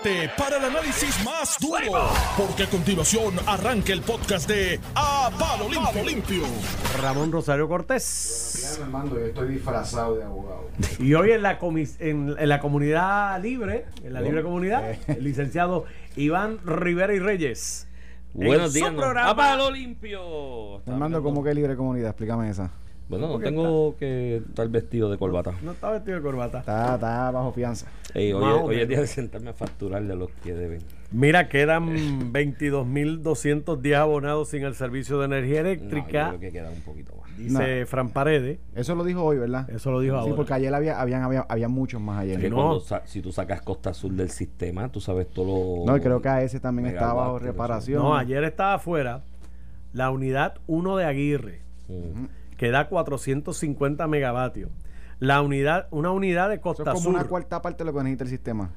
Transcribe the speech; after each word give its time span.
prepárate 0.00 0.30
para 0.38 0.56
el 0.58 0.64
análisis 0.64 1.24
más 1.24 1.56
duro, 1.60 2.08
porque 2.36 2.62
a 2.64 2.70
continuación 2.70 3.34
arranca 3.46 3.92
el 3.92 4.00
podcast 4.02 4.48
de 4.48 4.80
A 4.94 5.30
Palo 5.38 5.68
Limpio. 5.68 6.04
Limpio. 6.04 6.42
Ramón 7.00 7.30
Rosario 7.32 7.68
Cortés. 7.68 8.78
Armando, 8.82 9.18
yo 9.18 9.26
estoy 9.26 9.48
disfrazado 9.48 10.16
de 10.16 10.24
abogado. 10.24 10.68
Y 10.98 11.12
hoy 11.14 11.32
en 11.32 11.42
la, 11.42 11.58
comis- 11.58 11.96
en, 12.00 12.34
en 12.38 12.48
la 12.48 12.60
comunidad 12.60 13.40
libre, 13.42 13.86
en 14.02 14.12
la 14.14 14.20
libre 14.20 14.42
comunidad, 14.42 14.96
el 15.08 15.24
licenciado 15.24 15.84
Iván 16.16 16.58
Rivera 16.64 17.14
y 17.14 17.18
Reyes. 17.18 17.86
En 18.34 18.46
Buenos 18.46 18.68
su 18.72 18.78
días, 18.78 18.92
no. 18.92 18.98
programa- 18.98 19.30
¡A 19.30 19.36
palo 19.36 19.70
limpio! 19.70 20.78
Armando, 20.86 21.22
¿cómo 21.22 21.44
que 21.44 21.52
libre 21.54 21.76
comunidad? 21.76 22.10
Explícame 22.10 22.48
esa. 22.48 22.70
Bueno, 23.12 23.26
no 23.26 23.32
¿Cómo 23.34 23.38
que 23.38 23.44
tengo 23.44 23.96
que 23.98 24.36
estar 24.36 24.68
vestido 24.68 25.10
de 25.10 25.18
corbata. 25.18 25.52
No 25.62 25.72
está 25.72 25.90
vestido 25.90 26.16
de 26.16 26.22
corbata. 26.22 26.60
Está, 26.60 26.94
está 26.94 27.30
bajo 27.30 27.52
fianza. 27.52 27.86
Ey, 28.14 28.32
hoy, 28.32 28.42
es- 28.44 28.62
hoy 28.62 28.86
día 28.86 29.00
de 29.00 29.06
sentarme 29.06 29.50
a 29.50 29.52
facturarle 29.52 30.12
a 30.14 30.16
los 30.16 30.30
que 30.42 30.54
deben. 30.54 30.80
Mira, 31.10 31.48
quedan 31.50 31.86
22.210 32.32 33.94
abonados 33.96 34.48
sin 34.48 34.62
el 34.64 34.74
servicio 34.74 35.18
de 35.18 35.26
energía 35.26 35.62
No, 35.62 35.68
yo 35.68 35.72
eléctrica, 35.72 36.28
creo 36.28 36.40
que 36.40 36.50
queda 36.52 36.70
un 36.70 36.80
poquito 36.80 37.14
más. 37.16 37.36
dice 37.36 37.84
Fran 37.86 38.08
Paredes. 38.10 38.58
Eso 38.74 38.94
lo 38.94 39.04
dijo 39.04 39.22
hoy, 39.22 39.36
¿verdad? 39.38 39.68
Eso 39.70 39.90
lo 39.90 40.00
dijo 40.00 40.14
Sí, 40.16 40.20
ahora. 40.22 40.34
porque 40.36 40.54
ayer 40.54 40.74
había, 40.74 41.00
habían, 41.00 41.22
había, 41.22 41.44
había 41.48 41.68
muchos 41.68 42.00
más 42.00 42.20
ayer. 42.20 42.50
No. 42.50 42.80
si 43.04 43.20
tú 43.20 43.30
sacas 43.30 43.60
Costa 43.62 43.90
Azul 43.90 44.16
del 44.16 44.30
sistema, 44.30 44.90
tú 44.90 45.00
sabes 45.00 45.28
todo 45.28 45.84
lo... 45.84 45.84
No, 45.92 45.96
y 45.96 46.00
creo 46.00 46.22
que 46.22 46.28
a 46.30 46.42
ese 46.42 46.60
también 46.60 46.88
estaba 46.88 47.12
bajo 47.14 47.38
reparación. 47.38 48.02
No, 48.02 48.16
ayer 48.16 48.42
estaba 48.44 48.74
afuera 48.74 49.22
la 49.92 50.10
unidad 50.10 50.54
1 50.66 50.96
de 50.96 51.04
Aguirre, 51.04 51.60
Mm. 51.88 52.26
Que 52.62 52.70
da 52.70 52.86
450 52.86 54.06
megavatios. 54.06 54.70
La 55.18 55.42
unidad, 55.42 55.88
una 55.90 56.12
unidad 56.12 56.48
de 56.48 56.54
Eso 56.54 56.62
Costa 56.62 56.82
es 56.84 56.88
como 56.90 57.00
Sur. 57.00 57.14
una 57.14 57.24
cuarta 57.24 57.60
parte 57.60 57.82
de 57.82 57.90
lo 57.90 57.98
que 57.98 58.04
necesita 58.04 58.22
el 58.22 58.30
sistema. 58.30 58.70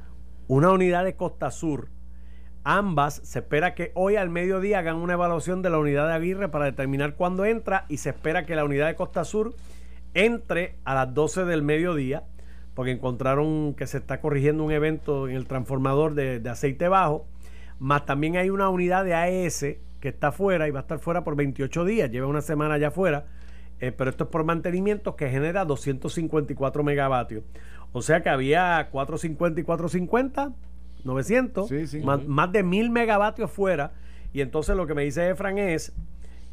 una 0.47 0.71
unidad 0.71 1.03
de 1.03 1.15
Costa 1.15 1.51
Sur. 1.51 1.89
Ambas 2.63 3.21
se 3.23 3.37
espera 3.37 3.75
que 3.75 3.91
hoy 3.93 4.15
al 4.15 4.31
mediodía 4.31 4.79
hagan 4.79 4.95
una 4.95 5.13
evaluación 5.13 5.61
de 5.61 5.69
la 5.69 5.77
unidad 5.77 6.07
de 6.07 6.15
Aguirre 6.15 6.49
para 6.49 6.65
determinar 6.65 7.13
cuándo 7.13 7.45
entra 7.45 7.85
y 7.87 7.97
se 7.97 8.09
espera 8.09 8.47
que 8.47 8.55
la 8.55 8.65
unidad 8.65 8.87
de 8.87 8.95
Costa 8.95 9.23
Sur 9.23 9.53
entre 10.15 10.79
a 10.83 10.95
las 10.95 11.13
12 11.13 11.45
del 11.45 11.61
mediodía 11.61 12.23
porque 12.73 12.89
encontraron 12.89 13.75
que 13.75 13.85
se 13.85 13.99
está 13.99 14.19
corrigiendo 14.19 14.63
un 14.63 14.71
evento 14.71 15.27
en 15.27 15.35
el 15.35 15.45
transformador 15.45 16.15
de, 16.15 16.39
de 16.39 16.49
aceite 16.49 16.87
bajo. 16.87 17.27
Más 17.77 18.07
también 18.07 18.35
hay 18.37 18.49
una 18.49 18.67
unidad 18.67 19.05
de 19.05 19.13
AES 19.13 19.77
que 19.99 20.09
está 20.09 20.31
fuera 20.31 20.67
y 20.67 20.71
va 20.71 20.79
a 20.79 20.81
estar 20.81 20.97
fuera 20.97 21.23
por 21.23 21.35
28 21.35 21.85
días, 21.85 22.09
lleva 22.09 22.25
una 22.25 22.41
semana 22.41 22.79
ya 22.79 22.89
fuera, 22.89 23.25
eh, 23.85 23.91
pero 23.91 24.09
esto 24.09 24.23
es 24.23 24.29
por 24.31 24.43
mantenimiento 24.43 25.15
que 25.15 25.29
genera 25.29 25.63
254 25.65 26.83
megavatios. 26.83 27.43
O 27.91 28.01
sea 28.01 28.21
que 28.23 28.29
había 28.29 28.87
450 28.91 29.61
y 29.61 29.63
450, 29.63 30.53
900, 31.03 31.69
Sí, 31.69 31.87
sí. 31.87 31.99
Más, 32.01 32.25
más 32.25 32.51
de 32.51 32.63
1000 32.63 32.89
megavatios 32.89 33.51
fuera. 33.51 33.93
Y 34.33 34.41
entonces 34.41 34.75
lo 34.75 34.87
que 34.87 34.95
me 34.95 35.03
dice 35.03 35.29
Efran 35.29 35.59
es 35.59 35.93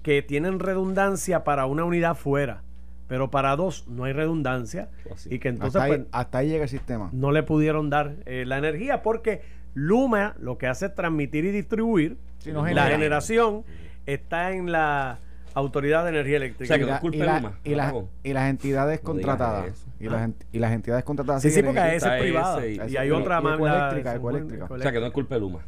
que 0.02 0.20
tienen 0.20 0.58
redundancia 0.58 1.42
para 1.42 1.64
una 1.66 1.84
unidad 1.84 2.16
fuera, 2.16 2.62
pero 3.08 3.30
para 3.30 3.56
dos 3.56 3.88
no 3.88 4.04
hay 4.04 4.12
redundancia. 4.12 4.90
Así. 5.10 5.34
Y 5.34 5.38
que 5.38 5.48
entonces 5.48 5.76
hasta, 5.76 5.84
ahí, 5.84 5.98
pues, 5.98 6.08
hasta 6.12 6.38
ahí 6.38 6.48
llega 6.48 6.64
el 6.64 6.68
sistema. 6.68 7.08
no 7.12 7.32
le 7.32 7.42
pudieron 7.42 7.88
dar 7.88 8.16
eh, 8.26 8.44
la 8.46 8.58
energía 8.58 9.02
porque 9.02 9.40
Luma 9.74 10.34
lo 10.38 10.58
que 10.58 10.66
hace 10.66 10.86
es 10.86 10.94
transmitir 10.94 11.46
y 11.46 11.50
distribuir. 11.50 12.18
Sí, 12.38 12.52
no 12.52 12.62
la 12.62 12.68
genera. 12.68 12.90
generación 12.90 13.64
está 14.04 14.52
en 14.52 14.70
la 14.70 15.20
Autoridad 15.54 16.04
de 16.04 16.10
Energía 16.10 16.36
Eléctrica. 16.38 16.64
O 16.64 16.66
sea, 16.66 16.76
que 16.78 16.84
y, 16.84 16.86
no 16.86 16.92
la- 16.92 17.38
y 17.38 17.40
Luma, 17.40 17.58
y 17.64 17.74
las- 17.74 17.86
apagón. 17.88 18.08
y 18.22 18.32
las 18.32 18.50
entidades 18.50 19.00
contratadas. 19.00 19.86
Y, 20.00 20.08
las, 20.08 20.28
ent- 20.28 20.44
y 20.52 20.58
las 20.58 20.72
entidades 20.72 21.04
contratadas. 21.04 21.42
sí, 21.42 21.50
sí, 21.50 21.62
porque 21.62 21.96
esa 21.96 22.16
es 22.16 22.22
privada. 22.22 22.66
y- 22.66 22.80
y 22.92 22.96
hay 22.96 23.08
y- 23.08 23.10
otra 23.10 23.40
más. 23.40 23.54
ecoeléctrica. 23.58 24.66
O 24.68 24.78
sea, 24.78 24.92
que 24.92 25.00
no 25.00 25.06
es 25.06 25.12
culpa 25.12 25.34
de 25.36 25.40
Luma. 25.40 25.60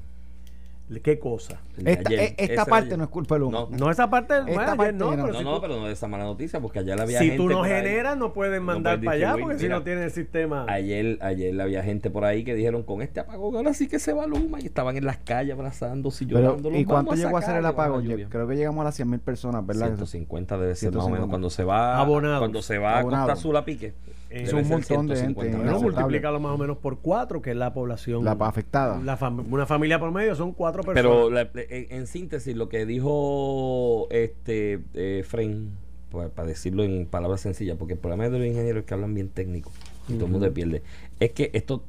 ¿Qué 1.02 1.18
cosa? 1.18 1.60
Esta, 1.82 2.10
ayer, 2.10 2.34
e- 2.36 2.46
de 2.48 2.56
parte 2.56 2.74
ayer. 2.88 2.98
no 2.98 3.04
es 3.04 3.10
culpa 3.10 3.34
de 3.36 3.38
Luma. 3.40 3.60
No, 3.70 3.76
No, 3.76 3.90
esa 3.90 4.10
parte, 4.10 4.34
bueno, 4.42 4.50
Esta 4.50 4.62
ayer 4.64 4.76
parte 4.76 4.92
no, 4.92 5.04
no. 5.06 5.10
pero 5.22 5.32
No, 5.32 5.38
si 5.38 5.44
no, 5.44 5.54
tú- 5.54 5.60
pero 5.62 5.76
no 5.80 5.86
es 5.86 5.92
esa 5.94 6.08
mala 6.08 6.24
noticia 6.24 6.60
porque 6.60 6.78
allá 6.80 6.94
había 7.00 7.18
si 7.20 7.24
gente 7.24 7.36
tú 7.38 7.48
no 7.48 7.56
por 7.58 7.66
ahí. 7.66 7.72
generas, 7.82 8.16
no 8.18 8.32
pueden 8.34 8.60
No 8.60 8.72
mandar 8.74 9.00
para 9.00 9.12
allá 9.12 9.36
porque 9.40 9.58
si 9.58 9.68
no 9.68 9.82
tienen 9.82 10.04
el 10.04 10.10
sistema. 10.10 10.66
Ayer, 10.68 11.18
ayer 11.22 11.58
había 11.60 11.82
gente 11.82 12.10
por 12.10 12.24
ahí 12.26 12.44
que 12.44 12.54
dijeron 12.54 12.82
con 12.82 13.00
este 13.00 13.20
apagón 13.20 13.56
ahora 13.56 13.72
sí 13.72 13.88
que 13.88 13.98
se 13.98 14.12
va 14.12 14.26
Luma 14.26 14.60
y 14.60 14.66
estaban 14.66 14.96
en 14.98 15.06
las 15.06 15.16
calles 15.16 15.54
abrazándose 15.54 16.24
y 16.24 16.26
Pero, 16.28 16.40
llorando. 16.40 16.70
¿Y 16.70 16.84
"Los 16.84 16.92
cuánto 16.92 17.14
llegó 17.14 17.38
a 17.38 17.42
ser 17.42 17.56
el 17.56 17.62
la 17.62 17.70
apagón? 17.70 18.04
Yo 18.04 18.10
lluvia". 18.12 18.28
creo 18.28 18.46
que 18.46 18.54
llegamos 18.54 18.82
a 18.82 18.84
las 18.84 18.94
100.000 18.94 19.20
personas, 19.20 19.66
¿verdad? 19.66 19.86
150 19.86 20.58
debe 20.58 20.74
ser 20.76 20.92
más 20.92 21.04
o 21.04 21.08
menos 21.08 21.26
150. 21.28 21.30
cuando 21.30 21.50
se 21.50 21.64
va 21.64 21.98
Abonados. 21.98 22.38
cuando 22.40 22.62
se 22.62 22.78
va 22.78 22.96
a 22.96 22.98
Abonados. 23.00 23.26
Costa 23.30 23.40
Azul 23.40 23.56
a 23.56 23.64
pique. 23.64 23.94
Es 24.42 24.48
debe 24.50 24.62
un 24.62 24.68
montón 24.68 25.06
de 25.06 25.16
gente, 25.16 25.40
150 25.42 25.58
¿no? 25.58 25.64
Bueno, 25.64 25.80
multiplícalo 25.80 26.40
más 26.40 26.52
o 26.52 26.58
menos 26.58 26.76
por 26.78 26.98
cuatro, 26.98 27.40
que 27.42 27.50
es 27.52 27.56
la 27.56 27.72
población. 27.72 28.24
La 28.24 28.32
afectada. 28.32 29.00
la 29.02 29.18
fam- 29.18 29.44
una 29.50 29.66
familia 29.66 29.98
promedio 29.98 30.34
son 30.34 30.52
cuatro 30.52 30.82
personas. 30.82 31.02
Pero 31.12 31.30
la- 31.30 31.48
en, 31.68 31.86
en 31.90 32.06
síntesis, 32.06 32.54
lo 32.56 32.68
que 32.68 32.84
dijo 32.86 34.06
este 34.10 34.80
eh, 34.94 35.24
Fren, 35.26 35.70
pa- 36.10 36.28
para 36.28 36.48
decirlo 36.48 36.82
en 36.84 37.06
palabras 37.06 37.40
sencillas, 37.40 37.76
porque 37.78 37.94
el 37.94 37.98
problema 37.98 38.24
de 38.28 38.38
los 38.38 38.46
ingenieros 38.46 38.80
es 38.80 38.86
que 38.86 38.94
hablan 38.94 39.14
bien 39.14 39.28
técnico 39.28 39.70
y 40.08 40.14
todo 40.14 40.26
el 40.26 40.32
mundo 40.32 40.46
se 40.46 40.52
pierde, 40.52 40.82
es 41.20 41.30
que 41.32 41.50
esto 41.54 41.82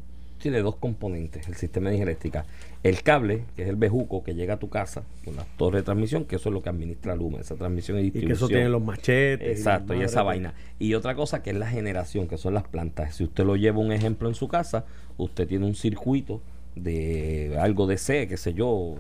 tiene 0.46 0.62
dos 0.62 0.76
componentes, 0.76 1.48
el 1.48 1.56
sistema 1.56 1.90
de 1.90 2.00
eléctrica. 2.00 2.46
El 2.84 3.02
cable, 3.02 3.46
que 3.56 3.64
es 3.64 3.68
el 3.68 3.78
bejuco 3.78 4.24
que 4.24 4.36
llega 4.36 4.54
a 4.54 4.60
tu 4.60 4.70
casa 4.70 5.02
con 5.24 5.36
la 5.36 5.44
torre 5.58 5.80
de 5.80 5.84
transmisión, 5.84 6.26
que 6.26 6.36
eso 6.36 6.50
es 6.50 6.54
lo 6.54 6.62
que 6.62 6.70
administra 6.70 7.16
Luma, 7.16 7.40
esa 7.40 7.56
transmisión 7.56 7.98
y 7.98 8.02
y 8.02 8.04
distribución. 8.04 8.28
que 8.28 8.34
eso 8.36 8.48
tiene 8.48 8.70
los 8.70 8.84
machetes. 8.84 9.58
Exacto, 9.58 9.96
y 9.96 10.02
las 10.02 10.12
esa 10.12 10.22
vaina. 10.22 10.54
Y 10.78 10.94
otra 10.94 11.16
cosa 11.16 11.42
que 11.42 11.50
es 11.50 11.56
la 11.56 11.68
generación, 11.68 12.28
que 12.28 12.38
son 12.38 12.54
las 12.54 12.62
plantas. 12.68 13.16
Si 13.16 13.24
usted 13.24 13.44
lo 13.44 13.56
lleva 13.56 13.80
un 13.80 13.92
ejemplo 13.92 14.30
en 14.30 14.36
su 14.36 14.48
casa, 14.48 14.86
usted 15.18 15.48
tiene 15.48 15.66
un 15.66 15.74
circuito 15.74 16.44
de 16.76 17.58
algo 17.60 17.88
de 17.88 17.98
C, 17.98 18.28
qué 18.28 18.38
sé 18.38 18.54
yo, 18.54 18.94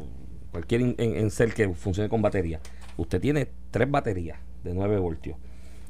cualquier 0.51 0.81
en, 0.81 0.95
en 0.97 1.29
cel 1.29 1.53
que 1.53 1.69
funcione 1.69 2.09
con 2.09 2.23
batería. 2.23 2.59
Usted 2.97 3.21
tiene 3.21 3.49
tres 3.69 3.91
baterías 3.91 4.39
de 4.63 4.73
9 4.73 4.97
voltios 4.97 5.37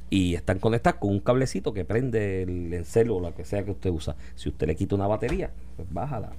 y 0.10 0.36
están 0.36 0.60
conectadas 0.60 1.00
con 1.00 1.12
un 1.12 1.20
cablecito 1.20 1.74
que 1.74 1.84
prende 1.86 2.44
el 2.44 2.74
encel 2.74 3.10
o 3.12 3.20
lo 3.20 3.34
que 3.34 3.44
sea 3.46 3.64
que 3.66 3.72
usted 3.72 3.90
usa. 3.90 4.16
Si 4.36 4.50
usted 4.50 4.68
le 4.68 4.76
quita 4.76 4.96
una 4.96 5.08
batería, 5.08 5.52
pues 5.76 5.88
bájala. 5.92 6.32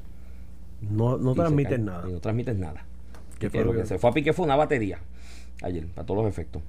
No, 0.91 1.17
no 1.19 1.35
transmiten 1.35 1.85
nada. 1.87 2.09
Y 2.09 2.13
no 2.13 2.21
transmiten 2.21 2.61
nada. 2.61 2.85
¿Qué 3.39 3.51
Que 3.51 3.65
lo 3.65 3.73
que 3.73 3.81
que- 3.81 3.87
se 3.87 3.99
fue 3.99 4.11
a 4.11 4.13
pique 4.13 4.33
fue 4.33 4.45
una 4.45 4.57
batería 4.57 4.99
ayer, 5.63 5.87
para 5.89 6.07
todos 6.07 6.23
los 6.23 6.29
efectos. 6.31 6.63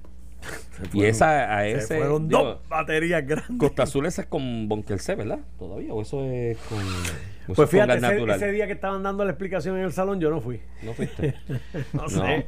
Y 0.92 1.04
esa 1.04 1.56
a 1.58 1.62
se 1.62 1.72
ese 1.72 1.96
fueron 1.98 2.28
digo, 2.28 2.42
dos 2.42 2.68
baterías 2.68 3.26
grandes. 3.26 3.58
Costa 3.58 3.82
Azul 3.82 4.06
esa 4.06 4.22
es 4.22 4.28
con 4.28 4.68
Bonkel 4.68 5.00
C, 5.00 5.14
¿verdad? 5.16 5.40
Todavía, 5.58 5.92
o 5.92 6.00
eso 6.02 6.24
es 6.24 6.56
con. 6.68 6.78
eso 6.78 6.84
Pues 7.46 7.50
es 7.50 7.56
con 7.56 7.66
fíjate, 7.68 7.88
gas 7.94 7.96
ese, 8.04 8.14
natural. 8.14 8.36
ese 8.36 8.52
día 8.52 8.66
que 8.68 8.72
estaban 8.74 9.02
dando 9.02 9.24
la 9.24 9.32
explicación 9.32 9.76
en 9.76 9.84
el 9.84 9.92
salón, 9.92 10.20
yo 10.20 10.30
no 10.30 10.40
fui. 10.40 10.60
No 10.84 10.92
fuiste. 10.94 11.34
No, 11.92 12.02
No. 12.02 12.08
sé. 12.08 12.46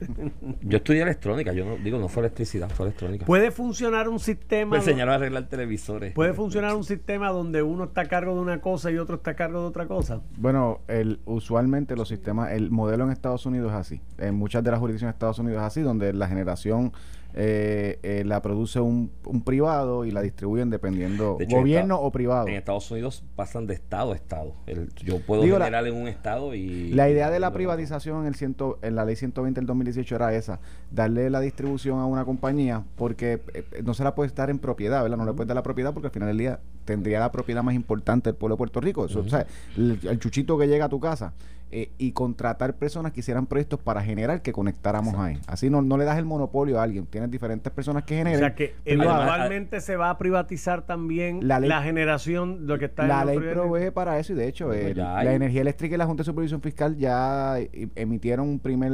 Yo 0.63 0.77
estudié 0.77 1.03
electrónica, 1.03 1.53
yo 1.53 1.65
no, 1.65 1.77
digo, 1.77 1.99
no 1.99 2.09
fue 2.09 2.23
electricidad, 2.23 2.71
fue 2.71 2.87
electrónica. 2.87 3.27
Puede 3.27 3.51
funcionar 3.51 4.09
un 4.09 4.21
sistema. 4.21 4.71
Me 4.73 4.77
enseñaron 4.79 5.13
a 5.13 5.17
arreglar 5.17 5.49
televisores. 5.49 6.13
Puede 6.13 6.33
funcionar 6.33 6.75
un 6.77 6.85
sistema 6.85 7.31
donde 7.31 7.63
uno 7.63 7.85
está 7.85 8.03
a 8.03 8.07
cargo 8.07 8.35
de 8.37 8.41
una 8.41 8.61
cosa 8.61 8.93
y 8.93 8.99
otro 8.99 9.17
está 9.17 9.33
a 9.33 9.37
cargo 9.37 9.61
de 9.63 9.67
otra 9.67 9.87
cosa. 9.89 10.21
Bueno, 10.37 10.81
el, 10.87 11.19
usualmente 11.25 11.97
los 11.97 12.09
sistemas, 12.09 12.53
el 12.53 12.71
modelo 12.71 13.05
en 13.05 13.11
Estados 13.11 13.45
Unidos 13.45 13.73
es 13.73 13.77
así. 13.79 14.01
En 14.19 14.37
muchas 14.37 14.63
de 14.63 14.71
las 14.71 14.79
jurisdicciones 14.79 15.15
de 15.15 15.17
Estados 15.17 15.39
Unidos 15.41 15.61
es 15.63 15.67
así, 15.67 15.81
donde 15.81 16.13
la 16.13 16.29
generación 16.29 16.93
eh, 17.35 17.99
eh, 18.03 18.23
la 18.27 18.43
produce 18.43 18.81
un, 18.81 19.11
un 19.25 19.43
privado 19.43 20.05
y 20.05 20.11
la 20.11 20.23
distribuyen 20.23 20.71
dependiendo 20.71 21.37
De 21.39 21.45
hecho, 21.45 21.57
gobierno 21.57 21.99
o 22.01 22.11
privado. 22.11 22.49
En 22.49 22.55
Estados 22.55 22.91
Unidos 22.91 23.23
pasan 23.37 23.67
de 23.67 23.75
estado 23.75 24.13
a 24.13 24.17
estado. 24.17 24.55
El- 24.67 24.89
yo 24.97 25.21
puedo 25.21 25.43
Digo, 25.43 25.59
la- 25.59 25.67
generar 25.67 25.87
en 25.87 25.95
un 25.97 26.09
estado 26.09 26.55
y. 26.55 26.93
La 26.93 27.09
idea 27.09 27.31
de 27.31 27.41
la 27.41 27.53
privatización 27.53 28.21
en, 28.23 28.27
el 28.27 28.35
ciento, 28.35 28.79
en 28.83 28.95
la 28.97 29.05
ley 29.05 29.17
120 29.17 29.61
del 29.61 29.67
2018 29.67 30.15
era 30.15 30.35
esa, 30.35 30.61
darle 30.91 31.31
la 31.31 31.41
distribución 31.41 31.99
a 31.99 32.07
una 32.07 32.25
compañía 32.25 32.85
porque 32.97 33.41
eh, 33.55 33.65
no 33.85 33.95
se 33.95 34.05
la 34.05 34.15
puede 34.15 34.29
estar 34.29 34.51
en 34.51 34.59
propiedad, 34.59 35.03
¿verdad? 35.03 35.17
No 35.17 35.25
le 35.25 35.33
puede 35.33 35.47
dar 35.49 35.57
la 35.57 35.63
propiedad 35.63 35.93
porque 35.93 36.09
al 36.09 36.13
final 36.13 36.29
del 36.29 36.39
día 36.39 36.61
tendría 36.85 37.21
la 37.21 37.31
propiedad 37.31 37.63
más 37.63 37.75
importante 37.75 38.31
del 38.31 38.37
pueblo 38.37 38.55
de 38.57 38.59
Puerto 38.59 38.81
Rico. 38.81 39.05
Eso, 39.07 39.21
o 39.21 39.29
sea, 39.29 39.47
el, 39.77 39.99
el 40.03 40.19
chuchito 40.19 40.59
que 40.59 40.67
llega 40.67 40.87
a 40.87 40.89
tu 40.89 40.99
casa 40.99 41.33
eh, 41.73 41.91
y 41.99 42.13
contratar 42.13 42.75
personas 42.75 43.13
que 43.13 43.21
hicieran 43.21 43.47
proyectos 43.47 43.79
para 43.81 44.03
generar 44.03 44.43
que 44.43 44.53
conectáramos 44.53 45.15
ahí. 45.15 45.39
Así 45.47 45.71
no, 45.71 45.83
no 45.83 45.97
le 45.97 46.05
das 46.05 46.19
el 46.19 46.25
monopolio 46.25 46.81
a 46.81 46.83
alguien, 46.83 47.07
tienes 47.07 47.31
diferentes 47.31 47.73
personas 47.73 48.03
que 48.05 48.15
O 48.15 48.19
generen. 48.19 48.39
sea 48.41 48.55
que 48.55 48.75
eventualmente 48.85 49.81
se 49.81 49.97
va 49.97 50.11
a 50.11 50.19
privatizar 50.19 50.83
también 50.87 51.47
la, 51.47 51.61
La 51.61 51.79
ley- 51.79 51.87
generación, 51.87 52.67
lo 52.67 52.79
que 52.79 52.87
está 52.87 53.07
La 53.07 53.21
en 53.21 53.27
ley 53.27 53.35
los 53.37 53.43
proyectos. 53.45 53.67
provee 53.71 53.91
para 53.91 54.19
eso 54.19 54.33
y 54.33 54.37
de 54.37 54.49
hecho 54.49 54.73
eh, 54.73 54.95
la 54.95 55.33
energía 55.33 55.61
eléctrica 55.61 55.95
y 55.95 55.99
la 55.99 56.07
Junta 56.07 56.23
de 56.23 56.27
Supervisión 56.27 56.61
Fiscal 56.61 56.97
ya 56.97 57.59
eh, 57.61 57.89
emitieron 57.95 58.49
un 58.49 58.59
primer 58.59 58.93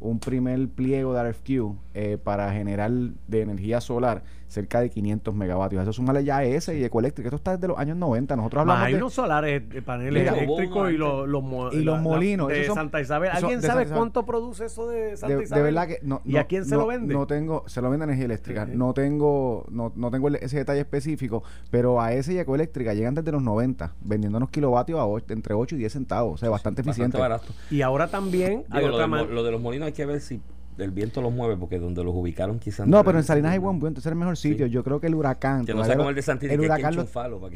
un 0.00 0.18
primer 0.18 0.68
pliego 0.68 1.14
de 1.14 1.30
RFQ 1.30 1.50
eh, 1.94 2.18
para 2.22 2.52
generar 2.52 2.90
de 2.90 3.40
energía 3.40 3.80
solar 3.80 4.22
cerca 4.54 4.80
de 4.80 4.88
500 4.90 5.34
megavatios. 5.34 5.82
Eso 5.82 5.92
sumale 5.92 6.24
ya 6.24 6.38
a 6.38 6.44
ese 6.44 6.78
y 6.78 6.84
Ecoeléctrica. 6.84 7.28
Esto 7.28 7.36
está 7.36 7.52
desde 7.56 7.68
los 7.68 7.76
años 7.78 7.96
90. 7.96 8.36
Nosotros 8.36 8.64
Más 8.64 8.74
hablamos 8.74 8.86
hay 8.86 8.92
de... 8.94 8.98
unos 8.98 9.12
solares, 9.12 9.68
de 9.68 9.82
paneles 9.82 10.22
Mira, 10.22 10.36
eléctricos 10.38 10.90
y 10.92 10.96
los, 10.96 11.28
los, 11.28 11.42
mo- 11.42 11.70
Y 11.72 11.76
los 11.82 11.84
la- 11.84 11.92
la- 11.96 11.98
molinos, 12.00 12.48
de 12.48 12.64
son- 12.64 12.76
Santa 12.76 13.00
Isabel. 13.00 13.30
¿Alguien 13.32 13.60
de 13.60 13.66
sabe 13.66 13.82
Isabel. 13.82 13.98
cuánto 13.98 14.24
produce 14.24 14.66
eso 14.66 14.86
de 14.88 15.16
Santa 15.16 15.32
de, 15.34 15.38
de 15.40 15.44
Isabel? 15.44 15.64
verdad 15.64 15.86
que 15.88 15.98
no, 16.02 16.22
¿Y 16.24 16.32
no- 16.34 16.40
a 16.40 16.44
quién 16.44 16.64
se 16.64 16.74
no- 16.74 16.82
lo 16.82 16.86
vende? 16.86 17.12
No 17.12 17.26
tengo, 17.26 17.64
se 17.66 17.82
lo 17.82 17.90
vende 17.90 18.04
energía 18.04 18.24
eléctrica. 18.26 18.66
Sí. 18.66 18.72
No 18.74 18.94
tengo, 18.94 19.66
no, 19.70 19.92
no 19.96 20.10
tengo 20.10 20.28
el- 20.28 20.36
ese 20.36 20.58
detalle 20.58 20.80
específico, 20.80 21.42
pero 21.70 22.00
a 22.00 22.12
ese 22.12 22.32
y 22.34 22.38
Ecoeléctrica 22.38 22.94
llegan 22.94 23.14
desde 23.14 23.32
los 23.32 23.42
90, 23.42 23.92
vendiéndonos 24.02 24.50
kilovatios 24.50 25.00
a 25.00 25.04
och- 25.04 25.30
entre 25.30 25.54
8 25.54 25.74
y 25.74 25.78
10 25.78 25.92
centavos, 25.92 26.34
o 26.34 26.36
sea, 26.38 26.48
bastante 26.50 26.82
eficiente. 26.82 27.18
Bastante 27.18 27.48
barato. 27.48 27.60
Y 27.74 27.82
ahora 27.82 28.06
también 28.08 28.64
hay 28.70 28.86
lo, 28.86 28.94
otra 28.94 29.06
man- 29.08 29.34
lo 29.34 29.42
de 29.42 29.50
los 29.50 29.60
molinos 29.60 29.86
hay 29.86 29.92
que 29.92 30.06
ver 30.06 30.20
si 30.20 30.40
el 30.78 30.90
viento 30.90 31.22
los 31.22 31.32
mueve, 31.32 31.56
porque 31.56 31.78
donde 31.78 32.02
los 32.02 32.14
ubicaron 32.14 32.58
quizás 32.58 32.86
No, 32.86 33.04
pero 33.04 33.18
en 33.18 33.24
Salinas 33.24 33.52
hay 33.52 33.58
buen 33.58 33.78
viento, 33.78 34.00
ese 34.00 34.08
es 34.08 34.12
el 34.12 34.18
mejor 34.18 34.36
sitio. 34.36 34.66
Sí. 34.66 34.72
Yo 34.72 34.82
creo 34.84 35.00
que 35.00 35.06
el 35.06 35.14
huracán. 35.14 35.64
Que 35.64 35.74
no 35.74 35.84
sea 35.84 35.96
como 35.96 36.10
el 36.10 36.14
de 36.16 36.22
Santini, 36.22 36.52
el 36.52 36.58
que 36.60 36.64
hay 36.64 36.68
que 36.68 36.86
huracán 36.86 36.92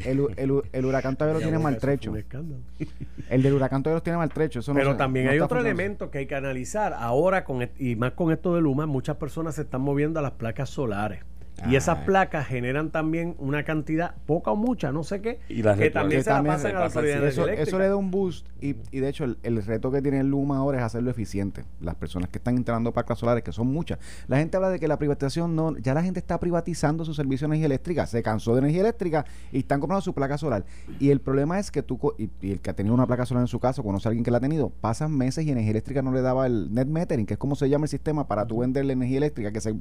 el, 0.04 0.20
hu- 0.20 0.34
el 0.36 0.50
hu- 0.50 0.62
el 0.72 0.84
huracán 0.84 1.16
todavía 1.16 1.34
lo 1.34 1.40
tiene 1.40 1.58
maltrecho. 1.58 2.12
El 3.30 3.42
del 3.42 3.52
huracán 3.54 3.82
todavía 3.82 3.98
lo 3.98 4.02
tiene 4.02 4.16
maltrecho. 4.16 4.60
Eso 4.60 4.72
no 4.72 4.78
Pero 4.80 4.96
también 4.96 5.26
no 5.26 5.32
hay 5.32 5.38
otro 5.38 5.56
funcionando. 5.58 5.80
elemento 5.82 6.10
que 6.10 6.18
hay 6.18 6.26
que 6.26 6.34
analizar. 6.34 6.94
Ahora, 6.94 7.44
con 7.44 7.68
y 7.78 7.94
más 7.96 8.12
con 8.12 8.32
esto 8.32 8.54
de 8.54 8.60
Luma, 8.62 8.86
muchas 8.86 9.16
personas 9.16 9.54
se 9.56 9.62
están 9.62 9.82
moviendo 9.82 10.18
a 10.18 10.22
las 10.22 10.32
placas 10.32 10.70
solares. 10.70 11.20
Y 11.66 11.76
esas 11.76 11.98
placas 11.98 12.46
generan 12.46 12.90
también 12.90 13.34
una 13.38 13.64
cantidad, 13.64 14.14
poca 14.26 14.52
o 14.52 14.56
mucha, 14.56 14.92
no 14.92 15.02
sé 15.02 15.20
qué, 15.20 15.40
Y 15.48 15.62
las 15.62 15.78
que 15.78 15.90
también 15.90 16.20
Que 16.20 16.24
se 16.24 16.30
la 16.30 16.36
también 16.36 16.54
pasan 16.56 16.70
a 16.70 16.74
la 16.74 16.84
pasan, 16.86 17.04
autoridad 17.04 17.16
sí, 17.16 17.22
de 17.22 17.28
Eso, 17.28 17.48
eso 17.48 17.78
le 17.78 17.88
da 17.88 17.96
un 17.96 18.10
boost 18.10 18.46
y, 18.60 18.76
y 18.90 19.00
de 19.00 19.08
hecho 19.08 19.24
el, 19.24 19.38
el 19.42 19.62
reto 19.64 19.90
que 19.90 20.02
tiene 20.02 20.20
el 20.20 20.28
Luma 20.28 20.58
ahora 20.58 20.78
es 20.78 20.84
hacerlo 20.84 21.10
eficiente. 21.10 21.64
Las 21.80 21.94
personas 21.94 22.28
que 22.28 22.38
están 22.38 22.56
instalando 22.56 22.92
placas 22.92 23.18
solares, 23.18 23.42
que 23.42 23.52
son 23.52 23.66
muchas. 23.68 23.98
La 24.26 24.38
gente 24.38 24.56
habla 24.56 24.70
de 24.70 24.78
que 24.78 24.88
la 24.88 24.98
privatización 24.98 25.54
no, 25.54 25.76
ya 25.78 25.94
la 25.94 26.02
gente 26.02 26.20
está 26.20 26.38
privatizando 26.38 27.04
su 27.04 27.14
servicio 27.14 27.46
de 27.46 27.54
energía 27.54 27.66
eléctrica, 27.66 28.06
se 28.06 28.22
cansó 28.22 28.54
de 28.54 28.60
energía 28.60 28.80
eléctrica 28.80 29.24
y 29.52 29.58
están 29.58 29.80
comprando 29.80 30.02
su 30.02 30.14
placa 30.14 30.38
solar. 30.38 30.64
Y 30.98 31.10
el 31.10 31.20
problema 31.20 31.58
es 31.58 31.70
que 31.70 31.82
tú, 31.82 31.98
y, 32.18 32.30
y 32.40 32.52
el 32.52 32.60
que 32.60 32.70
ha 32.70 32.74
tenido 32.74 32.94
una 32.94 33.06
placa 33.06 33.26
solar 33.26 33.42
en 33.42 33.48
su 33.48 33.60
casa, 33.60 33.82
conoce 33.82 34.08
a 34.08 34.10
alguien 34.10 34.24
que 34.24 34.30
la 34.30 34.38
ha 34.38 34.40
tenido, 34.40 34.70
pasan 34.80 35.16
meses 35.16 35.44
y 35.44 35.50
energía 35.50 35.70
eléctrica 35.70 36.02
no 36.02 36.12
le 36.12 36.22
daba 36.22 36.46
el 36.46 36.72
net 36.72 36.86
metering, 36.86 37.26
que 37.26 37.34
es 37.34 37.38
como 37.38 37.56
se 37.56 37.68
llama 37.68 37.84
el 37.84 37.90
sistema 37.90 38.26
para 38.26 38.46
tú 38.46 38.58
vender 38.58 38.84
la 38.84 38.92
energía 38.92 39.18
eléctrica, 39.18 39.52
que 39.52 39.60
se, 39.60 39.74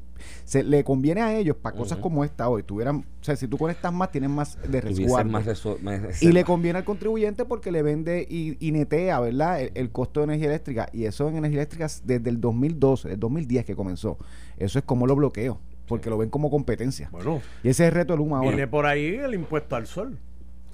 se 0.44 0.64
le 0.64 0.84
conviene 0.84 1.22
a 1.22 1.36
ellos 1.36 1.58
para 1.72 1.78
cosas 1.78 1.98
como 2.00 2.24
esta 2.24 2.50
hoy. 2.50 2.64
Tuvieran, 2.64 2.98
o 3.20 3.24
sea, 3.24 3.36
si 3.36 3.48
tú 3.48 3.58
conectas 3.58 3.92
más, 3.94 4.12
tienes 4.12 4.30
más 4.30 4.58
de 4.70 4.82
resguardo. 4.82 5.30
más 5.32 5.46
reso- 5.46 5.80
más 5.82 6.22
Y 6.22 6.32
le 6.32 6.44
conviene 6.44 6.80
al 6.80 6.86
contribuyente 6.86 7.46
porque 7.46 7.72
le 7.72 7.82
vende 7.82 8.26
y, 8.30 8.58
y 8.66 8.72
netea, 8.72 9.20
¿verdad? 9.20 9.62
El, 9.62 9.72
el 9.76 9.92
costo 9.92 10.20
de 10.20 10.26
energía 10.26 10.48
eléctrica. 10.48 10.88
Y 10.94 11.06
eso 11.06 11.28
en 11.30 11.38
energía 11.38 11.60
eléctrica 11.60 11.86
es 11.86 12.02
desde 12.06 12.30
el 12.30 12.40
2012, 12.42 13.14
el 13.14 13.20
2010 13.20 13.66
que 13.66 13.76
comenzó. 13.76 14.18
Eso 14.58 14.80
es 14.80 14.86
como 14.86 15.08
lo 15.08 15.16
bloqueo, 15.16 15.60
porque 15.88 16.10
lo 16.10 16.18
ven 16.18 16.30
como 16.30 16.50
competencia. 16.50 17.10
Bueno, 17.12 17.42
Y 17.64 17.70
ese 17.70 17.84
es 17.84 17.90
el 17.90 17.96
reto 17.96 18.14
de 18.14 18.18
Luma 18.18 18.38
ahora. 18.38 18.50
viene 18.50 18.68
por 18.68 18.86
ahí 18.86 19.16
el 19.16 19.34
impuesto 19.34 19.76
al 19.76 19.88
sol. 19.88 20.18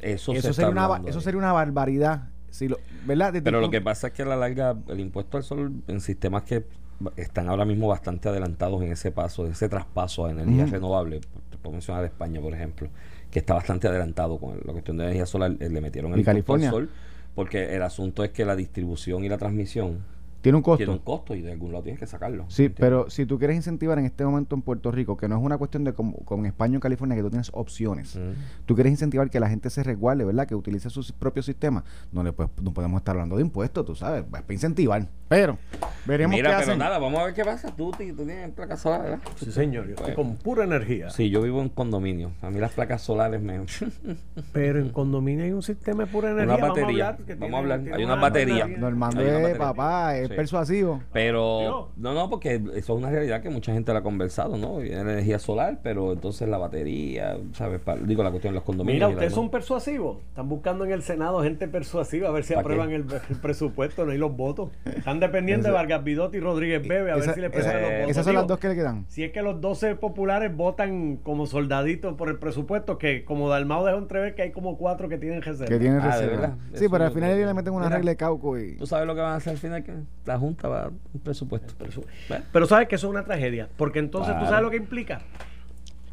Eso, 0.02 0.34
Eso 0.34 0.52
sería, 0.54 0.70
una, 0.70 1.02
eso 1.08 1.22
sería 1.22 1.38
una 1.38 1.54
barbaridad. 1.54 2.30
Si 2.50 2.68
lo, 2.68 2.78
¿verdad? 3.08 3.34
Desde 3.34 3.44
Pero 3.46 3.62
lo 3.62 3.72
que 3.72 3.82
pasa 3.82 4.08
es 4.08 4.14
que 4.14 4.22
a 4.22 4.26
la 4.26 4.36
larga 4.36 4.78
el 4.90 5.00
impuesto 5.00 5.38
al 5.38 5.44
sol 5.44 5.72
en 5.88 6.02
sistemas 6.02 6.44
que 6.44 6.66
están 7.16 7.50
ahora 7.50 7.66
mismo 7.66 7.88
bastante 7.88 8.30
adelantados 8.30 8.82
en 8.82 8.92
ese 8.92 9.12
paso, 9.12 9.48
ese 9.48 9.70
traspaso 9.70 10.26
a 10.26 10.32
energía 10.32 10.64
Ujú. 10.64 10.74
renovable, 10.74 11.20
te 11.50 11.58
puedo 11.58 11.74
mencionar 11.74 12.04
España, 12.06 12.40
por 12.42 12.54
ejemplo, 12.54 12.90
que 13.32 13.40
está 13.40 13.54
bastante 13.54 13.88
adelantado 13.88 14.38
con 14.38 14.58
la 14.66 14.72
cuestión 14.74 14.98
de 14.98 15.04
energía 15.06 15.26
solar, 15.26 15.56
eh, 15.60 15.70
le 15.70 15.82
metieron 15.82 16.12
el 16.14 16.20
¿Y 16.20 16.22
impuesto 16.22 16.54
al 16.54 16.60
California? 16.62 16.70
sol, 16.72 16.90
porque 17.36 17.76
el 17.76 17.82
asunto 17.84 18.24
es 18.24 18.32
que 18.32 18.46
la 18.46 18.56
distribución 18.56 19.24
y 19.24 19.30
la 19.30 19.38
transmisión 19.40 20.00
Tiene 20.42 20.58
un 20.58 20.62
costo. 20.62 20.78
tiene 20.78 20.92
un 20.92 21.00
costo 21.00 21.34
y 21.36 21.42
de 21.42 21.52
algún 21.54 21.72
lado 21.72 21.84
tienes 21.84 22.00
que 22.00 22.06
sacarlo. 22.06 22.46
Sí, 22.50 22.64
¿entiendes? 22.66 22.80
pero 22.80 23.10
si 23.10 23.26
tú 23.26 23.40
quieres 23.40 23.56
incentivar 23.56 23.98
en 23.98 24.06
este 24.06 24.24
momento 24.26 24.56
en 24.56 24.62
Puerto 24.62 24.92
Rico, 24.92 25.16
que 25.18 25.28
no 25.28 25.38
es 25.38 25.42
una 25.44 25.58
cuestión 25.58 25.84
de 25.86 25.94
como, 25.94 26.18
en 26.30 26.46
España 26.46 26.74
o 26.74 26.76
en 26.76 26.82
California, 26.82 27.16
que 27.16 27.24
tú 27.24 27.30
tienes 27.30 27.50
opciones. 27.54 28.16
Mm. 28.18 28.66
Tú 28.66 28.76
quieres 28.76 28.92
incentivar 28.92 29.30
que 29.30 29.40
la 29.40 29.50
gente 29.50 29.70
se 29.70 29.82
resguarde, 29.84 30.26
¿verdad? 30.26 30.46
Que 30.46 30.54
utilice 30.54 30.90
su 30.90 31.02
propio 31.18 31.42
sistema. 31.42 31.84
No 32.12 32.24
le 32.24 32.34
pues, 32.34 32.50
no 32.62 32.74
podemos 32.74 33.00
estar 33.00 33.16
hablando 33.16 33.38
de 33.38 33.42
impuestos, 33.42 33.86
tú 33.86 33.96
sabes, 33.96 34.26
pues, 34.30 34.42
para 34.44 34.54
incentivar. 34.54 35.08
Pero 35.30 35.58
veremos 36.06 36.36
Mira, 36.36 36.50
qué 36.50 36.56
pero 36.58 36.68
hacen. 36.72 36.80
nada, 36.80 37.00
vamos 37.00 37.20
a 37.22 37.26
ver 37.26 37.34
qué 37.34 37.44
pasa. 37.46 37.74
Tú, 37.76 37.92
tú 37.92 37.98
tienes 37.98 38.52
placas 38.52 38.82
solares, 38.82 39.06
¿verdad? 39.12 39.20
Sí, 39.36 39.52
señor. 39.52 39.86
Yo 39.86 39.92
estoy 39.96 40.14
Bueno. 40.16 40.30
con 40.32 40.36
pura 40.38 40.64
energía. 40.64 41.10
Sí, 41.10 41.30
yo 41.30 41.42
vivo 41.42 41.62
en 41.62 41.70
condominio. 41.70 42.32
A 42.42 42.50
mí 42.50 42.60
las 42.60 42.72
placas 42.74 43.02
solares 43.02 43.42
me... 43.42 43.60
Pero 44.54 44.80
en 44.80 44.90
condominio 44.90 45.46
hay 45.46 45.52
un 45.52 45.64
sistema 45.64 46.06
de 46.06 46.12
pura 46.12 46.32
energía. 46.32 46.56
Una 46.56 46.68
batería. 46.68 46.78
Vamos 46.78 46.84
a 46.84 46.98
hablar. 46.98 47.18
Vamos 47.20 47.36
tiene- 47.38 47.56
a 47.56 47.60
hablar. 47.60 47.80
tiene 47.82 47.96
Hay 47.98 48.04
una 48.06 48.16
batería. 48.16 48.68
Normando 48.68 49.22
es, 49.22 49.34
batería. 49.34 49.58
papá, 49.58 50.18
es 50.18 50.28
Sí. 50.30 50.34
persuasivo. 50.36 51.02
Pero, 51.12 51.90
no, 51.98 52.14
no, 52.14 52.30
porque 52.30 52.56
eso 52.56 52.72
es 52.76 52.90
una 52.90 53.10
realidad 53.10 53.42
que 53.42 53.50
mucha 53.50 53.74
gente 53.74 53.92
la 53.94 54.00
ha 54.00 54.04
conversado, 54.04 54.58
¿no? 54.58 54.78
Viene 54.78 55.02
energía 55.02 55.40
solar, 55.40 55.80
pero 55.84 56.14
entonces 56.14 56.48
la 56.48 56.58
batería, 56.58 57.38
¿sabes? 57.54 57.80
Pa- 57.82 57.96
digo, 57.96 58.24
la 58.24 58.30
cuestión 58.32 58.54
de 58.54 58.56
los 58.56 58.64
condominios. 58.64 58.96
Mira, 58.98 59.10
y 59.10 59.14
ustedes 59.14 59.34
son 59.34 59.50
persuasivos. 59.50 60.18
Están 60.30 60.50
buscando 60.50 60.86
en 60.86 60.92
el 60.92 61.02
Senado 61.04 61.42
gente 61.44 61.68
persuasiva 61.68 62.30
a 62.30 62.32
ver 62.32 62.44
si 62.44 62.54
¿Pa' 62.54 62.62
aprueban 62.62 62.92
el, 62.92 63.06
el 63.30 63.36
presupuesto, 63.38 64.06
no 64.06 64.12
hay 64.12 64.18
los 64.18 64.36
votos. 64.36 64.72
Están 64.86 65.20
dependiendo 65.20 65.68
de 65.68 65.74
Vargas 65.74 65.93
Vidot 66.00 66.34
y 66.36 66.40
Rodríguez 66.40 66.88
Bebe 66.88 67.12
a 67.12 67.16
ver 67.16 67.34
si 67.34 67.40
le 67.42 67.48
esa- 67.48 67.54
prestan 67.56 67.82
los 67.82 67.92
votos. 67.92 68.10
esas 68.12 68.26
son 68.26 68.36
las 68.36 68.48
dos 68.48 68.60
que 68.60 68.68
le 68.70 68.76
quedan. 68.76 69.06
Si 69.10 69.24
es 69.24 69.32
que 69.32 69.42
los 69.42 69.60
12 69.62 69.96
populares 69.96 70.56
votan 70.56 71.18
como 71.18 71.46
soldaditos 71.46 72.16
por 72.16 72.30
el 72.30 72.38
presupuesto, 72.38 72.98
que 72.98 73.24
como 73.26 73.50
Dalmao 73.50 73.86
dejó 73.86 73.98
entrever 73.98 74.36
que 74.36 74.42
hay 74.44 74.52
como 74.52 74.78
cuatro 74.78 75.10
que 75.10 75.18
tienen 75.18 75.42
reserva. 75.42 75.68
Que 75.70 75.80
tiene 75.80 75.98
Ah, 75.98 76.02
¿de 76.02 76.08
reserva. 76.12 76.32
verdad? 76.42 76.58
Sí, 76.74 76.86
Eso 76.86 76.92
pero 76.92 77.04
al 77.06 77.12
final 77.12 77.32
que- 77.38 77.46
le 77.46 77.54
meten 77.54 77.74
una 77.74 77.86
Mira. 77.86 77.96
regla 77.98 78.12
de 78.12 78.18
cauco 78.18 78.58
y... 78.60 78.76
Tú 78.78 78.86
sabes 78.88 79.06
lo 79.08 79.16
que 79.16 79.22
van 79.22 79.34
a 79.34 79.36
hacer 79.36 79.52
al 79.54 79.60
final, 79.60 79.84
que 79.84 79.94
la 80.26 80.38
Junta 80.38 80.68
va 80.68 80.78
a 80.78 80.82
dar 80.84 80.92
un 81.14 81.20
presupuesto. 81.22 81.74
Bueno, 82.30 82.44
Pero 82.52 82.66
sabes 82.66 82.88
que 82.88 82.96
eso 82.96 83.08
es 83.08 83.12
una 83.12 83.24
tragedia, 83.24 83.70
porque 83.78 84.00
entonces 84.00 84.34
tú 84.40 84.46
sabes 84.46 84.62
lo 84.62 84.70
que 84.72 84.78
implica. 84.78 85.22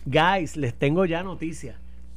Guys, 0.07 0.57
les 0.57 0.75
tengo 0.75 1.05
ya 1.05 1.23
noticias. 1.23 1.77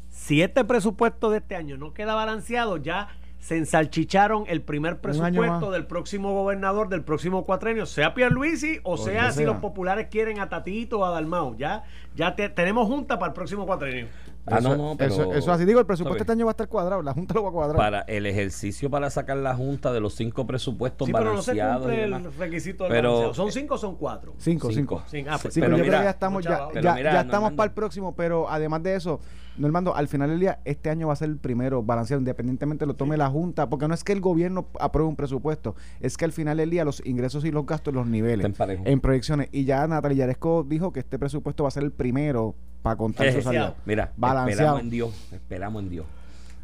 Si 0.09 0.41
este 0.41 0.63
presupuesto 0.63 1.29
de 1.31 1.39
este 1.39 1.55
año 1.55 1.77
no 1.77 1.93
queda 1.93 2.13
balanceado, 2.15 2.77
ya 2.77 3.09
se 3.43 3.57
ensalchicharon 3.57 4.45
el 4.47 4.61
primer 4.61 5.01
presupuesto 5.01 5.69
del 5.71 5.85
próximo 5.85 6.31
gobernador 6.31 6.87
del 6.87 7.03
próximo 7.03 7.43
cuatrenio, 7.45 7.85
sea 7.85 8.13
Pierluisi 8.13 8.79
o 8.83 8.95
Donde 8.95 9.11
sea 9.11 9.31
si 9.33 9.43
los 9.43 9.57
populares 9.57 10.07
quieren 10.09 10.39
a 10.39 10.47
Tatito 10.47 10.99
o 10.99 11.05
a 11.05 11.09
Dalmau. 11.11 11.53
Ya, 11.57 11.83
ya 12.15 12.37
te- 12.37 12.47
tenemos 12.47 12.87
junta 12.87 13.19
para 13.19 13.31
el 13.31 13.33
próximo 13.33 13.65
cuatrenio. 13.65 14.07
Ah, 14.45 14.57
eso, 14.59 14.69
no, 14.75 14.89
no, 14.91 14.97
pero- 14.97 15.13
eso, 15.13 15.33
eso 15.33 15.51
así 15.53 15.63
digo, 15.63 15.79
el 15.79 15.85
presupuesto 15.85 16.23
este 16.23 16.33
año 16.33 16.45
va 16.45 16.51
a 16.51 16.53
estar 16.53 16.67
cuadrado, 16.67 17.01
la 17.01 17.13
Junta 17.13 17.33
lo 17.33 17.43
va 17.43 17.49
a 17.49 17.51
cuadrar. 17.53 17.77
para 17.77 18.01
el 18.01 18.25
ejercicio 18.25 18.89
para 18.89 19.09
sacar 19.09 19.37
la 19.37 19.55
Junta 19.55 19.93
de 19.93 20.01
los 20.01 20.15
cinco 20.15 20.45
presupuestos 20.45 21.05
Sí, 21.07 21.13
pero 21.13 21.33
no 21.33 21.41
se 21.41 21.53
balanceados. 21.53 21.91
el 21.91 22.33
requisito 22.37 22.83
del 22.83 22.91
Pero-. 22.93 23.33
¿Son 23.33 23.51
cinco 23.51 23.75
o 23.75 23.77
son 23.77 23.95
cuatro? 23.95 24.33
Cinco, 24.39 24.69
cinco. 24.71 25.03
Cinco. 25.07 25.09
Sí, 25.09 25.25
ah, 25.29 25.37
pues, 25.41 25.53
Sí, 25.53 25.59
Pero 25.61 25.75
pero, 25.75 25.77
yo 25.77 25.83
mira, 25.85 25.97
creo 25.97 25.99
que 26.01 26.05
ya 26.05 26.09
estamos, 26.11 26.43
ya, 26.43 26.49
baba. 26.51 26.67
ya, 26.67 26.73
Pero 26.73 26.93
mira, 26.95 27.13
ya 27.13 27.21
estamos 27.21 27.51
para 27.53 27.67
el 27.67 27.73
próximo, 27.73 28.15
pero 28.15 28.49
además 28.49 28.83
de 28.83 28.95
eso, 28.95 29.19
Normando, 29.55 29.95
al 29.95 30.07
final 30.07 30.31
del 30.31 30.39
día, 30.39 30.59
este 30.65 30.89
año 30.89 31.05
va 31.07 31.13
a 31.13 31.15
ser 31.15 31.29
el 31.29 31.37
primero 31.37 31.83
balanceado, 31.83 32.19
independientemente 32.19 32.87
lo 32.87 32.95
tome 32.95 33.17
la 33.17 33.29
Junta, 33.29 33.69
porque 33.69 33.87
no 33.87 33.93
es 33.93 34.03
que 34.03 34.11
el 34.11 34.19
gobierno 34.19 34.65
apruebe 34.79 35.07
un 35.07 35.15
presupuesto, 35.15 35.75
es 35.99 36.17
que 36.17 36.25
al 36.25 36.31
final 36.31 36.57
del 36.57 36.71
día 36.71 36.83
los 36.83 37.05
ingresos 37.05 37.45
y 37.45 37.51
los 37.51 37.63
gastos 37.67 37.93
los 37.93 38.07
niveles 38.07 38.51
en 38.59 38.99
proyecciones. 38.99 39.49
Y 39.51 39.65
ya 39.65 39.85
Natalia 39.87 40.17
Yaresco 40.17 40.63
dijo 40.67 40.91
que 40.91 41.01
este 41.01 41.19
presupuesto 41.19 41.61
va 41.63 41.67
a 41.67 41.71
ser 41.71 41.83
el 41.83 41.91
primero 41.91 42.55
para 42.83 42.95
contar 42.97 43.31
su 43.31 43.41
salida. 43.41 43.73
Mira, 43.85 44.11
Balanceado. 44.17 44.51
esperamos 44.51 44.81
en 44.81 44.89
Dios, 44.91 45.27
esperamos 45.31 45.83
en 45.83 45.89
Dios. 45.89 46.05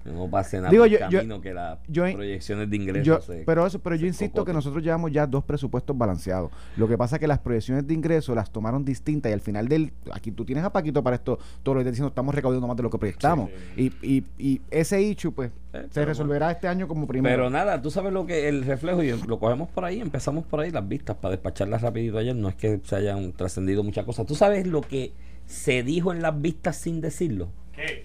Que 0.01 0.11
No 0.11 0.29
pase 0.29 0.55
nada 0.57 0.69
Digo, 0.69 0.83
por 0.85 0.91
yo- 0.91 0.97
camino 0.99 1.41
que 1.41 1.53
las 1.53 1.77
proyecciones 1.89 2.69
de 2.69 2.75
ingresos 2.77 3.05
Yo, 3.05 3.19
se- 3.19 3.43
pero 3.45 3.67
eso, 3.67 3.79
pero 3.79 3.97
yo 3.97 4.07
insisto 4.07 4.45
que 4.45 4.53
nosotros 4.53 4.81
llevamos 4.81 5.11
ya 5.11 5.27
dos 5.27 5.43
presupuestos 5.43 5.97
balanceados. 5.97 6.51
Lo 6.77 6.87
que 6.87 6.97
pasa 6.97 7.17
es 7.17 7.19
que 7.19 7.27
las 7.27 7.39
proyecciones 7.39 7.85
de 7.85 7.93
ingresos 7.95 8.33
las 8.33 8.49
tomaron 8.49 8.85
distintas 8.85 9.29
y 9.29 9.33
al 9.33 9.41
final 9.41 9.67
del 9.67 9.91
aquí 10.13 10.31
tú 10.31 10.45
tienes 10.45 10.63
a 10.63 10.71
Paquito 10.71 11.03
para 11.03 11.17
esto, 11.17 11.37
todo 11.63 11.75
lo 11.75 11.79
que 11.79 11.81
está 11.81 11.91
diciendo 11.91 12.07
estamos 12.07 12.33
recaudando 12.33 12.65
más 12.65 12.77
de 12.77 12.83
lo 12.83 12.89
que 12.89 12.97
proyectamos. 12.97 13.49
Y, 13.75 13.87
y, 14.01 14.23
y 14.37 14.61
ese 14.71 15.01
issue 15.01 15.33
pues 15.33 15.51
Eh, 15.73 15.85
se 15.91 16.05
resolverá 16.05 16.49
este 16.49 16.69
año 16.69 16.87
como 16.87 17.05
primero. 17.05 17.35
Pero 17.35 17.49
nada, 17.49 17.81
tú 17.81 17.91
sabes 17.91 18.13
lo 18.13 18.25
que 18.25 18.47
el 18.47 18.63
reflejo, 18.63 19.03
y 19.03 19.11
lo 19.27 19.37
cogemos 19.37 19.67
por 19.69 19.83
ahí, 19.83 19.99
empezamos 19.99 20.45
por 20.45 20.61
ahí 20.61 20.71
las 20.71 20.87
vistas 20.87 21.17
para 21.17 21.31
despacharlas 21.33 21.81
rapidito 21.81 22.17
ayer, 22.17 22.35
no 22.37 22.47
es 22.47 22.55
que 22.55 22.79
se 22.85 22.95
hayan 22.95 23.33
trascendido 23.33 23.83
muchas 23.83 24.05
cosas. 24.05 24.25
¿Tú 24.25 24.33
sabes 24.33 24.65
lo 24.65 24.79
que 24.79 25.11
se 25.49 25.81
dijo 25.83 26.13
en 26.13 26.21
las 26.21 26.39
vistas 26.39 26.77
sin 26.77 27.01
decirlo? 27.01 27.49
¿Qué? 27.75 28.03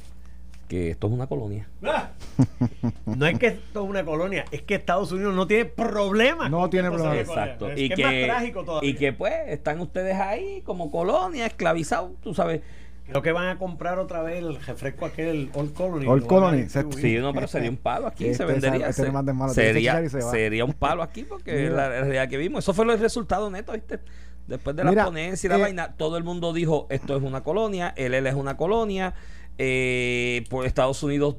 Que 0.66 0.90
esto 0.90 1.08
es 1.08 1.12
una 1.12 1.26
colonia. 1.26 1.68
Ah. 1.84 2.10
No 3.04 3.26
es 3.26 3.38
que 3.38 3.46
esto 3.48 3.84
es 3.84 3.88
una 3.90 4.04
colonia, 4.04 4.44
es 4.50 4.62
que 4.62 4.74
Estados 4.74 5.12
Unidos 5.12 5.34
no 5.34 5.46
tiene 5.46 5.66
problemas. 5.66 6.50
No 6.50 6.68
tiene 6.70 6.90
problemas. 6.90 7.18
Exacto. 7.18 7.70
Es 7.70 7.78
y, 7.80 7.88
que 7.90 7.94
que, 7.96 8.02
es 8.22 8.28
más 8.28 8.36
trágico 8.36 8.64
todavía. 8.64 8.90
y 8.90 8.94
que 8.94 9.12
pues 9.12 9.32
están 9.48 9.78
ustedes 9.80 10.16
ahí 10.16 10.62
como 10.64 10.90
colonia, 10.90 11.46
esclavizados, 11.46 12.12
tú 12.22 12.34
sabes. 12.34 12.62
Creo 13.06 13.20
que 13.20 13.32
van 13.32 13.48
a 13.48 13.58
comprar 13.58 13.98
otra 13.98 14.22
vez 14.22 14.38
el 14.38 14.56
refresco 14.56 15.04
aquel 15.04 15.50
Old 15.52 15.74
Colony. 15.74 16.06
Old 16.06 16.26
Colony, 16.26 16.68
se-. 16.70 16.90
Sí, 16.92 17.18
no, 17.18 17.34
pero 17.34 17.46
sería 17.46 17.68
un 17.68 17.76
palo 17.76 18.06
aquí, 18.06 18.24
Este 18.24 18.38
se 18.38 18.44
vendería. 18.46 18.88
este 18.88 19.02
se- 19.04 19.12
que 19.12 19.52
sería, 19.52 20.08
se 20.08 20.22
sería 20.22 20.64
un 20.64 20.72
palo 20.72 21.02
aquí 21.02 21.24
porque 21.24 21.66
es 21.66 21.70
Mira. 21.70 21.74
la 21.76 21.88
realidad 22.00 22.28
que 22.28 22.38
vimos. 22.38 22.64
Eso 22.64 22.72
fue 22.72 22.90
el 22.90 22.98
resultado 22.98 23.50
neto, 23.50 23.72
¿viste? 23.72 24.00
Después 24.46 24.76
de 24.76 24.84
la 24.84 24.90
ponencia 25.06 25.46
y 25.46 25.50
la 25.50 25.56
eh, 25.58 25.60
vaina, 25.62 25.92
todo 25.96 26.16
el 26.18 26.24
mundo 26.24 26.52
dijo, 26.52 26.86
esto 26.90 27.16
es 27.16 27.22
una 27.22 27.42
colonia, 27.42 27.94
el 27.96 28.12
L 28.14 28.28
es 28.28 28.34
una 28.34 28.56
colonia, 28.56 29.14
eh, 29.58 30.44
pues 30.50 30.66
Estados 30.66 31.02
Unidos 31.02 31.36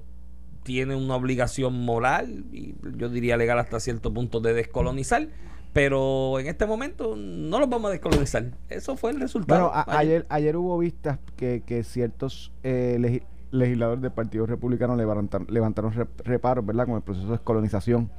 tiene 0.64 0.96
una 0.96 1.16
obligación 1.16 1.86
moral 1.86 2.46
y 2.52 2.74
yo 2.98 3.10
diría 3.10 3.38
legal 3.38 3.60
hasta 3.60 3.80
cierto 3.80 4.12
punto 4.14 4.40
de 4.40 4.54
descolonizar, 4.54 5.28
Pero 5.74 6.40
en 6.40 6.48
este 6.48 6.66
momento 6.66 7.16
no 7.18 7.60
los 7.60 7.70
vamos 7.70 7.90
a 7.90 7.92
descolonizar. 7.92 8.46
Eso 8.70 8.96
fue 8.96 9.12
el 9.12 9.20
resultado. 9.20 9.66
Bueno, 9.66 9.76
a- 9.76 9.98
ayer, 10.00 10.26
ayer 10.30 10.56
hubo 10.56 10.78
vistas 10.80 11.20
que, 11.36 11.64
que 11.66 11.84
ciertos 11.84 12.52
eh, 12.64 12.96
legi- 12.98 13.24
legisladores 13.52 14.02
del 14.02 14.12
Partido 14.14 14.46
Republicano 14.46 14.96
levantaron, 14.96 15.46
levantaron 15.52 15.94
rep- 15.94 16.24
reparos, 16.24 16.66
¿verdad?, 16.66 16.86
con 16.86 16.96
el 16.96 17.02
proceso 17.02 17.28
de 17.28 17.34
descolonización 17.34 18.10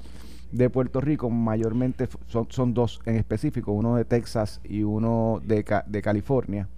de 0.52 0.70
Puerto 0.70 1.00
Rico. 1.00 1.30
Mayormente 1.30 2.08
son, 2.26 2.46
son 2.50 2.74
dos 2.74 3.00
en 3.06 3.16
específico, 3.16 3.72
uno 3.72 3.96
de 3.96 4.04
Texas 4.04 4.60
y 4.64 4.82
uno 4.82 5.40
de, 5.44 5.64
de 5.86 6.02
California. 6.02 6.68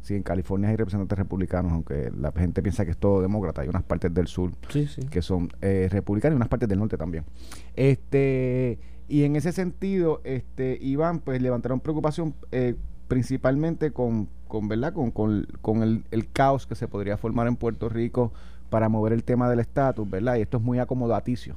Sí, 0.00 0.14
en 0.14 0.22
California 0.22 0.70
hay 0.70 0.76
representantes 0.76 1.18
republicanos, 1.18 1.72
aunque 1.72 2.10
la 2.18 2.32
gente 2.32 2.62
piensa 2.62 2.84
que 2.84 2.92
es 2.92 2.96
todo 2.96 3.20
demócrata. 3.20 3.62
Hay 3.62 3.68
unas 3.68 3.82
partes 3.82 4.14
del 4.14 4.26
sur 4.26 4.52
Sí, 4.70 4.86
sí. 4.86 5.02
que 5.10 5.20
son 5.22 5.50
eh, 5.60 5.88
republicanos 5.90 6.34
y 6.34 6.36
unas 6.36 6.48
partes 6.48 6.68
del 6.68 6.78
norte 6.78 6.96
también. 6.96 7.24
Este 7.76 8.78
y 9.08 9.24
en 9.24 9.36
ese 9.36 9.52
sentido, 9.52 10.20
este 10.24 10.78
Iván, 10.80 11.20
pues 11.20 11.40
levantaron 11.40 11.80
preocupación 11.80 12.34
eh, 12.52 12.74
principalmente 13.08 13.90
con, 13.90 14.28
con 14.46 14.68
verdad, 14.68 14.92
con, 14.92 15.10
con, 15.10 15.46
con 15.62 15.82
el, 15.82 16.04
el 16.10 16.30
caos 16.30 16.66
que 16.66 16.74
se 16.74 16.88
podría 16.88 17.16
formar 17.16 17.46
en 17.46 17.56
Puerto 17.56 17.88
Rico 17.88 18.32
para 18.68 18.90
mover 18.90 19.14
el 19.14 19.24
tema 19.24 19.48
del 19.48 19.60
estatus, 19.60 20.08
¿verdad? 20.08 20.36
Y 20.36 20.42
esto 20.42 20.58
es 20.58 20.62
muy 20.62 20.78
acomodaticio. 20.78 21.56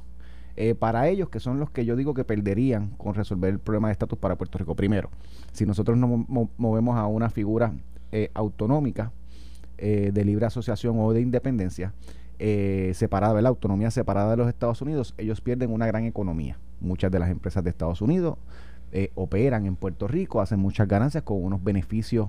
Eh, 0.56 0.74
para 0.74 1.08
ellos, 1.08 1.30
que 1.30 1.40
son 1.40 1.58
los 1.58 1.70
que 1.70 1.84
yo 1.86 1.96
digo 1.96 2.12
que 2.12 2.24
perderían 2.24 2.88
con 2.98 3.14
resolver 3.14 3.50
el 3.52 3.58
problema 3.58 3.88
de 3.88 3.92
estatus 3.92 4.18
para 4.18 4.36
Puerto 4.36 4.58
Rico. 4.58 4.74
Primero, 4.74 5.08
si 5.52 5.64
nosotros 5.64 5.96
nos 5.96 6.10
mo- 6.10 6.26
mo- 6.28 6.50
movemos 6.58 6.98
a 6.98 7.06
una 7.06 7.30
figura 7.30 7.72
eh, 8.12 8.30
autonómica, 8.34 9.12
eh, 9.78 10.10
de 10.12 10.24
libre 10.24 10.44
asociación 10.46 10.96
o 10.98 11.12
de 11.12 11.22
independencia, 11.22 11.94
eh, 12.38 12.92
separada, 12.94 13.32
¿verdad? 13.32 13.48
Autonomía 13.48 13.90
separada 13.90 14.32
de 14.32 14.36
los 14.36 14.48
Estados 14.48 14.82
Unidos, 14.82 15.14
ellos 15.16 15.40
pierden 15.40 15.72
una 15.72 15.86
gran 15.86 16.04
economía. 16.04 16.58
Muchas 16.80 17.10
de 17.10 17.18
las 17.18 17.30
empresas 17.30 17.64
de 17.64 17.70
Estados 17.70 18.02
Unidos 18.02 18.36
operan 19.14 19.64
en 19.64 19.74
Puerto 19.74 20.06
Rico, 20.06 20.42
hacen 20.42 20.58
muchas 20.58 20.86
ganancias 20.86 21.22
con 21.22 21.42
unos 21.42 21.64
beneficios 21.64 22.28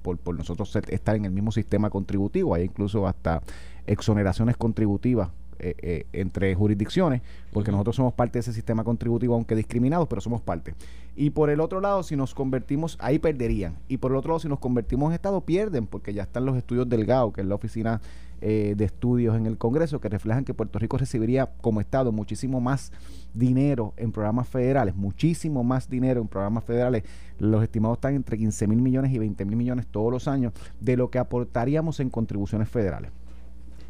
por, 0.00 0.16
por 0.16 0.34
nosotros 0.34 0.74
estar 0.88 1.14
en 1.14 1.26
el 1.26 1.30
mismo 1.30 1.52
sistema 1.52 1.90
contributivo. 1.90 2.54
Hay 2.54 2.62
incluso 2.64 3.06
hasta 3.06 3.42
exoneraciones 3.86 4.56
contributivas 4.56 5.28
eh, 5.62 5.74
eh, 5.82 6.06
entre 6.12 6.54
jurisdicciones, 6.54 7.22
porque 7.52 7.70
nosotros 7.70 7.96
somos 7.96 8.14
parte 8.14 8.34
de 8.34 8.40
ese 8.40 8.52
sistema 8.52 8.82
contributivo, 8.82 9.34
aunque 9.34 9.54
discriminados, 9.54 10.08
pero 10.08 10.20
somos 10.20 10.40
parte. 10.40 10.74
Y 11.16 11.30
por 11.30 11.50
el 11.50 11.60
otro 11.60 11.80
lado, 11.80 12.02
si 12.02 12.16
nos 12.16 12.34
convertimos, 12.34 12.96
ahí 13.00 13.18
perderían. 13.18 13.76
Y 13.88 13.98
por 13.98 14.12
el 14.12 14.16
otro 14.16 14.30
lado, 14.30 14.40
si 14.40 14.48
nos 14.48 14.58
convertimos 14.58 15.10
en 15.10 15.14
Estado, 15.14 15.40
pierden, 15.42 15.86
porque 15.86 16.14
ya 16.14 16.22
están 16.22 16.46
los 16.46 16.56
estudios 16.56 16.88
del 16.88 17.04
GAO, 17.04 17.32
que 17.32 17.42
es 17.42 17.46
la 17.46 17.54
oficina 17.54 18.00
eh, 18.42 18.72
de 18.74 18.86
estudios 18.86 19.36
en 19.36 19.44
el 19.44 19.58
Congreso, 19.58 20.00
que 20.00 20.08
reflejan 20.08 20.46
que 20.46 20.54
Puerto 20.54 20.78
Rico 20.78 20.96
recibiría 20.96 21.50
como 21.60 21.82
Estado 21.82 22.10
muchísimo 22.10 22.58
más 22.58 22.90
dinero 23.34 23.92
en 23.98 24.12
programas 24.12 24.48
federales, 24.48 24.96
muchísimo 24.96 25.62
más 25.62 25.90
dinero 25.90 26.22
en 26.22 26.28
programas 26.28 26.64
federales. 26.64 27.04
Los 27.38 27.62
estimados 27.62 27.98
están 27.98 28.14
entre 28.14 28.38
15 28.38 28.66
mil 28.66 28.80
millones 28.80 29.12
y 29.12 29.18
20 29.18 29.44
mil 29.44 29.56
millones 29.56 29.86
todos 29.88 30.10
los 30.10 30.26
años 30.26 30.54
de 30.80 30.96
lo 30.96 31.10
que 31.10 31.18
aportaríamos 31.18 32.00
en 32.00 32.08
contribuciones 32.08 32.70
federales. 32.70 33.10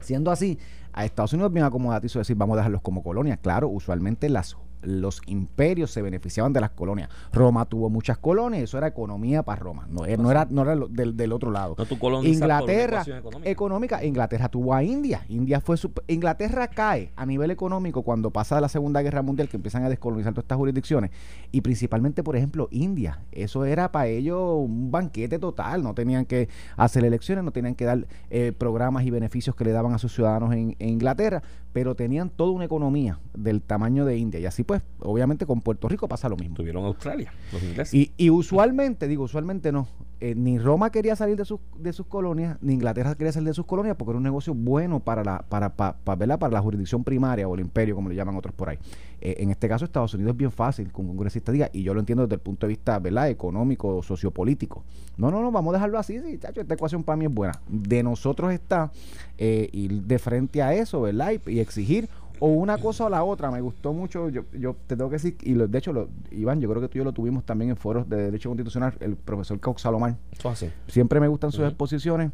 Siendo 0.01 0.33
así, 0.33 0.59
a 0.93 1.05
Estados 1.05 1.33
Unidos 1.33 1.53
bien 1.53 1.65
acomodatizo 1.65 2.19
decir 2.19 2.37
vamos 2.37 2.55
a 2.55 2.59
dejarlos 2.59 2.83
como 2.83 3.03
colonia. 3.03 3.37
Claro, 3.37 3.69
usualmente 3.69 4.29
las, 4.29 4.57
los 4.83 5.21
imperios 5.27 5.91
se 5.91 6.03
beneficiaban 6.03 6.53
de 6.53 6.61
las 6.61 6.71
colonias. 6.71 7.09
Roma 7.33 7.65
tuvo 7.67 7.91
muchas 7.91 8.19
colonias, 8.19 8.63
eso 8.63 8.79
era 8.79 8.87
economía 8.87 9.43
para 9.43 9.61
Roma, 9.61 9.87
no, 9.91 10.05
era- 10.05 10.23
no 10.23 10.31
era, 10.31 10.47
no 10.51 10.63
era 10.63 10.75
lo- 10.75 10.89
del, 10.89 11.17
del 11.17 11.33
otro 11.33 11.51
lado. 11.51 11.75
No 11.77 11.85
Inglaterra, 12.29 13.03
económica. 13.19 13.51
económica, 13.51 14.05
Inglaterra 14.05 14.49
tuvo 14.49 14.75
a 14.75 14.83
India. 14.83 15.23
India 15.29 15.61
fue 15.61 15.77
su- 15.77 15.93
Inglaterra 16.09 16.69
cae 16.69 17.13
a 17.17 17.27
nivel 17.27 17.51
económico 17.51 18.03
cuando 18.03 18.31
pasa 18.31 18.61
la 18.61 18.69
Segunda 18.69 19.03
Guerra 19.03 19.23
Mundial 19.23 19.49
que 19.49 19.57
empiezan 19.57 19.85
a 19.85 19.89
descolonizar 19.89 20.33
todas 20.33 20.45
estas 20.45 20.59
jurisdicciones 20.59 21.11
y 21.53 21.61
principalmente, 21.61 22.23
por 22.23 22.37
ejemplo, 22.37 22.69
India. 22.71 23.21
Eso 23.33 23.65
era 23.65 23.93
para 23.93 24.07
ellos 24.07 24.41
un 24.57 24.91
banquete 24.91 25.39
total. 25.39 25.83
No 25.83 25.95
tenían 25.95 26.25
que 26.25 26.49
hacer 26.77 27.05
elecciones, 27.05 27.45
no 27.45 27.51
tenían 27.53 27.75
que 27.75 27.85
dar 27.85 28.07
eh, 28.31 28.53
programas 28.57 29.05
y 29.05 29.11
beneficios 29.11 29.55
que 29.55 29.65
le 29.65 29.73
daban 29.73 29.93
a 29.93 29.99
sus 29.99 30.15
ciudadanos 30.15 30.53
en, 30.55 30.77
en 30.79 30.89
Inglaterra, 30.89 31.43
pero 31.73 31.95
tenían 31.95 32.31
toda 32.31 32.51
una 32.53 32.65
economía 32.65 33.19
del 33.35 33.63
tamaño 33.63 34.05
de 34.05 34.17
India 34.17 34.41
y 34.41 34.47
así 34.47 34.65
pues, 34.65 34.83
obviamente 35.01 35.47
con 35.47 35.61
Puerto 35.61 35.89
Rico 35.89 36.09
pasa 36.09 36.29
lo 36.29 36.37
mismo. 36.37 36.57
Tuvieron 36.57 36.85
Australia, 36.85 37.33
los 37.53 37.63
ingleses. 37.63 37.95
Y, 37.95 38.13
y 38.17 38.31
usualmente, 38.31 39.09
digo, 39.09 39.25
usualmente 39.25 39.73
no. 39.73 39.89
Eh, 40.21 40.35
ni 40.35 40.59
Roma 40.59 40.91
quería 40.91 41.17
salir 41.17 41.37
de 41.37 41.45
sus, 41.45 41.61
de 41.79 41.93
sus 41.93 42.07
colonias, 42.07 42.59
ni 42.61 42.75
Inglaterra 42.75 43.15
quería 43.15 43.33
salir 43.33 43.49
de 43.49 43.55
sus 43.55 43.67
colonias 43.67 43.97
porque 43.97 44.11
era 44.11 44.19
un 44.19 44.23
negocio 44.25 44.55
bueno 44.55 45.01
para 45.01 45.25
la, 45.25 45.43
para, 45.49 45.75
pa- 45.77 45.97
pa- 46.05 46.15
¿verdad? 46.17 46.39
para 46.39 46.53
la 46.53 46.61
jurisdicción 46.61 47.03
primaria 47.05 47.49
o 47.49 47.55
el 47.55 47.61
imperio, 47.61 47.95
como 47.95 48.09
le 48.09 48.15
llaman 48.15 48.37
otros 48.37 48.55
por 48.55 48.69
ahí. 48.69 48.79
Eh, 49.21 49.37
en 49.39 49.51
este 49.51 49.69
caso, 49.69 49.85
Estados 49.85 50.15
Unidos 50.15 50.33
es 50.33 50.37
bien 50.37 50.51
fácil 50.51 50.93
que 50.93 51.01
un 51.01 51.09
congresista 51.09 51.53
diga, 51.53 51.71
y 51.73 51.83
yo 51.83 51.95
lo 51.95 52.01
entiendo 52.01 52.23
desde 52.25 52.35
el 52.37 52.41
punto 52.41 52.67
de 52.67 52.69
vista 52.69 52.99
¿verdad? 52.99 53.29
económico 53.31 53.97
o 53.97 54.03
sociopolítico. 54.03 54.85
No, 55.17 55.31
no, 55.31 55.43
no, 55.43 55.51
vamos 55.51 55.73
a 55.73 55.77
dejarlo 55.79 55.99
así, 55.99 56.19
sí, 56.21 56.39
chacho, 56.39 56.61
esta 56.61 56.75
ecuación 56.75 57.03
para 57.03 57.17
mí 57.17 57.27
es 57.27 57.33
buena. 57.35 57.61
De 57.69 58.03
nosotros 58.03 58.53
está 58.53 58.91
eh, 59.39 59.69
ir 59.73 60.03
de 60.03 60.19
frente 60.19 60.63
a 60.63 60.73
eso, 60.75 61.01
¿verdad? 61.03 61.33
Y 61.47 61.61
exigir 61.61 62.09
o 62.41 62.49
una 62.49 62.77
cosa 62.79 63.05
o 63.07 63.09
la 63.09 63.23
otra. 63.23 63.51
Me 63.53 63.61
gustó 63.61 63.93
mucho, 63.93 64.29
yo, 64.29 64.43
yo 64.53 64.75
te 64.87 64.97
tengo 64.97 65.09
que 65.09 65.17
decir, 65.17 65.37
y 65.43 65.55
lo- 65.55 65.69
de 65.69 65.79
hecho, 65.79 65.93
lo, 65.93 66.09
Iván, 66.33 66.61
yo 66.61 66.69
creo 66.69 66.81
que 66.83 66.89
tú 66.89 66.97
y 66.97 67.01
yo 67.01 67.05
lo 67.05 67.13
tuvimos 67.13 67.45
también 67.45 67.71
en 67.71 67.77
foros 67.77 68.09
de 68.09 68.17
Derecho 68.17 68.49
Constitucional, 68.49 68.95
el 69.01 69.15
profesor 69.17 69.61
Cox 69.61 69.83
Salomar. 69.83 70.17
Eso 70.33 70.49
es 70.51 70.63
así. 70.65 70.73
Siempre 70.89 71.21
me 71.21 71.29
gustan 71.29 71.53
sus 71.53 71.61
exposiciones. 71.69 72.33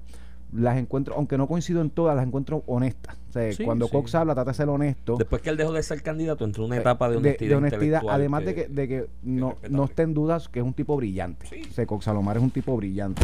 Las 0.56 0.78
encuentro, 0.78 1.14
aunque 1.16 1.36
no 1.38 1.46
coincido 1.46 1.80
en 1.82 1.90
todas, 1.90 2.16
las 2.16 2.26
encuentro 2.26 2.62
honestas. 2.66 3.16
O 3.28 3.32
sea, 3.32 3.52
Sí, 3.52 3.64
cuando 3.64 3.86
sí. 3.86 3.92
Cox 3.92 4.14
habla, 4.14 4.34
trata 4.34 4.50
de 4.52 4.56
ser 4.56 4.68
honesto. 4.68 5.16
Después 5.16 5.42
que 5.42 5.50
él 5.50 5.56
dejó 5.56 5.72
de 5.72 5.82
ser 5.82 6.02
candidato, 6.02 6.44
entró 6.44 6.64
en 6.64 6.68
una 6.68 6.76
Eh, 6.76 6.80
etapa 6.80 7.08
de 7.10 7.16
honestidad. 7.18 7.62
intelectual 7.62 8.14
además 8.14 8.44
de 8.44 8.54
que, 8.54 8.68
de 8.68 8.88
que 8.88 9.06
no, 9.22 9.56
no 9.68 9.84
esté 9.84 10.02
en 10.02 10.14
dudas 10.14 10.48
que 10.48 10.60
es 10.60 10.64
un 10.64 10.72
tipo 10.72 10.96
brillante. 10.96 11.46
Sí. 11.46 11.62
O 11.68 11.72
sea, 11.72 11.86
Cox 11.86 12.04
Salomar 12.06 12.36
es 12.38 12.42
un 12.42 12.50
tipo 12.50 12.76
brillante. 12.76 13.22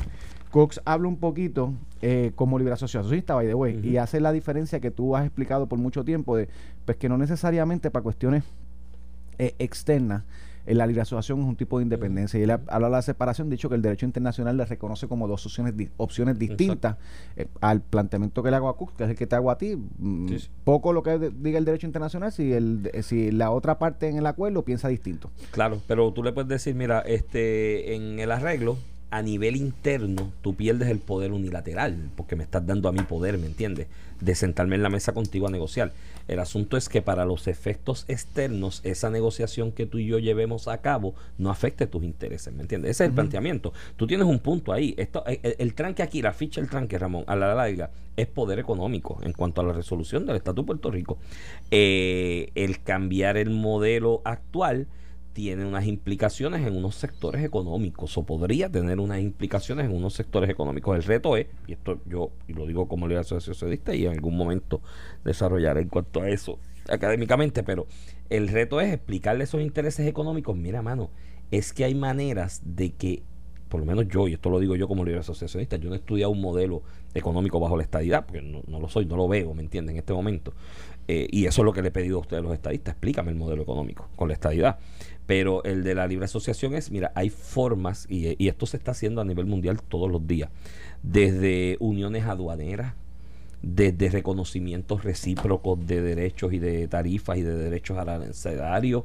Cox 0.51 0.81
habla 0.85 1.09
un 1.09 1.17
poquito 1.17 1.73
eh, 2.03 2.33
como 2.35 2.59
libre 2.59 2.75
asociacionista, 2.75 3.35
by 3.35 3.47
the 3.47 3.55
way, 3.55 3.81
y 3.83 3.97
hace 3.97 4.21
la 4.21 4.33
diferencia 4.33 4.81
que 4.81 4.91
tú 4.91 5.17
has 5.17 5.25
explicado 5.25 5.67
por 5.67 5.79
mucho 5.79 6.05
tiempo 6.05 6.37
de 6.37 6.49
pues 6.85 6.99
que 6.99 7.09
no 7.09 7.17
necesariamente 7.17 7.91
para 7.91 8.03
cuestiones 8.03 8.45
eh, 9.39 9.55
externas 9.59 10.25
la 10.67 10.87
libre 10.87 11.03
asociación 11.03 11.41
es 11.41 11.47
un 11.47 11.57
tipo 11.57 11.79
de 11.79 11.83
independencia 11.85 12.39
y 12.39 12.45
él 12.45 12.51
ha- 12.53 12.61
habla 12.69 12.87
de 12.89 12.93
la 12.93 13.03
separación, 13.03 13.51
dicho 13.51 13.69
que 13.69 13.75
el 13.75 13.83
derecho 13.83 14.07
internacional 14.07 14.57
le 14.57 14.65
reconoce 14.65 15.09
como 15.09 15.27
dos 15.27 15.45
opciones, 15.45 15.77
di- 15.77 15.89
opciones 15.97 16.39
distintas 16.39 16.97
eh, 17.37 17.49
al 17.61 17.81
planteamiento 17.81 18.43
que 18.43 18.51
le 18.51 18.57
hago 18.57 18.69
a 18.69 18.77
Cook, 18.77 18.97
que 18.97 19.05
es 19.05 19.11
el 19.11 19.17
que 19.17 19.27
te 19.27 19.35
hago 19.37 19.51
a 19.51 19.59
ti. 19.59 19.77
Mm, 19.99 20.29
Sí, 20.29 20.39
sí. 20.39 20.49
Poco 20.65 20.93
lo 20.93 21.03
que 21.03 21.19
de- 21.19 21.31
diga 21.31 21.59
el 21.59 21.65
derecho 21.65 21.87
internacional 21.87 22.31
si, 22.33 22.53
el, 22.53 22.91
eh, 22.93 23.03
si 23.03 23.31
la 23.33 23.51
otra 23.51 23.79
parte 23.79 24.09
en 24.09 24.17
el 24.19 24.27
acuerdo 24.27 24.63
piensa 24.63 24.89
distinto. 24.89 25.31
Claro, 25.51 25.81
pero 25.89 26.13
tú 26.13 26.23
le 26.23 26.33
puedes 26.33 26.49
decir, 26.49 26.75
mira, 26.75 27.01
este, 27.01 27.95
en 27.95 28.19
el 28.21 28.31
arreglo, 28.31 28.77
a 29.11 29.21
nivel 29.21 29.57
interno, 29.57 30.33
tú 30.41 30.55
pierdes 30.55 30.89
el 30.89 30.99
poder 30.99 31.33
unilateral, 31.33 32.09
porque 32.17 32.35
me 32.35 32.45
estás 32.45 32.67
dando 32.67 32.89
a 32.89 32.93
mi 32.93 33.03
poder, 33.03 33.37
¿me 33.37 33.47
entiendes? 33.47 33.89
De 34.21 34.35
sentarme 34.35 34.77
en 34.77 34.83
la 34.83 34.89
mesa 34.89 35.13
contigo 35.13 35.49
a 35.49 35.51
negociar. 35.51 35.93
El 36.33 36.41
asunto 36.41 36.77
es 36.77 36.89
que 36.89 37.03
para 37.03 37.25
los 37.25 37.47
efectos 37.47 38.05
externos, 38.09 38.81
esa 38.85 39.11
negociación 39.11 39.71
que 39.73 39.87
tú 39.87 39.99
y 39.99 40.07
yo 40.07 40.19
llevemos 40.19 40.67
a 40.67 40.81
cabo 40.81 41.15
no 41.39 41.51
afecte 41.51 41.87
tus 41.87 42.03
intereses, 42.05 42.53
¿me 42.55 42.63
entiendes? 42.63 42.93
Ese 42.93 43.05
es 43.05 43.09
el 43.11 43.15
planteamiento. 43.15 43.73
Tú 43.97 44.07
tienes 44.07 44.27
un 44.27 44.39
punto 44.39 44.73
ahí. 44.73 44.95
Esto, 44.97 45.25
el, 45.27 45.41
el- 45.43 45.57
el 45.59 45.75
tranque 45.75 46.03
aquí, 46.03 46.23
la 46.23 46.33
ficha 46.33 46.61
del 46.61 46.71
tranque, 46.71 46.99
Ramón, 46.99 47.25
a 47.27 47.37
la 47.37 47.55
larga, 47.55 47.91
es 48.17 48.27
poder 48.27 48.59
económico 48.59 49.19
en 49.23 49.33
cuanto 49.33 49.61
a 49.61 49.65
la 49.65 49.73
resolución 49.73 50.25
del 50.27 50.37
Estatuto 50.37 50.63
de 50.63 50.67
Puerto 50.67 50.91
Rico. 50.91 51.19
Eh, 51.71 52.51
el 52.55 52.83
cambiar 52.83 53.37
el 53.37 53.51
modelo 53.51 54.23
actual 54.25 54.87
tiene 55.33 55.65
unas 55.65 55.87
implicaciones 55.87 56.67
en 56.67 56.77
unos 56.77 56.95
sectores 56.95 57.45
económicos 57.45 58.17
o 58.19 58.25
podría 58.25 58.71
tener 58.71 59.01
unas 59.01 59.21
implicaciones 59.21 59.87
en 59.87 59.95
unos 59.95 60.15
sectores 60.15 60.51
económicos. 60.51 60.97
El 60.97 61.03
reto 61.05 61.37
es, 61.37 61.47
y 61.67 61.73
esto 61.73 62.01
yo 62.07 62.31
lo 62.49 62.67
digo 62.67 62.87
como 62.89 63.09
líder 63.09 63.21
asociacionista 63.21 63.95
y 63.95 64.07
en 64.07 64.13
algún 64.13 64.37
momento 64.37 64.83
desarrollaré 65.25 65.83
en 65.83 65.89
cuanto 65.89 66.23
a 66.23 66.29
eso 66.29 66.59
académicamente, 66.89 67.63
pero 67.63 67.87
el 68.29 68.49
reto 68.49 68.81
es 68.81 68.93
explicarle 68.93 69.45
esos 69.45 69.61
intereses 69.61 70.07
económicos. 70.07 70.57
Mira, 70.57 70.83
mano, 70.83 71.11
es 71.51 71.73
que 71.73 71.85
hay 71.85 71.95
maneras 71.95 72.61
de 72.65 72.93
que, 72.93 73.23
por 73.69 73.81
lo 73.81 73.87
menos 73.87 74.09
yo, 74.09 74.29
y 74.29 74.35
esto 74.35 74.51
lo 74.51 74.59
digo 74.59 74.77
yo 74.77 74.89
como 74.89 75.05
líder 75.05 75.21
asociacionista, 75.21 75.77
yo 75.77 75.89
no 75.89 75.95
he 75.95 75.99
estudiado 75.99 76.31
un 76.31 76.41
modelo 76.41 76.83
económico 77.15 77.61
bajo 77.61 77.77
la 77.77 77.83
estadidad, 77.83 78.27
porque 78.27 78.43
no, 78.43 78.63
no 78.67 78.81
lo 78.81 78.89
soy, 78.89 79.07
no 79.07 79.17
lo 79.17 79.29
veo, 79.29 79.55
¿me 79.55 79.63
entienden? 79.63 79.97
En 79.97 80.01
este 80.01 80.13
momento. 80.13 80.53
Eh, 81.09 81.27
y 81.31 81.47
eso 81.47 81.63
es 81.63 81.65
lo 81.65 81.73
que 81.73 81.83
le 81.83 81.89
he 81.89 81.91
pedido 81.91 82.19
a 82.19 82.21
ustedes 82.21 82.43
los 82.43 82.53
estadistas, 82.53 82.93
explícame 82.93 83.31
el 83.33 83.37
modelo 83.37 83.63
económico 83.63 84.09
con 84.17 84.29
la 84.29 84.35
estadidad. 84.35 84.79
Pero 85.27 85.63
el 85.65 85.85
de 85.85 85.95
la 85.95 86.07
libre 86.07 86.25
asociación 86.25 86.75
es, 86.75 86.91
mira, 86.91 87.13
hay 87.15 87.31
formas, 87.31 88.07
y, 88.09 88.35
y 88.43 88.49
esto 88.49 88.67
se 88.67 88.77
está 88.77 88.91
haciendo 88.91 89.21
a 89.21 89.25
nivel 89.25 89.47
mundial 89.47 89.81
todos 89.83 90.11
los 90.11 90.27
días, 90.27 90.51
desde 91.03 91.77
uniones 91.81 92.25
aduaneras, 92.25 92.95
desde 93.65 94.11
reconocimientos 94.11 95.05
recíprocos 95.05 95.87
de 95.87 96.03
derechos 96.03 96.53
y 96.53 96.59
de 96.59 96.89
tarifas 96.89 97.39
y 97.39 97.43
de 97.43 97.55
derechos 97.55 97.97
arancelarios, 97.97 99.05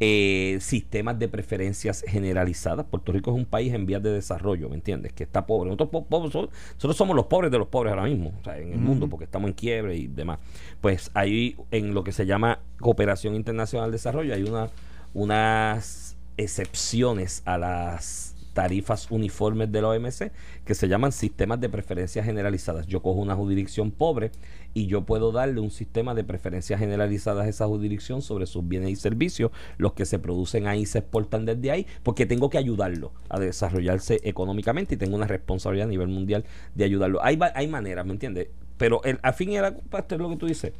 eh, 0.00 0.56
sistemas 0.62 1.18
de 1.18 1.28
preferencias 1.28 2.02
generalizadas. 2.08 2.86
Puerto 2.86 3.12
Rico 3.12 3.30
es 3.30 3.36
un 3.36 3.44
país 3.44 3.74
en 3.74 3.84
vías 3.84 4.02
de 4.02 4.10
desarrollo, 4.10 4.70
¿me 4.70 4.76
entiendes? 4.76 5.12
Que 5.12 5.24
está 5.24 5.44
pobre. 5.44 5.68
Nosotros, 5.68 5.90
po- 5.90 6.06
nosotros 6.18 6.96
somos 6.96 7.14
los 7.14 7.26
pobres 7.26 7.50
de 7.50 7.58
los 7.58 7.68
pobres 7.68 7.90
ahora 7.90 8.04
mismo, 8.06 8.32
o 8.40 8.42
sea, 8.42 8.56
en 8.58 8.72
el 8.72 8.78
mundo, 8.78 9.06
porque 9.08 9.24
estamos 9.26 9.48
en 9.48 9.54
quiebre 9.54 9.94
y 9.98 10.06
demás. 10.06 10.38
Pues 10.80 11.10
ahí, 11.12 11.56
en 11.70 11.92
lo 11.92 12.02
que 12.02 12.12
se 12.12 12.24
llama 12.24 12.60
cooperación 12.78 13.34
internacional 13.34 13.84
al 13.84 13.92
desarrollo, 13.92 14.32
hay 14.32 14.44
una, 14.44 14.70
unas 15.14 16.16
excepciones 16.36 17.42
a 17.44 17.58
las 17.58 18.34
tarifas 18.52 19.10
uniformes 19.10 19.70
de 19.70 19.80
la 19.80 19.88
OMC 19.88 20.32
que 20.64 20.74
se 20.74 20.88
llaman 20.88 21.12
sistemas 21.12 21.60
de 21.60 21.68
preferencias 21.68 22.24
generalizadas. 22.24 22.86
Yo 22.86 23.00
cojo 23.00 23.20
una 23.20 23.36
jurisdicción 23.36 23.90
pobre 23.90 24.32
y 24.74 24.86
yo 24.86 25.04
puedo 25.04 25.32
darle 25.32 25.60
un 25.60 25.70
sistema 25.70 26.14
de 26.14 26.24
preferencias 26.24 26.78
generalizadas 26.80 27.46
a 27.46 27.48
esa 27.48 27.66
jurisdicción 27.66 28.22
sobre 28.22 28.46
sus 28.46 28.66
bienes 28.66 28.90
y 28.90 28.96
servicios. 28.96 29.50
Los 29.78 29.92
que 29.92 30.04
se 30.04 30.18
producen 30.18 30.66
ahí 30.66 30.86
se 30.86 30.98
exportan 30.98 31.44
desde 31.44 31.70
ahí 31.70 31.86
porque 32.02 32.26
tengo 32.26 32.50
que 32.50 32.58
ayudarlo 32.58 33.12
a 33.28 33.38
desarrollarse 33.38 34.20
económicamente 34.24 34.94
y 34.94 34.98
tengo 34.98 35.16
una 35.16 35.26
responsabilidad 35.26 35.88
a 35.88 35.90
nivel 35.90 36.08
mundial 36.08 36.44
de 36.74 36.84
ayudarlo. 36.84 37.22
Hay, 37.24 37.38
hay 37.54 37.68
maneras, 37.68 38.04
¿me 38.04 38.12
entiendes? 38.12 38.48
Pero 38.76 39.02
el, 39.04 39.18
a 39.22 39.32
fin 39.32 39.50
y 39.50 39.58
al 39.58 39.76
esto 39.76 40.14
es 40.14 40.20
lo 40.20 40.28
que 40.30 40.36
tú 40.36 40.46
dices 40.46 40.72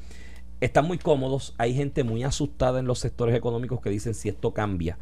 están 0.60 0.86
muy 0.86 0.98
cómodos, 0.98 1.54
hay 1.58 1.74
gente 1.74 2.04
muy 2.04 2.22
asustada 2.22 2.80
en 2.80 2.86
los 2.86 2.98
sectores 2.98 3.34
económicos 3.34 3.80
que 3.80 3.90
dicen 3.90 4.14
si 4.14 4.28
esto 4.28 4.52
cambia, 4.52 4.98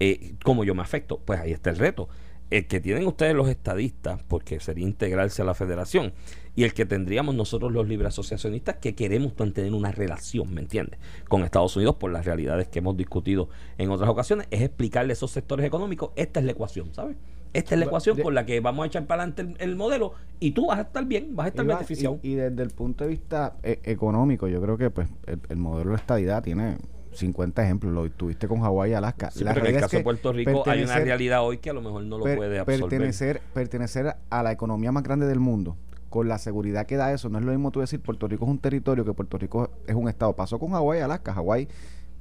eh, 0.00 0.34
¿cómo 0.44 0.64
yo 0.64 0.74
me 0.74 0.82
afecto? 0.82 1.18
Pues 1.24 1.40
ahí 1.40 1.52
está 1.52 1.70
el 1.70 1.78
reto. 1.78 2.08
El 2.50 2.66
que 2.66 2.80
tienen 2.80 3.06
ustedes 3.06 3.34
los 3.34 3.48
estadistas, 3.48 4.22
porque 4.26 4.58
sería 4.58 4.84
integrarse 4.84 5.42
a 5.42 5.44
la 5.44 5.54
federación, 5.54 6.14
y 6.56 6.64
el 6.64 6.72
que 6.72 6.86
tendríamos 6.86 7.34
nosotros 7.34 7.72
los 7.72 7.86
libres 7.86 8.08
asociacionistas 8.08 8.76
que 8.76 8.94
queremos 8.94 9.34
mantener 9.38 9.74
una 9.74 9.92
relación, 9.92 10.54
¿me 10.54 10.62
entiendes? 10.62 10.98
Con 11.28 11.44
Estados 11.44 11.76
Unidos 11.76 11.96
por 11.96 12.10
las 12.10 12.24
realidades 12.24 12.68
que 12.68 12.78
hemos 12.78 12.96
discutido 12.96 13.50
en 13.76 13.90
otras 13.90 14.08
ocasiones, 14.08 14.46
es 14.50 14.62
explicarle 14.62 15.12
a 15.12 15.14
esos 15.14 15.30
sectores 15.30 15.66
económicos, 15.66 16.10
esta 16.16 16.40
es 16.40 16.46
la 16.46 16.52
ecuación, 16.52 16.94
¿sabes? 16.94 17.16
Esta 17.52 17.74
es 17.74 17.78
la 17.78 17.86
ecuación 17.86 18.18
con 18.18 18.34
la 18.34 18.44
que 18.46 18.60
vamos 18.60 18.84
a 18.84 18.86
echar 18.86 19.06
para 19.06 19.22
adelante 19.22 19.62
el, 19.62 19.76
modelo 19.76 20.12
y 20.40 20.52
tú 20.52 20.66
vas 20.66 20.78
a 20.78 20.82
estar 20.82 21.04
bien, 21.04 21.34
vas 21.34 21.46
a 21.46 21.48
estar 21.48 21.66
beneficiado. 21.66 22.18
Y, 22.22 22.34
desde 22.34 22.62
el 22.62 22.70
punto 22.70 23.04
de 23.04 23.10
vista 23.10 23.54
eh, 23.62 23.80
económico, 23.84 24.48
yo 24.48 24.60
creo 24.60 24.76
que 24.76 24.90
pues 24.90 25.08
el, 25.26 25.56
modelo 25.56 25.90
de 25.90 25.96
estadidad 25.96 26.42
tiene 26.42 26.76
50 27.12 27.64
ejemplos, 27.64 27.92
lo 27.92 28.10
tuviste 28.10 28.48
con 28.48 28.60
Hawái 28.60 28.92
y 28.92 28.94
Alaska. 28.94 29.30
la 29.40 29.54
pero 29.54 29.66
en 29.66 29.74
el 29.74 29.80
caso 29.80 29.96
de 29.96 30.02
Puerto 30.02 30.32
Rico 30.32 30.62
hay 30.66 30.82
una 30.82 30.98
realidad 30.98 31.42
hoy 31.42 31.58
que 31.58 31.70
a 31.70 31.72
lo 31.72 31.82
mejor 31.82 32.02
no 32.04 32.18
lo 32.18 32.24
puede 32.24 32.58
absorber. 32.58 32.80
Pertenecer, 32.80 33.40
pertenecer 33.54 34.16
a 34.30 34.42
la 34.42 34.52
economía 34.52 34.92
más 34.92 35.02
grande 35.02 35.26
del 35.26 35.40
mundo, 35.40 35.76
con 36.08 36.28
la 36.28 36.38
seguridad 36.38 36.86
que 36.86 36.96
da 36.96 37.12
eso, 37.12 37.28
no 37.28 37.38
es 37.38 37.44
lo 37.44 37.52
mismo 37.52 37.70
tú 37.70 37.80
decir 37.80 38.00
Puerto 38.00 38.28
Rico 38.28 38.44
es 38.44 38.50
un 38.50 38.58
territorio 38.58 39.04
que 39.04 39.12
Puerto 39.12 39.38
Rico 39.38 39.70
es 39.86 39.94
un 39.94 40.08
estado. 40.08 40.34
Pasó 40.34 40.58
con 40.58 40.70
Hawái 40.70 41.00
y 41.00 41.02
Alaska. 41.02 41.34
Hawái 41.34 41.68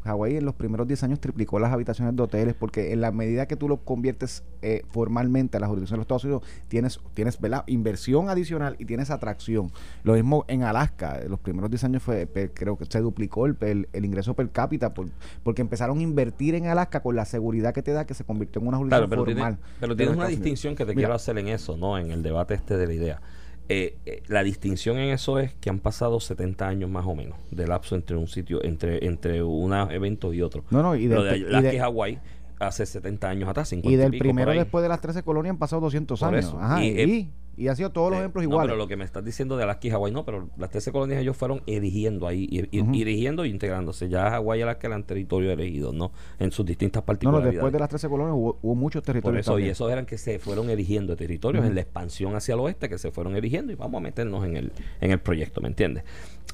Hawái 0.08 0.38
en 0.38 0.46
los 0.46 0.56
primeros 0.56 0.88
10 0.88 1.04
años 1.04 1.20
triplicó 1.20 1.60
las 1.60 1.72
habitaciones 1.72 2.16
de 2.16 2.24
hoteles 2.24 2.56
porque 2.56 2.94
en 2.94 3.02
la 3.02 3.12
medida 3.12 3.48
que 3.48 3.56
tú 3.56 3.70
lo 3.70 3.78
conviertes 3.78 4.44
eh, 4.62 4.84
formalmente 4.90 5.58
a 5.58 5.60
la 5.60 5.68
jurisdicción 5.68 5.98
de 5.98 6.00
los 6.00 6.06
Estados 6.06 6.24
Unidos, 6.24 6.44
tienes, 6.68 7.00
tienes 7.14 7.38
inversión 7.68 8.30
adicional 8.30 8.76
y 8.80 8.86
tienes 8.86 9.12
atracción. 9.12 9.72
Lo 10.04 10.14
mismo 10.14 10.46
en 10.48 10.64
Alaska, 10.64 11.20
en 11.22 11.30
los 11.30 11.40
primeros 11.40 11.70
10 11.70 11.84
años 11.84 12.04
fue, 12.04 12.28
creo 12.54 12.78
que 12.78 12.86
se 12.86 13.00
duplicó 13.00 13.46
el, 13.46 13.88
el, 13.94 14.06
ingreso 14.06 14.34
per 14.34 14.50
cápita 14.50 14.94
porque 14.94 15.62
empezaron 15.62 16.00
a 16.00 16.02
invertir 16.02 16.56
en 16.56 16.68
Alaska 16.68 17.02
con 17.02 17.16
la 17.16 17.26
seguridad 17.26 17.74
que 17.74 17.84
te 17.84 17.92
da 17.92 18.06
que 18.06 18.14
se 18.14 18.24
convirtió 18.24 18.62
en 18.62 18.68
una 18.68 18.78
jurisdicción 18.78 19.10
pero 19.10 19.26
formal. 19.26 19.58
pero 19.80 19.96
tienes 19.96 20.16
una 20.16 20.28
distinción 20.28 20.76
que 20.76 20.86
te 20.86 20.96
quiero 20.96 21.14
hacer 21.14 21.38
en 21.38 21.50
eso, 21.50 21.78
¿no? 21.78 21.98
En 21.98 22.12
el 22.12 22.24
debate 22.24 22.54
este 22.54 22.78
de 22.78 22.88
la 22.88 22.94
idea. 22.94 23.22
Eh, 23.70 23.98
eh, 24.06 24.24
la 24.28 24.44
distinción 24.44 24.98
en 24.98 25.10
eso 25.10 25.40
es 25.40 25.54
que 25.56 25.70
han 25.70 25.80
pasado 25.80 26.20
70 26.20 26.68
años 26.68 26.90
más 26.90 27.06
o 27.06 27.16
menos 27.16 27.38
de 27.52 27.68
lapso 27.68 27.96
entre 27.96 28.16
un 28.16 28.28
sitio, 28.28 28.64
entre, 28.64 29.06
entre 29.06 29.44
un 29.44 29.74
evento 29.74 30.34
y 30.34 30.42
otro. 30.42 30.64
No, 30.70 30.82
no, 30.82 30.96
y 30.96 31.08
de, 31.08 31.40
la 31.40 31.62
que 31.62 31.80
Hawái 31.80 32.20
hace 32.60 32.86
70 32.86 33.30
años 33.30 33.50
atrás, 33.50 33.70
50 33.70 33.94
y 33.94 33.98
del 33.98 34.18
primero 34.18 34.52
después 34.52 34.84
de 34.84 34.90
las 34.90 35.02
13 35.02 35.24
colonias 35.24 35.52
han 35.52 35.60
pasado 35.60 35.82
200 35.82 36.24
años. 36.24 36.56
Ajá, 36.58 36.84
y, 36.84 36.88
y 36.90 37.32
ha 37.68 37.76
sido 37.76 37.90
todos 37.90 38.12
los 38.12 38.20
ejemplos 38.20 38.44
iguales. 38.44 38.68
pero 38.68 38.78
lo 38.78 38.88
que 38.88 38.96
me 38.96 39.04
estás 39.04 39.26
diciendo 39.26 39.58
de 39.58 39.64
Alaska 39.64 39.88
y 39.88 39.90
Hawái, 39.90 40.14
no, 40.14 40.24
pero 40.24 40.48
las 40.58 40.70
13 40.70 40.92
colonias 40.92 41.20
ellos 41.20 41.36
fueron 41.36 41.64
erigiendo 41.66 42.28
ahí, 42.28 42.48
y, 42.50 43.02
erigiendo 43.02 43.46
y 43.46 43.50
integrándose. 43.50 44.10
Ya 44.10 44.30
Hawái 44.30 44.60
y 44.60 44.62
Alaska 44.62 44.86
eran 44.88 45.04
territorios 45.04 45.54
elegidos, 45.54 45.96
¿no? 45.96 46.12
En 46.38 46.52
sus 46.52 46.66
distintas 46.68 47.02
particularidades. 47.02 47.56
No, 47.56 47.58
después 47.58 47.74
de 47.74 47.80
las 47.80 47.90
13 47.90 48.10
colonias 48.10 48.36
hubo, 48.38 48.76
muchos 48.76 49.02
territorios. 49.02 49.46
Por 49.46 49.60
eso, 49.60 49.60
y 49.60 49.70
esos 49.70 49.92
eran 49.92 50.06
que 50.06 50.20
se 50.20 50.38
fueron 50.38 50.70
erigiendo 50.70 51.16
territorios 51.16 51.66
en 51.66 51.74
la 51.74 51.82
expansión 51.82 52.36
hacia 52.36 52.54
el 52.54 52.60
oeste, 52.60 52.90
que 52.90 53.00
se 53.00 53.10
fueron 53.10 53.36
erigiendo, 53.36 53.74
y 53.74 53.76
vamos 53.76 53.98
a 54.00 54.04
meternos 54.04 54.46
en 54.46 54.56
el, 54.56 54.72
en 55.02 55.10
el 55.10 55.20
proyecto, 55.20 55.60
¿me 55.60 55.70
entiendes? 55.70 56.04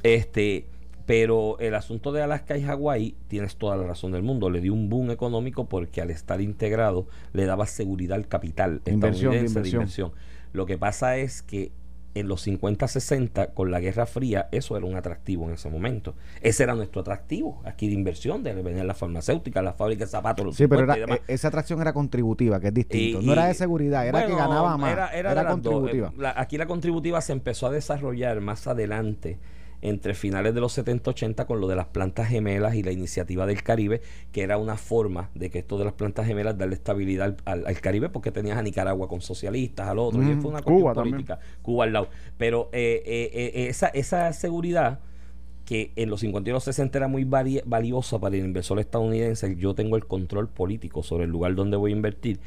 Este. 0.04 0.68
Pero 1.06 1.60
el 1.60 1.76
asunto 1.76 2.14
de 2.14 2.22
Alaska 2.22 2.58
y 2.58 2.64
Hawái, 2.64 3.18
tienes 3.28 3.58
toda 3.58 3.76
la 3.76 3.84
razón 3.84 4.14
del 4.14 4.24
mundo, 4.24 4.50
le 4.50 4.62
dio 4.62 4.74
un 4.74 4.88
boom 4.88 5.12
económico 5.12 5.68
porque 5.68 6.00
al 6.00 6.10
estar 6.12 6.40
integrado 6.40 7.08
le 7.34 7.46
daba 7.46 7.66
seguridad 7.66 8.16
al 8.16 8.30
capital 8.30 8.82
inversión, 8.86 9.34
inversión. 9.34 9.64
de 9.64 9.70
inversión. 9.74 10.12
Lo 10.54 10.66
que 10.66 10.78
pasa 10.78 11.18
es 11.18 11.42
que 11.42 11.72
en 12.16 12.28
los 12.28 12.46
50-60, 12.48 13.54
con 13.54 13.72
la 13.72 13.80
Guerra 13.80 14.06
Fría, 14.06 14.48
eso 14.52 14.78
era 14.78 14.86
un 14.86 14.96
atractivo 14.96 15.48
en 15.48 15.56
ese 15.56 15.70
momento. 15.70 16.16
Ese 16.42 16.64
era 16.64 16.76
nuestro 16.76 17.02
atractivo 17.02 17.62
aquí 17.66 17.88
de 17.88 17.94
inversión, 17.94 18.44
de 18.44 18.54
venir 18.54 18.86
la 18.86 18.94
farmacéutica, 18.94 19.62
la 19.62 19.74
fábrica 19.74 20.06
de 20.06 20.12
zapatos. 20.12 20.46
Los 20.46 20.56
sí, 20.56 20.68
pero 20.68 20.92
e, 20.94 21.22
esa 21.28 21.48
atracción 21.48 21.82
era 21.82 21.94
contributiva, 21.94 22.60
que 22.60 22.68
es 22.68 22.74
distinto. 22.74 23.22
no 23.22 23.34
era 23.34 23.48
de 23.48 23.54
seguridad, 23.56 24.08
era 24.08 24.28
que 24.28 24.36
ganaba 24.36 24.78
más. 24.78 25.12
Era, 25.14 25.48
contributiva. 25.48 26.14
aquí 26.36 26.58
la 26.58 26.68
contributiva 26.68 27.22
se 27.22 27.34
empezó 27.34 27.68
a 27.68 27.72
desarrollar 27.72 28.40
más 28.42 28.68
adelante 28.68 29.40
entre 29.84 30.14
finales 30.14 30.56
de 30.56 30.62
los 30.62 30.78
70-80 30.78 31.46
con 31.46 31.60
lo 31.60 31.68
de 31.68 31.76
las 31.76 31.88
plantas 31.88 32.30
gemelas 32.30 32.74
y 32.76 32.84
la 32.84 32.94
iniciativa 32.94 33.46
del 33.46 33.64
Caribe, 33.64 34.02
que 34.32 34.42
era 34.42 34.58
una 34.58 34.78
forma 34.78 35.30
de 35.36 35.50
que 35.50 35.60
esto 35.60 35.78
de 35.78 35.84
las 35.84 35.94
plantas 35.94 36.26
gemelas 36.26 36.58
darle 36.58 36.76
estabilidad 36.76 37.36
al, 37.44 37.82
Caribe, 37.82 38.08
porque 38.08 38.32
tenías 38.32 38.58
a 38.58 38.62
Nicaragua 38.62 39.10
con 39.10 39.20
socialistas, 39.20 39.90
al 39.90 40.00
otro, 40.00 40.24
y 40.24 40.36
fue 40.36 40.52
una 40.52 40.62
Cuba 40.62 40.94
política, 40.94 41.40
Cuba 41.62 41.84
al 41.84 41.92
lado. 41.92 42.08
Pero 42.38 42.70
eh, 42.72 43.04
eh, 43.06 43.32
eh, 43.34 43.68
esa, 43.68 43.88
esa 43.88 44.32
seguridad 44.32 45.02
que 45.66 45.92
en 45.98 46.10
los 46.10 46.22
50 46.22 46.50
y 46.50 46.54
los 46.54 46.64
60 46.64 46.98
era 46.98 47.10
muy 47.10 47.26
valiosa 47.26 48.20
para 48.20 48.38
el 48.38 48.46
inversor 48.46 48.80
estadounidense, 48.80 49.54
yo 49.58 49.76
tengo 49.76 49.98
el 49.98 50.06
control 50.06 50.48
político 50.48 51.04
sobre 51.04 51.26
el 51.26 51.30
lugar 51.30 51.56
donde 51.56 51.76
voy 51.76 51.92
a 51.92 51.96
invertir, 51.96 52.40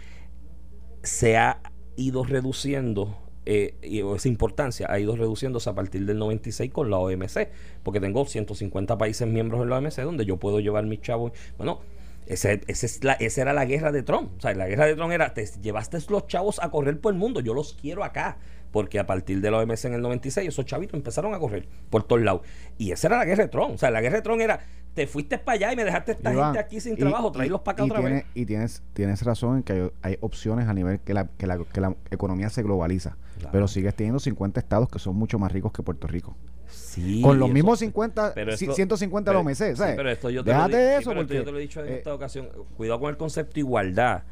se 1.02 1.36
ha 1.36 1.60
ido 1.96 2.24
reduciendo 2.24 3.25
eh, 3.46 3.74
y 3.82 4.00
esa 4.00 4.28
importancia 4.28 4.86
ha 4.90 4.98
ido 4.98 5.16
reduciéndose 5.16 5.70
a 5.70 5.74
partir 5.74 6.04
del 6.04 6.18
96 6.18 6.72
con 6.72 6.90
la 6.90 6.98
OMC, 6.98 7.48
porque 7.82 8.00
tengo 8.00 8.26
150 8.26 8.98
países 8.98 9.26
miembros 9.26 9.62
en 9.62 9.70
la 9.70 9.78
OMC 9.78 9.96
donde 10.02 10.24
yo 10.24 10.36
puedo 10.36 10.60
llevar 10.60 10.84
mis 10.84 11.00
chavos. 11.00 11.32
Bueno, 11.56 11.80
ese, 12.26 12.60
es 12.66 13.04
la, 13.04 13.12
esa 13.14 13.42
era 13.42 13.52
la 13.52 13.64
guerra 13.64 13.92
de 13.92 14.02
Trump. 14.02 14.32
O 14.36 14.40
sea, 14.40 14.52
la 14.54 14.66
guerra 14.66 14.86
de 14.86 14.96
Trump 14.96 15.12
era, 15.12 15.32
te 15.32 15.46
llevaste 15.62 15.98
los 16.08 16.26
chavos 16.26 16.58
a 16.60 16.70
correr 16.70 17.00
por 17.00 17.12
el 17.12 17.18
mundo, 17.18 17.40
yo 17.40 17.54
los 17.54 17.74
quiero 17.74 18.04
acá. 18.04 18.38
Porque 18.76 18.98
a 18.98 19.06
partir 19.06 19.40
de 19.40 19.50
la 19.50 19.56
OMC 19.56 19.86
en 19.86 19.94
el 19.94 20.02
96, 20.02 20.48
esos 20.48 20.66
chavitos 20.66 20.92
empezaron 20.92 21.32
a 21.32 21.38
correr 21.38 21.66
por 21.88 22.02
todos 22.02 22.20
lados. 22.20 22.42
Y 22.76 22.90
esa 22.90 23.06
era 23.06 23.16
la 23.16 23.24
guerra 23.24 23.44
de 23.44 23.48
Trump. 23.48 23.70
O 23.70 23.78
sea, 23.78 23.90
la 23.90 24.02
guerra 24.02 24.16
de 24.16 24.22
Trump 24.22 24.38
era, 24.38 24.60
te 24.92 25.06
fuiste 25.06 25.38
para 25.38 25.56
allá 25.56 25.72
y 25.72 25.76
me 25.76 25.84
dejaste 25.86 26.12
esta 26.12 26.30
gente 26.30 26.58
aquí 26.58 26.78
sin 26.78 26.94
trabajo, 26.94 27.32
traerlos 27.32 27.62
para 27.62 27.72
acá 27.72 27.84
otra 27.84 28.00
vez. 28.00 28.26
Y 28.34 28.44
tienes, 28.44 28.82
tienes 28.92 29.22
razón 29.22 29.56
en 29.56 29.62
que 29.62 29.92
hay, 30.02 30.18
opciones 30.20 30.68
a 30.68 30.74
nivel 30.74 31.00
que 31.00 31.14
la, 31.14 31.26
que 31.26 31.46
la, 31.46 31.58
que 31.72 31.80
la 31.80 31.96
economía 32.10 32.50
se 32.50 32.62
globaliza. 32.62 33.16
Pero 33.50 33.66
sigues 33.66 33.94
teniendo 33.94 34.18
50 34.20 34.60
estados 34.60 34.90
que 34.90 34.98
son 34.98 35.16
mucho 35.16 35.38
más 35.38 35.50
ricos 35.50 35.72
que 35.72 35.82
Puerto 35.82 36.06
Rico. 36.06 36.36
Sí, 36.68 37.22
con 37.22 37.38
los 37.38 37.48
mismos 37.48 37.78
50, 37.78 38.34
150 38.58 39.30
pero, 39.30 39.38
los 39.38 39.46
meses. 39.46 39.78
pero 39.78 40.10
esto 40.10 40.28
yo 40.28 40.44
te 40.44 40.50
Déjate 40.50 40.96
eso. 40.98 41.14
porque, 41.14 41.36
yo 41.36 41.44
te 41.44 41.50
lo 41.50 41.56
he 41.56 41.62
dicho 41.62 41.82
en 41.82 41.94
eh, 41.94 41.96
esta 41.96 42.12
ocasión. 42.12 42.50
Cuidado 42.76 43.00
con 43.00 43.08
el 43.08 43.16
concepto 43.16 43.54
de 43.54 43.60
igualdad. 43.60 44.24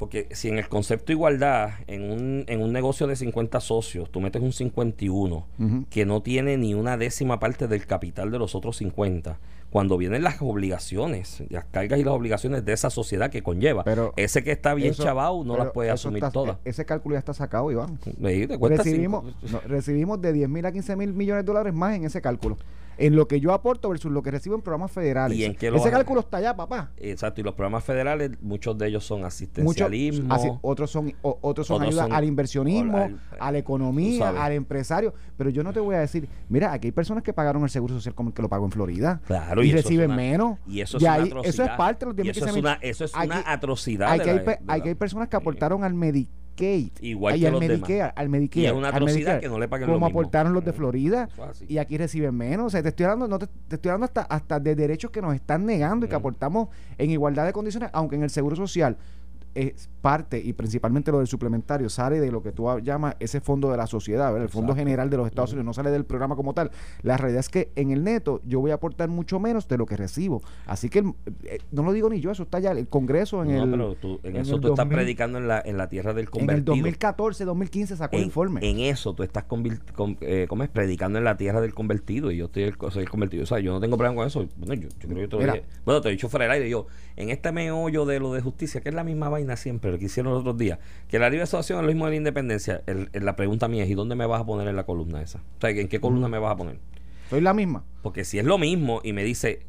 Porque 0.00 0.28
si 0.32 0.48
en 0.48 0.56
el 0.56 0.66
concepto 0.66 1.08
de 1.08 1.12
igualdad, 1.12 1.72
en 1.86 2.10
un, 2.10 2.44
en 2.48 2.62
un 2.62 2.72
negocio 2.72 3.06
de 3.06 3.16
50 3.16 3.60
socios, 3.60 4.10
tú 4.10 4.22
metes 4.22 4.40
un 4.40 4.54
51 4.54 5.46
que 5.90 6.06
no 6.06 6.22
tiene 6.22 6.56
ni 6.56 6.72
una 6.72 6.96
décima 6.96 7.38
parte 7.38 7.68
del 7.68 7.86
capital 7.86 8.30
de 8.30 8.38
los 8.38 8.54
otros 8.54 8.78
50, 8.78 9.38
cuando 9.68 9.98
vienen 9.98 10.22
las 10.22 10.40
obligaciones, 10.40 11.42
las 11.50 11.66
cargas 11.66 12.00
y 12.00 12.04
las 12.04 12.14
obligaciones 12.14 12.64
de 12.64 12.72
esa 12.72 12.88
sociedad 12.88 13.30
que 13.30 13.42
conlleva, 13.42 13.84
pero 13.84 14.14
ese 14.16 14.42
que 14.42 14.52
está 14.52 14.72
bien 14.72 14.94
chavado 14.94 15.44
no 15.44 15.58
las 15.58 15.70
puede 15.70 15.90
asumir 15.90 16.24
todas. 16.32 16.56
E, 16.64 16.70
ese 16.70 16.86
cálculo 16.86 17.16
ya 17.16 17.18
está 17.18 17.34
sacado, 17.34 17.70
Iván. 17.70 17.98
recibimos, 18.58 19.24
recibimos 19.66 20.18
de 20.22 20.32
10 20.32 20.48
mil 20.48 20.64
a 20.64 20.72
15 20.72 20.96
mil 20.96 21.12
millones 21.12 21.44
de 21.44 21.46
dólares 21.46 21.74
más 21.74 21.94
en 21.94 22.06
ese 22.06 22.22
cálculo 22.22 22.56
en 23.00 23.16
lo 23.16 23.26
que 23.26 23.40
yo 23.40 23.52
aporto 23.52 23.88
versus 23.88 24.12
lo 24.12 24.22
que 24.22 24.30
recibo 24.30 24.54
en 24.54 24.60
programas 24.60 24.92
federales. 24.92 25.36
¿Y 25.36 25.44
Ese 25.44 25.90
cálculo 25.90 26.20
está 26.20 26.36
allá, 26.36 26.54
papá. 26.54 26.92
Exacto, 26.98 27.40
y 27.40 27.44
los 27.44 27.54
programas 27.54 27.82
federales, 27.82 28.30
muchos 28.42 28.76
de 28.76 28.88
ellos 28.88 29.04
son 29.04 29.24
asistencialismo. 29.24 30.58
otros 30.60 30.90
son 30.90 31.12
otros 31.22 31.66
son 31.66 31.82
ayuda 31.82 32.04
al 32.10 32.24
inversionismo, 32.24 33.10
a 33.38 33.50
la 33.50 33.58
economía, 33.58 34.30
al 34.30 34.52
empresario. 34.52 35.14
Pero 35.36 35.50
yo 35.50 35.62
no 35.62 35.72
te 35.72 35.80
voy 35.80 35.94
a 35.94 36.00
decir, 36.00 36.28
mira, 36.48 36.72
aquí 36.72 36.88
hay 36.88 36.92
personas 36.92 37.22
que 37.22 37.32
pagaron 37.32 37.62
el 37.62 37.70
seguro 37.70 37.94
social 37.94 38.14
como 38.14 38.28
el 38.28 38.34
que 38.34 38.42
lo 38.42 38.48
pagó 38.48 38.66
en 38.66 38.72
Florida. 38.72 39.20
Claro, 39.26 39.64
y, 39.64 39.72
reciben 39.72 40.14
menos. 40.14 40.58
Y 40.66 40.80
eso 40.80 40.98
es 40.98 41.02
una 41.02 41.14
atrocidad. 41.14 41.44
Eso 41.46 41.64
es 41.64 41.70
parte 41.70 42.06
de 42.06 42.24
los 42.24 42.36
eso 42.36 42.46
es 42.46 42.56
una, 42.56 42.74
eso 42.74 43.04
es 43.04 43.14
una 43.14 43.42
atrocidad. 43.46 44.10
Hay, 44.10 44.20
hay, 44.20 44.82
hay, 44.84 44.94
personas 44.94 45.28
que 45.28 45.36
aportaron 45.36 45.84
al 45.84 45.94
Medicaid 46.60 46.92
Igual 47.00 47.38
que 47.38 47.46
al 47.46 47.52
los 47.52 47.60
Medicare, 47.60 48.12
al 48.14 48.28
Medicare. 48.28 48.62
Y 48.62 48.66
es 48.66 48.72
una 48.72 48.88
atrocidad 48.88 49.40
que 49.40 49.48
no 49.48 49.58
le 49.58 49.68
paguen 49.68 49.88
Como 49.88 50.06
aportaron 50.06 50.52
los 50.52 50.64
de 50.64 50.72
Florida. 50.72 51.28
Y 51.68 51.78
aquí 51.78 51.96
reciben 51.98 52.34
menos. 52.34 52.66
O 52.66 52.70
sea, 52.70 52.82
te 52.82 52.90
estoy 52.90 53.04
hablando, 53.04 53.28
no 53.28 53.38
te, 53.38 53.46
estoy 53.70 53.90
hablando 53.90 54.06
hasta, 54.06 54.22
hasta 54.22 54.60
de 54.60 54.74
derechos 54.74 55.10
que 55.10 55.22
nos 55.22 55.34
están 55.34 55.66
negando 55.66 56.06
y 56.06 56.08
que 56.08 56.14
aportamos 56.14 56.68
en 56.98 57.10
igualdad 57.10 57.46
de 57.46 57.52
condiciones, 57.52 57.90
aunque 57.92 58.16
en 58.16 58.22
el 58.22 58.30
Seguro 58.30 58.56
Social 58.56 58.96
parte 60.00 60.40
y 60.42 60.52
principalmente 60.54 61.12
lo 61.12 61.18
del 61.18 61.26
suplementario 61.26 61.90
sale 61.90 62.20
de 62.20 62.30
lo 62.32 62.42
que 62.42 62.52
tú 62.52 62.66
llamas 62.80 63.16
ese 63.20 63.40
fondo 63.40 63.70
de 63.70 63.76
la 63.76 63.86
sociedad, 63.86 64.28
¿verdad? 64.32 64.44
el 64.44 64.48
fondo 64.48 64.74
general 64.74 65.10
de 65.10 65.16
los 65.18 65.26
Estados 65.26 65.50
Unidos, 65.52 65.66
no 65.66 65.74
sale 65.74 65.90
del 65.90 66.04
programa 66.04 66.36
como 66.36 66.54
tal. 66.54 66.70
La 67.02 67.16
realidad 67.16 67.40
es 67.40 67.48
que 67.48 67.70
en 67.76 67.90
el 67.90 68.02
neto 68.04 68.40
yo 68.46 68.60
voy 68.60 68.70
a 68.70 68.74
aportar 68.74 69.08
mucho 69.08 69.38
menos 69.40 69.68
de 69.68 69.76
lo 69.76 69.84
que 69.86 69.96
recibo. 69.96 70.40
Así 70.66 70.88
que 70.88 71.00
eh, 71.44 71.58
no 71.72 71.82
lo 71.82 71.92
digo 71.92 72.08
ni 72.08 72.20
yo, 72.20 72.30
eso 72.30 72.44
está 72.44 72.60
ya 72.60 72.70
el 72.70 72.88
Congreso 72.88 73.42
en 73.44 73.56
No, 73.56 73.64
el 73.64 73.70
pero 73.70 73.94
tú- 73.96 74.20
en, 74.22 74.36
en 74.36 74.42
eso 74.42 74.58
tú 74.60 74.68
estás 74.68 74.86
2000 74.86 74.96
predicando 74.96 75.38
en 75.38 75.48
la, 75.48 75.60
en 75.64 75.76
la 75.76 75.88
tierra 75.88 76.14
del 76.14 76.24
en 76.26 76.30
convertido. 76.30 76.72
el 76.74 76.80
2014, 76.80 77.44
2015 77.44 77.96
sacó 77.96 78.16
el 78.16 78.22
en, 78.22 78.26
informe. 78.26 78.60
en 78.70 78.78
eso 78.80 79.12
tú 79.14 79.22
estás 79.22 79.44
con- 79.44 79.66
eh, 80.20 80.46
¿cómo 80.48 80.62
es? 80.62 80.70
predicando 80.70 81.18
en 81.18 81.24
la 81.24 81.36
tierra 81.36 81.60
del 81.60 81.74
convertido 81.74 82.30
y 82.30 82.36
yo 82.38 82.46
estoy 82.46 82.62
el, 82.62 82.74
soy 82.90 83.02
el 83.02 83.10
convertido. 83.10 83.42
O 83.42 83.46
sea, 83.46 83.58
yo 83.58 83.72
no 83.72 83.80
tengo 83.80 83.96
problema 83.98 84.16
con 84.16 84.26
eso. 84.26 84.46
Bueno, 84.56 84.74
yo, 84.74 84.88
yo 84.88 85.08
creo 85.08 85.20
que 85.22 85.28
te 85.28 85.36
lo 85.46 85.52
dije. 85.52 85.64
Bueno, 85.84 86.00
te 86.00 86.08
he 86.08 86.12
dicho 86.12 86.28
fuera 86.28 86.44
del 86.44 86.52
aire. 86.52 86.70
Yo, 86.70 86.86
en 87.16 87.28
este 87.30 87.52
meollo 87.52 88.06
de 88.06 88.18
lo 88.20 88.32
de 88.32 88.40
justicia, 88.40 88.80
que 88.80 88.88
es 88.88 88.94
la 88.94 89.04
misma 89.04 89.28
vaina 89.28 89.39
siempre, 89.56 89.90
lo 89.92 89.98
que 89.98 90.06
hicieron 90.06 90.32
los 90.32 90.40
otros 90.40 90.56
días, 90.58 90.78
que 91.08 91.18
la 91.18 91.28
libre 91.30 91.42
asociación 91.44 91.78
es 91.80 91.82
lo 91.84 91.88
mismo 91.92 92.04
de 92.06 92.10
la 92.12 92.16
independencia. 92.16 92.82
El- 92.86 93.08
el- 93.12 93.24
la 93.24 93.36
pregunta 93.36 93.68
mía 93.68 93.84
es: 93.84 93.90
¿y 93.90 93.94
dónde 93.94 94.14
me 94.16 94.26
vas 94.26 94.40
a 94.40 94.46
poner 94.46 94.66
en 94.68 94.76
la 94.76 94.84
columna 94.84 95.22
esa? 95.22 95.38
O 95.38 95.60
sea, 95.60 95.70
¿en 95.70 95.88
qué 95.88 96.00
columna 96.00 96.28
me 96.28 96.38
vas 96.38 96.52
a 96.52 96.56
poner? 96.56 96.78
Soy 97.30 97.40
la 97.40 97.54
misma. 97.54 97.84
Porque 98.02 98.24
si 98.24 98.38
es 98.38 98.44
lo 98.44 98.58
mismo 98.58 99.00
y 99.04 99.12
me 99.12 99.22
dice 99.24 99.60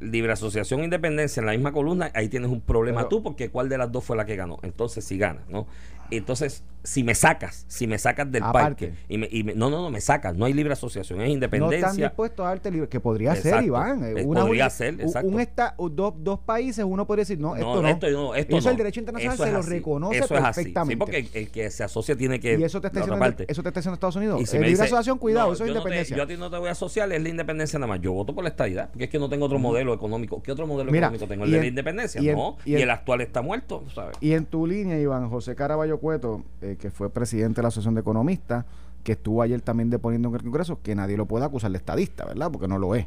libre 0.00 0.30
asociación 0.32 0.80
e 0.80 0.84
independencia 0.84 1.40
en 1.40 1.46
la 1.46 1.52
misma 1.52 1.72
columna, 1.72 2.10
ahí 2.14 2.28
tienes 2.28 2.50
un 2.50 2.60
problema 2.60 3.00
Pero- 3.00 3.08
tú, 3.08 3.22
porque 3.24 3.50
¿cuál 3.50 3.68
de 3.68 3.78
las 3.78 3.90
dos 3.90 4.04
fue 4.04 4.16
la 4.16 4.24
que 4.26 4.36
ganó? 4.36 4.58
Entonces, 4.62 5.04
si 5.04 5.18
gana, 5.18 5.42
¿no? 5.48 5.66
Entonces, 6.10 6.62
si 6.82 7.04
me 7.04 7.14
sacas, 7.14 7.64
si 7.68 7.86
me 7.86 7.98
sacas 7.98 8.30
del 8.30 8.42
Aparte. 8.42 8.88
parque, 8.88 8.94
y 9.08 9.18
me, 9.18 9.28
y 9.30 9.42
me- 9.44 9.54
no, 9.54 9.68
no, 9.70 9.82
no, 9.82 9.90
me 9.90 10.00
sacas, 10.00 10.34
no 10.36 10.44
hay 10.46 10.52
libre 10.52 10.72
asociación, 10.72 11.20
es 11.20 11.26
No 11.28 11.32
independencia. 11.32 11.78
están 11.78 11.96
dispuestos 11.96 12.44
a 12.46 12.48
darte 12.50 12.70
libre, 12.70 12.88
que 12.88 13.00
podría 13.00 13.34
ser, 13.34 13.46
Exacto. 13.46 13.66
Iván. 13.66 14.04
eh, 14.04 14.14
Eh, 14.20 14.24
una 14.24 14.40
podría 14.42 14.70
ser, 14.70 15.00
exacto. 15.00 15.28
Un 15.28 15.40
esta, 15.40 15.74
dos, 15.78 16.14
dos 16.18 16.38
países, 16.40 16.84
uno 16.86 17.06
podría 17.06 17.22
decir, 17.22 17.38
no, 17.38 17.54
esto 17.56 17.74
no, 17.74 17.82
no. 17.82 17.88
esto 17.88 18.10
no, 18.10 18.34
esto 18.34 18.56
eso 18.56 18.66
no. 18.66 18.70
el 18.72 18.76
derecho 18.76 19.00
internacional 19.00 19.34
Eso 19.34 19.44
se 19.44 19.52
lo 19.52 19.58
así. 19.58 19.70
reconoce 19.70 20.18
Eso 20.18 20.34
es 20.34 20.40
así. 20.42 20.54
perfectamente. 20.60 20.92
Sí, 20.94 20.96
porque 20.98 21.18
el, 21.18 21.28
el 21.34 21.50
que 21.50 21.70
se 21.70 21.84
asocia 21.84 22.16
tiene 22.16 22.40
que. 22.40 22.58
y 22.58 22.62
eso 22.64 22.80
te 22.80 22.86
está 22.86 23.00
diciendo, 23.00 23.18
parte. 23.18 23.44
eso 23.48 23.62
te 23.62 23.68
está 23.68 23.80
diciendo 23.80 23.94
Estados 23.94 24.16
Unidos. 24.16 24.40
Y 24.40 24.46
si 24.46 24.56
Eh, 24.56 24.60
me 24.60 24.66
libre 24.66 24.70
dice, 24.70 24.82
asociación, 24.84 25.18
cuidado, 25.18 25.48
no, 25.48 25.54
eso 25.54 25.64
es 25.64 25.68
no 25.68 25.74
te- 25.74 25.78
independencia. 25.80 26.16
yo 26.16 26.22
a 26.22 26.26
ti 26.26 26.36
no 26.36 26.50
te 26.50 26.58
voy 26.58 26.68
a 26.68 26.72
asociar, 26.72 27.12
es 27.12 27.22
la 27.22 27.28
independencia 27.28 27.78
nada 27.78 27.88
más. 27.88 28.00
Yo 28.00 28.12
voto 28.12 28.34
por 28.34 28.44
la 28.44 28.50
estadidad, 28.50 28.88
porque 28.90 29.04
es 29.04 29.10
que 29.10 29.18
no 29.18 29.28
tengo 29.28 29.46
otro 29.46 29.58
modelo 29.58 29.92
económico. 29.94 30.42
¿Qué 30.42 30.52
otro 30.52 30.66
modelo 30.66 30.90
Mira, 30.90 31.06
económico 31.08 31.26
tengo? 31.28 31.44
El 31.44 31.50
de 31.50 31.58
la 31.60 31.66
independencia, 31.66 32.20
no. 32.32 32.56
y 32.64 32.74
el 32.74 32.90
actual 32.90 33.20
está 33.20 33.42
muerto, 33.42 33.84
¿sabes? 33.94 34.16
Y 34.20 34.32
en 34.32 34.46
tu 34.46 34.66
línea, 34.66 34.98
Iván, 34.98 35.28
José 35.28 35.54
Caraballo 35.54 35.98
Cueto, 35.98 36.44
eh, 36.68 36.76
que 36.76 36.90
fue 36.90 37.10
presidente 37.10 37.56
de 37.56 37.62
la 37.62 37.68
Asociación 37.68 37.94
de 37.94 38.02
Economistas, 38.02 38.64
que 39.02 39.12
estuvo 39.12 39.42
ayer 39.42 39.60
también 39.60 39.90
deponiendo 39.90 40.28
en 40.28 40.34
el 40.34 40.42
Congreso, 40.42 40.80
que 40.82 40.94
nadie 40.94 41.16
lo 41.16 41.26
puede 41.26 41.44
acusar 41.44 41.70
de 41.70 41.78
estadista, 41.78 42.24
¿verdad? 42.24 42.50
Porque 42.50 42.68
no 42.68 42.78
lo 42.78 42.94
es. 42.94 43.06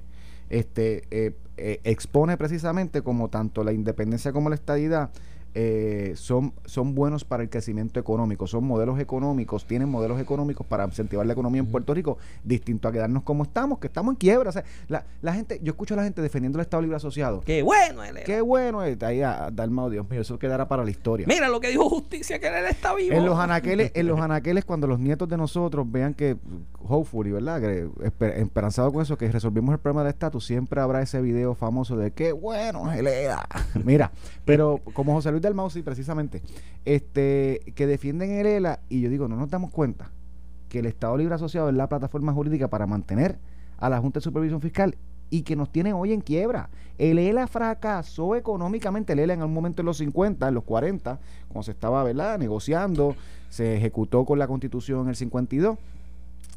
Este 0.49 1.03
eh, 1.11 1.35
eh, 1.57 1.79
expone 1.83 2.37
precisamente 2.37 3.01
como 3.01 3.29
tanto 3.29 3.63
la 3.63 3.71
independencia 3.71 4.33
como 4.33 4.49
la 4.49 4.55
estadidad 4.55 5.11
eh, 5.53 6.13
son, 6.15 6.53
son 6.65 6.95
buenos 6.95 7.23
para 7.25 7.43
el 7.43 7.49
crecimiento 7.49 7.99
económico, 7.99 8.47
son 8.47 8.63
modelos 8.65 8.99
económicos, 8.99 9.65
tienen 9.65 9.89
modelos 9.89 10.19
económicos 10.19 10.65
para 10.65 10.85
incentivar 10.85 11.25
la 11.25 11.33
economía 11.33 11.59
en 11.59 11.67
Puerto 11.67 11.93
Rico, 11.93 12.17
distinto 12.43 12.87
a 12.87 12.91
quedarnos 12.91 13.23
como 13.23 13.43
estamos, 13.43 13.79
que 13.79 13.87
estamos 13.87 14.13
en 14.13 14.15
quiebra. 14.17 14.49
O 14.49 14.53
sea, 14.53 14.63
la, 14.87 15.05
la 15.21 15.33
gente, 15.33 15.59
yo 15.63 15.71
escucho 15.71 15.93
a 15.93 15.97
la 15.97 16.03
gente 16.03 16.21
defendiendo 16.21 16.57
el 16.59 16.61
Estado 16.61 16.81
Libre 16.81 16.97
Asociado. 16.97 17.41
Qué 17.41 17.61
bueno 17.61 18.03
él 18.03 18.17
era. 18.17 18.25
Qué 18.25 18.41
bueno 18.41 18.83
es, 18.83 19.01
ahí 19.03 19.21
a, 19.21 19.45
a 19.45 19.51
Dalmao, 19.51 19.89
Dios 19.89 20.09
mío, 20.09 20.21
eso 20.21 20.39
quedará 20.39 20.67
para 20.67 20.83
la 20.83 20.91
historia. 20.91 21.25
Mira 21.27 21.49
lo 21.49 21.59
que 21.59 21.69
dijo 21.69 21.89
Justicia, 21.89 22.39
que 22.39 22.47
él 22.47 22.65
está 22.69 22.93
vivo. 22.95 23.15
En 23.15 23.25
los 23.25 23.37
anaqueles, 23.37 23.91
en 23.95 24.07
los 24.07 24.19
anaqueles, 24.19 24.65
cuando 24.65 24.87
los 24.87 24.99
nietos 24.99 25.27
de 25.29 25.37
nosotros 25.37 25.85
vean 25.91 26.13
que, 26.13 26.37
hopefully, 26.87 27.31
¿verdad? 27.31 27.59
Que 27.61 27.87
esper- 27.87 28.37
esperanzado 28.37 28.91
con 28.91 29.01
eso, 29.01 29.17
que 29.17 29.31
resolvimos 29.31 29.73
el 29.73 29.79
problema 29.79 30.03
del 30.03 30.13
estatus, 30.13 30.45
siempre 30.45 30.81
habrá 30.81 31.01
ese 31.01 31.21
video 31.21 31.55
famoso 31.55 31.97
de 31.97 32.11
qué 32.11 32.31
bueno, 32.31 32.85
Geleda. 32.85 33.47
Mira, 33.83 34.11
pero 34.45 34.79
como 34.93 35.13
José 35.13 35.31
Luis 35.31 35.40
del 35.41 35.55
sí, 35.69 35.81
precisamente, 35.81 36.41
este, 36.85 37.61
que 37.75 37.87
defienden 37.87 38.31
el 38.31 38.45
ELA, 38.45 38.79
y 38.89 39.01
yo 39.01 39.09
digo, 39.09 39.27
no 39.27 39.35
nos 39.35 39.49
damos 39.49 39.71
cuenta 39.71 40.11
que 40.69 40.79
el 40.79 40.85
Estado 40.85 41.17
Libre 41.17 41.35
Asociado 41.35 41.69
es 41.69 41.75
la 41.75 41.89
plataforma 41.89 42.33
jurídica 42.33 42.69
para 42.69 42.87
mantener 42.87 43.37
a 43.77 43.89
la 43.89 43.99
Junta 43.99 44.19
de 44.19 44.23
Supervisión 44.23 44.61
Fiscal 44.61 44.95
y 45.29 45.41
que 45.41 45.55
nos 45.55 45.71
tienen 45.71 45.93
hoy 45.93 46.13
en 46.13 46.21
quiebra. 46.21 46.69
El 46.97 47.17
ELA 47.17 47.47
fracasó 47.47 48.35
económicamente. 48.35 49.13
El 49.13 49.19
ELA 49.19 49.33
en 49.33 49.43
un 49.43 49.53
momento 49.53 49.81
en 49.81 49.87
los 49.87 49.97
50, 49.97 50.47
en 50.47 50.53
los 50.53 50.63
40, 50.63 51.19
cuando 51.47 51.63
se 51.63 51.71
estaba 51.71 52.03
¿verdad? 52.03 52.37
negociando, 52.37 53.15
se 53.49 53.77
ejecutó 53.77 54.25
con 54.25 54.37
la 54.37 54.47
constitución 54.47 55.03
en 55.03 55.09
el 55.09 55.15
52. 55.15 55.77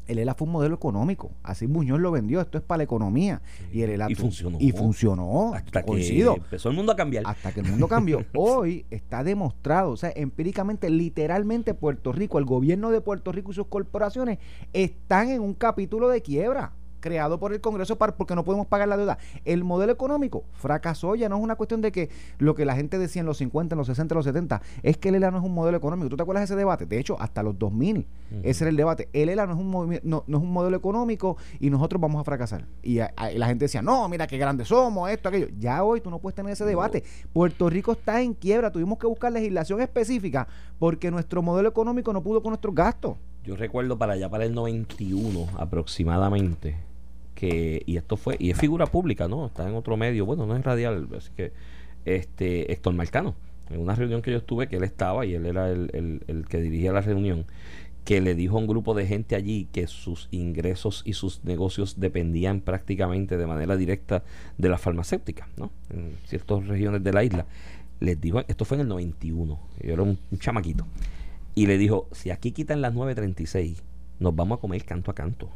El 0.07 0.19
ELA 0.19 0.35
fue 0.35 0.45
un 0.45 0.53
modelo 0.53 0.75
económico. 0.75 1.31
Así 1.43 1.67
Muñoz 1.67 1.99
lo 1.99 2.11
vendió. 2.11 2.41
Esto 2.41 2.57
es 2.57 2.63
para 2.63 2.77
la 2.77 2.83
economía. 2.83 3.41
Y 3.71 3.81
el 3.81 3.91
ELA 3.91 4.07
Y 4.09 4.15
funcionó. 4.15 4.57
Y 4.59 4.71
funcionó. 4.71 5.53
hasta 5.53 5.83
que 5.83 6.21
empezó 6.21 6.69
el 6.69 6.75
mundo 6.75 6.91
a 6.91 6.95
cambiar. 6.95 7.23
hasta 7.25 7.51
que 7.51 7.61
el 7.61 7.67
mundo 7.67 7.87
cambió. 7.87 8.23
Hoy 8.35 8.85
está 8.89 9.23
demostrado, 9.23 9.91
o 9.91 9.97
sea, 9.97 10.11
empíricamente, 10.15 10.89
literalmente 10.89 11.73
Puerto 11.73 12.11
Rico, 12.11 12.39
el 12.39 12.45
gobierno 12.45 12.91
de 12.91 13.01
Puerto 13.01 13.31
Rico 13.31 13.51
y 13.51 13.55
sus 13.55 13.67
corporaciones 13.67 14.39
están 14.73 15.29
en 15.29 15.41
un 15.41 15.53
capítulo 15.53 16.09
de 16.09 16.21
quiebra 16.21 16.73
creado 17.05 17.39
por 17.39 17.53
el 17.53 17.61
Congreso 17.61 17.97
para, 17.97 18.17
porque 18.17 18.33
no 18.33 18.43
podemos 18.43 18.65
pagar 18.65 18.87
la 18.87 18.97
deuda. 18.97 19.19
El 19.45 19.63
modelo 19.63 19.91
económico 19.93 20.43
fracasó, 20.53 21.13
ya 21.15 21.29
no 21.29 21.37
es 21.37 21.43
una 21.43 21.55
cuestión 21.55 21.79
de 21.81 21.91
que 21.91 22.09
lo 22.39 22.55
que 22.55 22.65
la 22.65 22.75
gente 22.75 22.97
decía 22.97 23.19
en 23.19 23.27
los 23.27 23.37
50, 23.37 23.75
en 23.75 23.77
los 23.77 23.85
60, 23.87 24.13
en 24.13 24.17
los 24.17 24.25
70, 24.25 24.61
es 24.81 24.97
que 24.97 25.09
el 25.09 25.15
ELA 25.15 25.29
no 25.29 25.37
es 25.37 25.43
un 25.43 25.53
modelo 25.53 25.77
económico. 25.77 26.09
¿Tú 26.09 26.17
te 26.17 26.23
acuerdas 26.23 26.41
de 26.41 26.45
ese 26.45 26.55
debate? 26.55 26.87
De 26.87 26.97
hecho, 26.99 27.15
hasta 27.21 27.43
los 27.43 27.57
2000, 27.59 28.07
ese 28.41 28.63
era 28.63 28.69
el 28.71 28.75
debate. 28.75 29.07
El 29.13 29.29
ELA 29.29 29.45
no 29.45 29.53
es 29.53 29.59
un, 29.59 29.99
no, 30.03 30.23
no 30.25 30.37
es 30.37 30.43
un 30.43 30.51
modelo 30.51 30.75
económico 30.75 31.37
y 31.59 31.69
nosotros 31.69 32.01
vamos 32.01 32.19
a 32.19 32.23
fracasar. 32.23 32.65
Y, 32.81 32.97
a- 32.99 33.13
a- 33.15 33.31
y 33.31 33.37
la 33.37 33.45
gente 33.47 33.65
decía, 33.65 33.83
no, 33.83 34.09
mira 34.09 34.25
qué 34.25 34.37
grandes 34.39 34.67
somos, 34.69 35.09
esto, 35.11 35.29
aquello. 35.29 35.47
Ya 35.59 35.83
hoy 35.83 36.01
tú 36.01 36.09
no 36.09 36.17
puedes 36.19 36.35
tener 36.35 36.51
ese 36.53 36.65
debate. 36.65 37.03
Puerto 37.31 37.69
Rico 37.69 37.91
está 37.91 38.21
en 38.21 38.33
quiebra, 38.33 38.71
tuvimos 38.71 38.97
que 38.97 39.05
buscar 39.05 39.31
legislación 39.31 39.79
específica 39.81 40.47
porque 40.79 41.11
nuestro 41.11 41.43
modelo 41.43 41.69
económico 41.69 42.11
no 42.11 42.23
pudo 42.23 42.41
con 42.41 42.49
nuestros 42.49 42.73
gastos. 42.73 43.15
Yo 43.43 43.55
recuerdo 43.55 43.95
para 43.97 44.13
allá, 44.13 44.27
para 44.27 44.45
el 44.45 44.55
91 44.55 45.47
aproximadamente, 45.99 46.75
que, 47.35 47.83
y 47.85 47.97
esto 47.97 48.17
fue, 48.17 48.35
y 48.39 48.49
es 48.51 48.57
figura 48.57 48.85
pública, 48.87 49.27
¿no? 49.27 49.45
Está 49.45 49.67
en 49.67 49.75
otro 49.75 49.97
medio, 49.97 50.25
bueno, 50.25 50.45
no 50.45 50.55
es 50.55 50.63
radial, 50.63 51.07
así 51.17 51.29
que, 51.35 51.51
este, 52.05 52.71
Héctor 52.71 52.93
Marcano, 52.93 53.35
en 53.69 53.79
una 53.79 53.95
reunión 53.95 54.21
que 54.21 54.31
yo 54.31 54.37
estuve, 54.37 54.67
que 54.67 54.77
él 54.77 54.83
estaba 54.83 55.25
y 55.25 55.33
él 55.33 55.45
era 55.45 55.69
el, 55.69 56.21
el- 56.27 56.45
que 56.47 56.59
dirigía 56.61 56.91
la 56.93 57.01
reunión, 57.01 57.45
que 58.05 58.21
le 58.21 58.35
dijo 58.35 58.57
a 58.57 58.59
un 58.59 58.67
grupo 58.67 58.93
de 58.93 59.07
gente 59.07 59.35
allí 59.35 59.67
que 59.71 59.87
sus 59.87 60.27
ingresos 60.31 61.01
y 61.05 61.13
sus 61.13 61.43
negocios 61.43 61.99
dependían 61.99 62.61
prácticamente 62.61 63.35
de 63.35 63.47
manera 63.47 63.75
directa 63.75 64.23
de 64.59 64.69
la 64.69 64.77
farmacéutica, 64.77 65.47
¿no? 65.57 65.71
En 65.89 66.13
ciertas 66.25 66.67
regiones 66.67 67.03
de 67.03 67.11
la 67.13 67.23
isla. 67.23 67.47
Les 67.99 68.21
dijo, 68.21 68.41
esto 68.47 68.63
fue 68.65 68.75
en 68.77 68.81
el 68.81 68.87
91, 68.89 69.59
yo 69.81 69.93
era 69.93 70.03
un, 70.03 70.19
un 70.31 70.37
chamaquito, 70.39 70.85
y 71.55 71.65
le 71.65 71.77
dijo, 71.79 72.07
si 72.11 72.29
aquí 72.29 72.51
quitan 72.51 72.81
las 72.81 72.93
9.36, 72.93 73.77
nos 74.19 74.35
vamos 74.35 74.59
a 74.59 74.61
comer 74.61 74.83
canto 74.85 75.09
a 75.09 75.15
canto. 75.15 75.49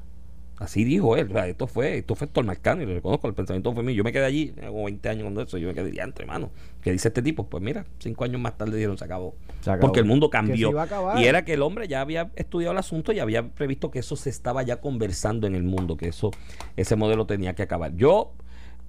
Así 0.59 0.83
dijo 0.83 1.15
él, 1.15 1.27
o 1.29 1.33
sea, 1.33 1.47
esto 1.47 1.67
fue, 1.67 1.99
esto 1.99 2.15
fue 2.15 2.27
Héctor 2.27 2.43
Marcano 2.43 2.81
y 2.81 2.85
le 2.85 2.95
reconozco, 2.95 3.27
el 3.29 3.33
pensamiento 3.33 3.73
fue 3.73 3.81
mío. 3.81 3.95
Yo 3.95 4.03
me 4.03 4.11
quedé 4.11 4.25
allí, 4.25 4.53
como 4.67 4.83
20 4.83 5.07
años 5.07 5.23
cuando 5.23 5.41
eso, 5.41 5.57
yo 5.57 5.69
me 5.69 5.73
quedé 5.73 5.89
diante, 5.89 6.23
hermano. 6.23 6.51
¿Qué 6.81 6.91
dice 6.91 7.07
este 7.07 7.21
tipo? 7.21 7.49
Pues 7.49 7.63
mira, 7.63 7.85
cinco 7.99 8.25
años 8.25 8.41
más 8.41 8.57
tarde 8.57 8.75
dijeron, 8.75 8.97
se 8.97 9.05
acabó. 9.05 9.35
Se 9.61 9.71
acabó. 9.71 9.87
Porque 9.87 10.01
el 10.01 10.05
mundo 10.05 10.29
cambió. 10.29 10.73
Y 11.17 11.23
era 11.23 11.45
que 11.45 11.53
el 11.53 11.61
hombre 11.61 11.87
ya 11.87 12.01
había 12.01 12.29
estudiado 12.35 12.73
el 12.73 12.77
asunto 12.77 13.13
y 13.13 13.19
había 13.19 13.47
previsto 13.47 13.89
que 13.89 13.99
eso 13.99 14.17
se 14.17 14.29
estaba 14.29 14.61
ya 14.63 14.81
conversando 14.81 15.47
en 15.47 15.55
el 15.55 15.63
mundo, 15.63 15.95
que 15.95 16.09
eso, 16.09 16.31
ese 16.75 16.97
modelo 16.97 17.25
tenía 17.25 17.55
que 17.55 17.63
acabar. 17.63 17.95
Yo 17.95 18.33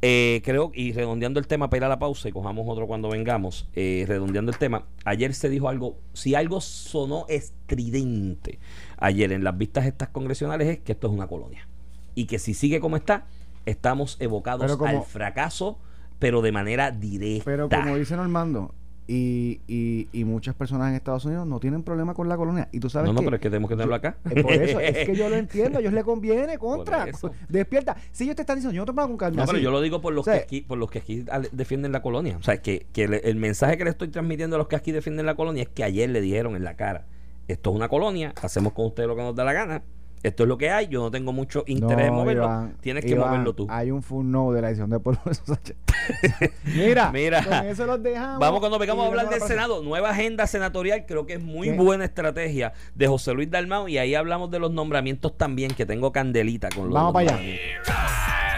eh, 0.03 0.41
creo, 0.45 0.73
y 0.75 0.93
redondeando 0.93 1.39
el 1.41 1.47
tema 1.47 1.69
para 1.69 1.79
ir 1.79 1.85
a 1.85 1.89
la 1.89 1.99
pausa 1.99 2.29
y 2.29 2.33
cojamos 2.33 2.67
otro 2.69 2.87
cuando 2.87 3.09
vengamos, 3.11 3.69
eh, 3.75 4.05
redondeando 4.09 4.51
el 4.51 4.59
tema, 4.59 4.87
ayer 5.05 5.35
se 5.35 5.49
dijo 5.49 5.69
algo, 5.69 5.99
si 6.15 6.35
algo 6.35 6.61
sonó 6.61 7.27
estridente 7.29 8.59
ayer 8.99 9.33
en 9.33 9.45
las 9.45 9.57
vistas 9.57 9.87
estas 9.87 10.09
congresionales 10.09 10.69
es 10.69 10.79
que 10.81 10.93
esto 10.93 11.07
es 11.09 11.13
una 11.13 11.27
colonia. 11.27 11.67
Y 12.15 12.27
que 12.27 12.39
si 12.39 12.55
sigue 12.55 12.81
como 12.81 12.97
está, 12.97 13.27
estamos 13.67 14.17
evocados 14.21 14.77
como- 14.77 14.89
al 14.91 15.03
fracaso, 15.03 15.79
pero 16.19 16.43
de 16.43 16.53
manera 16.53 16.91
directa. 16.91 17.45
Pero 17.45 17.69
como 17.69 17.97
dice 17.97 18.17
Normando, 18.17 18.75
y, 19.13 19.61
y, 19.67 20.07
y 20.13 20.25
muchas 20.25 20.55
personas 20.55 20.91
en 20.91 20.95
Estados 20.95 21.25
Unidos 21.25 21.45
no 21.45 21.59
tienen 21.59 21.83
problema 21.83 22.15
con 22.15 22.29
la 22.29 22.37
colonia. 22.37 22.69
Y 22.71 22.79
tú 22.79 22.89
sabes 22.89 23.09
no, 23.09 23.15
no, 23.15 23.19
que- 23.21 23.25
pero 23.25 23.37
es 23.37 23.43
que 23.43 23.51
tenemos 23.51 23.69
que 23.69 23.75
tenerlo 23.75 23.97
acá. 23.97 24.17
Eh, 24.31 24.41
Por 24.41 24.53
eso, 24.53 24.79
es 24.79 25.05
que 25.09 25.17
yo 25.17 25.29
lo 25.29 25.35
entiendo, 25.37 25.79
a 25.79 25.81
ellos 25.81 25.93
les 25.93 26.05
conviene, 26.05 26.59
contra. 26.59 27.07
Despierta. 27.49 27.97
Si 28.13 28.23
ellos 28.23 28.37
te 28.37 28.43
están 28.43 28.57
diciendo, 28.57 28.73
yo 28.77 28.83
no 28.83 28.87
te 28.87 28.93
pongo 28.93 29.09
con 29.09 29.17
calma. 29.17 29.37
No, 29.43 29.47
pero 29.47 29.57
así. 29.57 29.65
yo 29.65 29.73
lo 29.73 29.81
digo 29.81 30.01
por 30.01 30.13
los, 30.15 30.23
O 30.23 30.31
sea, 30.31 30.39
que 30.39 30.45
aquí, 30.45 30.61
por 30.61 30.79
los 30.79 30.89
que 30.93 31.01
aquí 31.01 31.25
defienden 31.51 31.91
la 31.91 32.03
colonia. 32.03 32.37
O 32.39 32.43
sea, 32.45 32.63
que, 32.63 32.87
que 32.93 33.09
le- 33.09 33.29
el 33.29 33.35
mensaje 33.35 33.77
que 33.77 33.83
le 33.85 33.91
estoy 33.91 34.09
transmitiendo 34.09 34.55
a 34.55 34.59
los 34.61 34.69
que 34.69 34.77
aquí 34.77 34.93
defienden 34.93 35.27
la 35.27 35.35
colonia 35.35 35.65
es 35.65 35.69
que 35.69 35.83
ayer 35.83 36.09
le 36.09 36.21
dijeron 36.21 36.55
en 36.55 36.63
la 36.63 36.77
cara, 36.77 37.07
esto 37.49 37.71
es 37.71 37.77
una 37.77 37.89
colonia, 37.89 38.33
hacemos 38.43 38.73
con 38.75 38.87
ustedes 38.87 39.09
lo 39.09 39.17
que 39.17 39.23
nos 39.23 39.35
da 39.35 39.43
la 39.43 39.53
gana, 39.53 39.83
esto 40.23 40.43
es 40.43 40.49
lo 40.49 40.59
que 40.59 40.71
hay, 40.71 40.89
yo 40.89 41.01
no 41.01 41.11
tengo 41.11 41.33
mucho 41.33 41.65
interés 41.67 42.09
en 42.09 42.15
moverlo, 42.15 42.45
Iván, 42.45 42.77
tienes 42.81 43.05
que 43.05 43.13
Iván, 43.13 43.29
moverlo 43.31 43.55
tú. 43.55 43.67
Hay 43.71 43.91
un 43.91 44.03
full 44.03 44.27
no 44.27 44.53
de 44.53 44.63
la 44.63 44.69
edición 44.69 44.91
de 44.91 45.01
Pueblo. 45.01 45.21
Mira, 46.65 47.11
Mira. 47.11 47.45
con 47.45 47.67
eso 47.67 47.87
los 47.87 48.03
dejamos. 48.03 48.39
Vamos 48.39 48.61
cuando 48.61 48.79
vengamos 48.79 49.05
a 49.05 49.09
hablar 49.09 49.29
del. 49.29 49.41
Senado, 49.41 49.83
nueva 49.83 50.11
agenda 50.11 50.47
senatorial, 50.47 51.07
creo 51.07 51.27
que 51.27 51.35
es 51.35 51.43
muy 51.43 51.71
¿Qué? 51.71 51.77
buena 51.77 52.05
estrategia 52.05 52.73
de 52.95 53.07
José 53.07 53.33
Luis 53.33 53.51
Dalmau 53.51 53.89
y 53.89 53.99
ahí 53.99 54.15
hablamos 54.15 54.51
de 54.51 54.59
los 54.59 54.71
nombramientos 54.71 55.37
también, 55.37 55.73
que 55.73 55.87
tengo 55.87 56.13
candelita 56.13 56.69
con 56.69 56.85
los 56.85 56.95
Vamos 56.95 57.13
para 57.13 57.35
allá. 57.35 58.50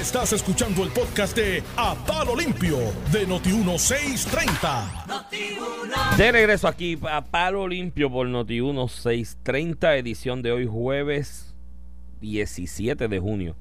Estás 0.00 0.32
escuchando 0.32 0.82
el 0.82 0.90
podcast 0.90 1.36
de 1.36 1.62
A 1.76 1.94
Palo 1.94 2.34
Limpio 2.34 2.78
de 3.12 3.28
Noti1630. 3.28 6.16
De 6.16 6.32
regreso 6.32 6.66
aquí 6.66 6.98
a 7.08 7.24
Palo 7.24 7.68
Limpio 7.68 8.10
por 8.10 8.26
Noti 8.26 8.60
1630, 8.60 9.96
edición 9.96 10.42
de 10.42 10.50
hoy 10.50 10.66
jueves 10.66 11.54
17 12.20 13.06
de 13.06 13.20
junio 13.20 13.54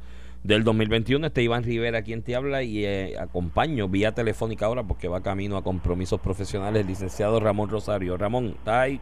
del 0.43 0.63
2021. 0.63 1.27
Este 1.27 1.43
Iván 1.43 1.63
Rivera 1.63 2.01
quien 2.01 2.23
te 2.23 2.35
habla 2.35 2.63
y 2.63 2.83
eh, 2.83 3.15
acompaño 3.19 3.87
vía 3.87 4.13
telefónica 4.13 4.65
ahora 4.65 4.81
porque 4.83 5.07
va 5.07 5.21
camino 5.21 5.55
a 5.55 5.63
compromisos 5.63 6.19
profesionales 6.19 6.81
el 6.81 6.87
licenciado 6.87 7.39
Ramón 7.39 7.69
Rosario. 7.69 8.17
Ramón, 8.17 8.55
¿está 8.57 8.81
ahí? 8.81 8.99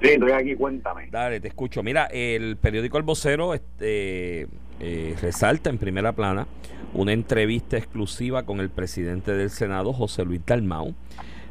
Sí, 0.00 0.08
estoy 0.08 0.32
aquí, 0.32 0.54
cuéntame. 0.54 1.08
Dale, 1.10 1.40
te 1.40 1.48
escucho. 1.48 1.82
Mira, 1.82 2.06
el 2.06 2.56
periódico 2.56 2.98
El 2.98 3.04
Vocero 3.04 3.54
este, 3.54 4.48
eh, 4.80 5.16
resalta 5.20 5.70
en 5.70 5.78
primera 5.78 6.12
plana 6.12 6.46
una 6.92 7.12
entrevista 7.12 7.76
exclusiva 7.76 8.44
con 8.44 8.60
el 8.60 8.70
presidente 8.70 9.32
del 9.32 9.50
Senado, 9.50 9.92
José 9.92 10.24
Luis 10.24 10.40
Dalmau, 10.46 10.94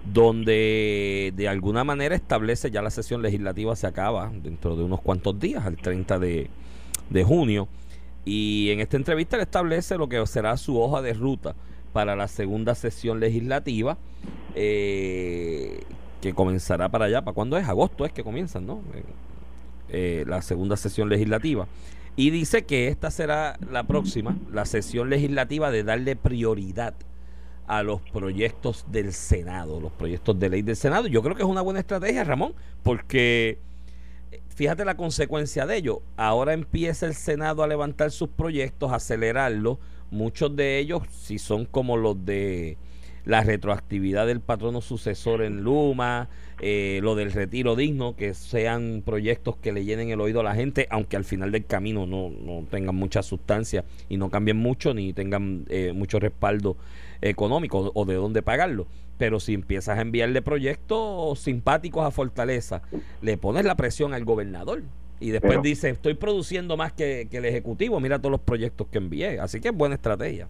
donde 0.06 1.34
de 1.36 1.48
alguna 1.48 1.84
manera 1.84 2.16
establece 2.16 2.72
ya 2.72 2.82
la 2.82 2.92
sesión 2.92 3.22
legislativa 3.22 3.76
se 3.76 3.88
acaba 3.88 4.32
dentro 4.34 4.76
de 4.76 4.84
unos 4.84 5.02
cuantos 5.02 5.40
días, 5.40 5.66
al 5.66 5.78
30 5.78 6.20
de, 6.20 6.50
de 7.10 7.24
junio, 7.24 7.68
y 8.26 8.70
en 8.72 8.80
esta 8.80 8.98
entrevista 8.98 9.38
le 9.38 9.44
establece 9.44 9.98
lo 9.98 10.10
que 10.10 10.26
será 10.26 10.58
su 10.58 10.80
hoja 10.80 11.02
de 11.02 11.14
ruta 11.14 11.56
para 11.94 12.16
la 12.16 12.28
segunda 12.28 12.76
sesión 12.76 13.20
legislativa, 13.20 13.98
eh, 14.56 15.82
que 16.26 16.34
comenzará 16.34 16.90
para 16.90 17.06
allá. 17.06 17.24
¿Para 17.24 17.36
cuándo 17.36 17.56
es? 17.56 17.68
Agosto 17.68 18.04
es 18.04 18.12
que 18.12 18.24
comienzan, 18.24 18.66
¿no? 18.66 18.82
Eh, 18.96 19.04
eh, 19.90 20.26
la 20.28 20.42
segunda 20.42 20.76
sesión 20.76 21.08
legislativa. 21.08 21.68
Y 22.16 22.32
dice 22.32 22.66
que 22.66 22.88
esta 22.88 23.12
será 23.12 23.60
la 23.72 23.84
próxima, 23.84 24.36
la 24.52 24.66
sesión 24.66 25.12
legislativa 25.12 25.70
de 25.70 25.84
darle 25.84 26.16
prioridad 26.16 26.96
a 27.68 27.84
los 27.84 28.02
proyectos 28.02 28.86
del 28.90 29.14
Senado, 29.14 29.80
los 29.80 29.92
proyectos 29.92 30.40
de 30.40 30.50
ley 30.50 30.62
del 30.64 30.76
Senado. 30.76 31.08
Yo 31.08 31.22
creo 31.22 31.36
que 31.36 31.44
es 31.44 31.48
una 31.48 31.62
buena 31.62 31.80
estrategia, 31.80 32.24
Ramón, 32.24 32.56
porque 32.82 33.60
eh, 34.32 34.42
fíjate 34.50 34.84
la 34.84 34.98
consecuencia 34.98 35.68
de 35.68 35.78
ello. 35.78 36.02
Ahora 36.18 36.54
empieza 36.54 37.06
el 37.06 37.14
Senado 37.14 37.62
a 37.62 37.68
levantar 37.68 38.10
sus 38.10 38.30
proyectos, 38.30 38.92
a 38.92 38.96
acelerarlos. 38.96 39.78
Muchos 40.10 40.56
de 40.56 40.80
ellos, 40.80 41.04
si 41.12 41.38
son 41.38 41.66
como 41.66 41.98
los 41.98 42.26
de 42.26 42.78
la 43.26 43.42
retroactividad 43.44 44.28
del 44.28 44.40
patrono 44.40 44.82
sucesor 44.82 45.42
en 45.42 45.62
Luma, 45.64 46.30
eh, 46.62 47.00
lo 47.04 47.16
del 47.16 47.32
retiro 47.32 47.76
digno, 47.76 48.16
que 48.16 48.34
sean 48.34 49.02
proyectos 49.06 49.58
que 49.58 49.74
le 49.74 49.84
llenen 49.84 50.10
el 50.10 50.22
oído 50.22 50.40
a 50.40 50.44
la 50.44 50.56
gente, 50.56 50.88
aunque 50.90 51.18
al 51.18 51.26
final 51.26 51.52
del 51.52 51.66
camino 51.66 52.06
no, 52.06 52.30
no 52.30 52.66
tengan 52.70 52.96
mucha 52.96 53.24
sustancia 53.24 53.84
y 54.10 54.18
no 54.18 54.30
cambien 54.30 54.58
mucho 54.58 54.94
ni 54.94 55.12
tengan 55.12 55.66
eh, 55.70 55.92
mucho 55.94 56.20
respaldo 56.20 56.78
económico 57.22 57.92
o 57.94 58.06
de 58.06 58.14
dónde 58.16 58.42
pagarlo. 58.42 58.88
Pero 59.18 59.40
si 59.40 59.54
empiezas 59.54 59.98
a 59.98 60.02
enviarle 60.02 60.42
proyectos 60.42 61.40
simpáticos 61.40 62.06
a 62.06 62.12
Fortaleza, 62.12 62.82
le 63.22 63.38
pones 63.38 63.66
la 63.66 63.76
presión 63.76 64.14
al 64.14 64.26
gobernador. 64.26 64.84
Y 65.20 65.30
después 65.30 65.52
Pero- 65.54 65.62
dice, 65.62 65.90
estoy 65.90 66.14
produciendo 66.14 66.76
más 66.78 66.92
que, 66.92 67.28
que 67.32 67.38
el 67.38 67.46
Ejecutivo, 67.46 68.00
mira 68.02 68.20
todos 68.20 68.32
los 68.32 68.42
proyectos 68.42 68.88
que 68.92 68.98
envié. 68.98 69.40
Así 69.40 69.62
que 69.62 69.70
es 69.70 69.74
buena 69.74 69.96
estrategia. 69.96 70.48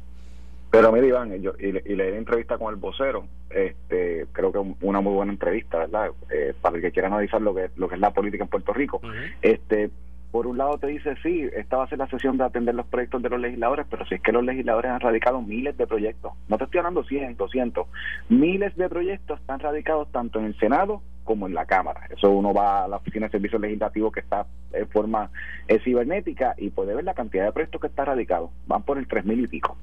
Pero 0.75 0.91
mira, 0.91 1.07
Iván, 1.07 1.41
yo, 1.41 1.53
y, 1.59 1.71
le- 1.71 1.83
y 1.85 1.95
leí 1.95 2.11
la 2.11 2.17
entrevista 2.17 2.57
con 2.57 2.73
el 2.73 2.79
vocero, 2.79 3.27
este, 3.49 4.25
creo 4.31 4.51
que 4.51 4.59
una 4.81 5.01
muy 5.01 5.13
buena 5.13 5.31
entrevista, 5.31 5.79
¿verdad? 5.79 6.09
Eh, 6.29 6.53
para 6.61 6.75
el 6.75 6.81
que 6.81 6.91
quiera 6.91 7.07
analizar 7.07 7.41
lo 7.41 7.53
que, 7.55 7.69
lo 7.75 7.87
que 7.87 7.95
es 7.95 8.01
la 8.01 8.11
política 8.11 8.43
en 8.43 8.49
Puerto 8.49 8.73
Rico. 8.73 8.99
Este, 9.41 9.89
por 10.31 10.47
un 10.47 10.57
lado 10.57 10.77
te 10.77 10.87
dice, 10.87 11.15
sí, 11.23 11.47
esta 11.55 11.77
va 11.77 11.85
a 11.85 11.87
ser 11.87 11.97
la 11.97 12.09
sesión 12.09 12.37
de 12.37 12.43
atender 12.43 12.75
los 12.75 12.85
proyectos 12.87 13.21
de 13.23 13.29
los 13.29 13.39
legisladores, 13.39 13.85
pero 13.89 14.05
si 14.05 14.15
es 14.15 14.21
que 14.21 14.33
los 14.33 14.43
legisladores 14.43 14.91
han 14.91 14.99
radicado 14.99 15.41
miles 15.41 15.77
de 15.77 15.87
proyectos, 15.87 16.33
no 16.49 16.57
te 16.57 16.65
estoy 16.65 16.79
hablando 16.79 17.05
100, 17.05 17.37
200, 17.37 17.87
miles 18.27 18.75
de 18.75 18.89
proyectos 18.89 19.39
están 19.39 19.59
radicados 19.61 20.11
tanto 20.11 20.39
en 20.39 20.45
el 20.47 20.57
Senado 20.59 21.01
como 21.25 21.47
en 21.47 21.53
la 21.53 21.65
Cámara. 21.65 22.07
Eso 22.09 22.29
uno 22.31 22.53
va 22.53 22.85
a 22.85 22.87
la 22.87 22.97
Oficina 22.97 23.25
de 23.25 23.31
Servicios 23.33 23.59
Legislativos 23.61 24.13
que 24.13 24.21
está 24.21 24.45
en 24.71 24.87
forma 24.87 25.29
eh, 25.67 25.79
cibernética 25.83 26.55
y 26.57 26.69
puede 26.69 26.95
ver 26.95 27.03
la 27.03 27.13
cantidad 27.13 27.43
de 27.45 27.51
proyectos 27.51 27.81
que 27.81 27.87
está 27.87 28.05
radicado. 28.05 28.51
Van 28.67 28.83
por 28.83 28.97
el 28.97 29.07
tres 29.07 29.25
mil 29.25 29.43
y 29.43 29.47
pico. 29.47 29.75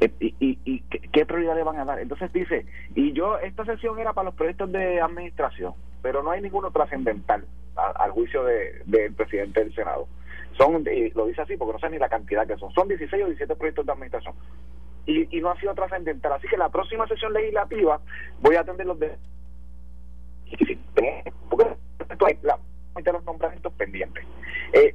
Eh, 0.00 0.10
y, 0.20 0.34
y, 0.40 0.58
y 0.64 0.80
¿qué, 0.80 1.24
prioridad 1.26 1.54
le 1.54 1.62
van 1.62 1.78
a 1.78 1.84
dar? 1.84 2.00
Entonces 2.00 2.32
dice, 2.32 2.66
y 2.96 3.12
yo, 3.12 3.38
esta 3.38 3.64
sesión 3.64 3.98
era 4.00 4.12
para 4.14 4.24
los 4.26 4.34
proyectos 4.34 4.72
de 4.72 5.00
administración, 5.00 5.74
pero 6.02 6.22
no 6.22 6.30
hay 6.32 6.40
ninguno 6.40 6.70
trascendental 6.72 7.44
al 7.76 8.10
juicio 8.12 8.42
de- 8.42 8.82
del 8.86 9.12
presidente 9.12 9.60
del 9.62 9.74
Senado. 9.74 10.08
Son, 10.56 10.82
y 10.90 11.10
lo 11.10 11.26
dice 11.26 11.42
así 11.42 11.56
porque 11.58 11.74
no 11.74 11.78
sé 11.78 11.90
ni 11.90 11.98
la 11.98 12.08
cantidad 12.08 12.46
que 12.46 12.56
son, 12.56 12.72
son 12.72 12.88
16 12.88 13.22
o 13.22 13.26
17 13.26 13.54
proyectos 13.56 13.84
de 13.84 13.92
administración. 13.92 14.34
Y, 15.04 15.36
y 15.36 15.40
no 15.42 15.50
ha 15.50 15.60
sido 15.60 15.74
trascendental. 15.74 16.32
Así 16.32 16.48
que 16.48 16.56
la 16.56 16.70
próxima 16.70 17.06
sesión 17.06 17.34
legislativa 17.34 18.00
voy 18.40 18.56
a 18.56 18.60
atender 18.60 18.86
los 18.86 18.98
de 18.98 19.12
porque 21.48 21.66
hay 22.26 22.38
la 22.42 22.58
de 23.02 23.12
los 23.12 23.24
nombramientos 23.24 23.72
pendientes. 23.74 24.24
Eh, 24.72 24.94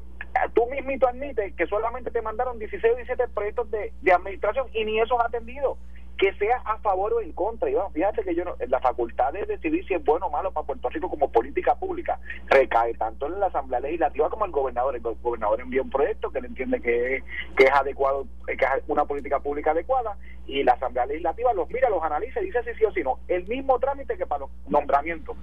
tú 0.53 0.65
mismito 0.67 1.07
que 1.55 1.67
solamente 1.67 2.11
te 2.11 2.21
mandaron 2.21 2.57
16 2.59 2.93
o 2.93 2.95
17 2.95 3.27
proyectos 3.33 3.69
de, 3.71 3.93
de 4.01 4.11
administración 4.11 4.67
y 4.73 4.85
ni 4.85 4.99
esos 4.99 5.19
has 5.19 5.27
atendido. 5.27 5.77
Que 6.21 6.31
sea 6.33 6.57
a 6.65 6.77
favor 6.77 7.13
o 7.13 7.21
en 7.21 7.31
contra. 7.31 7.67
Y 7.67 7.73
bueno, 7.73 7.89
fíjate 7.89 8.21
que 8.23 8.35
yo 8.35 8.45
no, 8.45 8.53
la 8.67 8.79
facultad 8.79 9.33
de 9.33 9.43
decidir 9.43 9.83
si 9.87 9.95
es 9.95 10.03
bueno 10.05 10.27
o 10.27 10.29
malo 10.29 10.51
para 10.51 10.67
Puerto 10.67 10.87
Rico 10.89 11.09
como 11.09 11.31
política 11.31 11.73
pública 11.73 12.19
recae 12.45 12.93
tanto 12.93 13.25
en 13.25 13.39
la 13.39 13.47
Asamblea 13.47 13.79
Legislativa 13.79 14.29
como 14.29 14.45
en 14.45 14.49
el 14.49 14.53
gobernador. 14.53 14.95
El 14.95 15.01
go- 15.01 15.17
gobernador 15.23 15.61
envía 15.61 15.81
un 15.81 15.89
proyecto 15.89 16.29
que 16.29 16.37
él 16.37 16.45
entiende 16.45 16.79
que 16.79 17.15
es, 17.15 17.23
que 17.57 17.63
es 17.63 17.71
adecuado, 17.71 18.27
que 18.45 18.53
es 18.53 18.83
una 18.87 19.05
política 19.05 19.39
pública 19.39 19.71
adecuada 19.71 20.15
y 20.45 20.63
la 20.63 20.73
Asamblea 20.73 21.07
Legislativa 21.07 21.53
los 21.53 21.67
mira, 21.71 21.89
los 21.89 22.03
analiza 22.03 22.39
y 22.39 22.45
dice 22.45 22.61
si 22.65 22.73
sí 22.75 22.85
o 22.85 22.91
si 22.91 23.01
no. 23.01 23.17
El 23.27 23.47
mismo 23.47 23.79
trámite 23.79 24.15
que 24.15 24.27
para 24.27 24.41
los 24.41 24.51
nombramientos. 24.67 25.35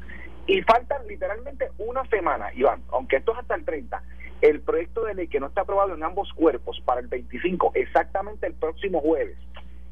Y 0.47 0.63
faltan 0.63 1.05
literalmente 1.09 1.71
una 1.79 2.05
semana, 2.07 2.53
Iván, 2.55 2.85
aunque 2.93 3.17
esto 3.17 3.33
es 3.33 3.39
hasta 3.39 3.57
el 3.57 3.65
30, 3.65 4.01
el 4.43 4.61
proyecto 4.61 5.05
de 5.05 5.15
ley 5.15 5.27
que 5.27 5.41
no 5.41 5.49
está 5.49 5.63
aprobado 5.63 5.93
en 5.95 6.05
ambos 6.05 6.33
cuerpos 6.35 6.81
para 6.87 7.01
el 7.01 7.09
25, 7.09 7.73
exactamente 7.75 8.47
el 8.47 8.55
próximo 8.55 9.01
jueves, 9.01 9.37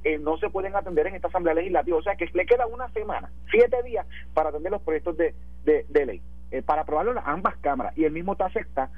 eh, 0.06 0.18
no 0.20 0.36
se 0.38 0.50
pueden 0.50 0.76
atender 0.76 1.08
en 1.08 1.16
esta 1.16 1.26
Asamblea 1.26 1.54
Legislativa. 1.54 1.96
O 1.96 2.02
sea 2.02 2.14
que 2.14 2.30
le 2.32 2.46
queda 2.46 2.64
una 2.68 2.88
semana, 2.90 3.28
siete 3.50 3.82
días 3.82 4.06
para 4.34 4.50
atender 4.50 4.70
los 4.70 4.82
proyectos 4.82 5.16
de, 5.16 5.34
de, 5.64 5.84
de 5.88 6.06
ley, 6.06 6.22
eh, 6.52 6.62
para 6.62 6.82
aprobarlo 6.82 7.10
en 7.10 7.18
ambas 7.24 7.56
cámaras. 7.56 7.98
Y 7.98 8.04
el 8.04 8.12
mismo 8.12 8.36
te 8.36 8.44
acepta 8.44 8.88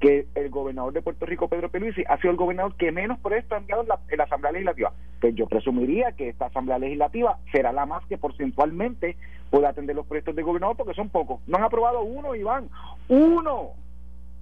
que 0.00 0.26
el 0.34 0.50
gobernador 0.50 0.92
de 0.92 1.02
Puerto 1.02 1.24
Rico, 1.24 1.46
Pedro 1.46 1.70
Pierluisi, 1.70 2.02
ha 2.08 2.16
sido 2.16 2.32
el 2.32 2.36
gobernador 2.36 2.74
que 2.74 2.90
menos 2.90 3.20
proyectos 3.20 3.52
ha 3.52 3.60
enviado 3.60 3.82
en 3.82 4.18
la, 4.18 4.24
Asamblea 4.24 4.50
Legislativa. 4.50 4.92
Pues 5.20 5.36
yo 5.36 5.46
presumiría 5.46 6.10
que 6.12 6.30
esta 6.30 6.46
Asamblea 6.46 6.80
Legislativa 6.80 7.38
será 7.52 7.70
la 7.70 7.86
más 7.86 8.04
que 8.06 8.18
porcentualmente 8.18 9.16
pueda 9.50 9.68
atender 9.68 9.94
los 9.94 10.06
proyectos 10.06 10.34
del 10.34 10.44
gobernador 10.44 10.76
porque 10.76 10.94
son 10.94 11.10
pocos. 11.10 11.40
No 11.46 11.58
han 11.58 11.64
aprobado 11.64 12.02
uno, 12.02 12.34
Iván. 12.34 12.68
¡Uno! 13.06 13.70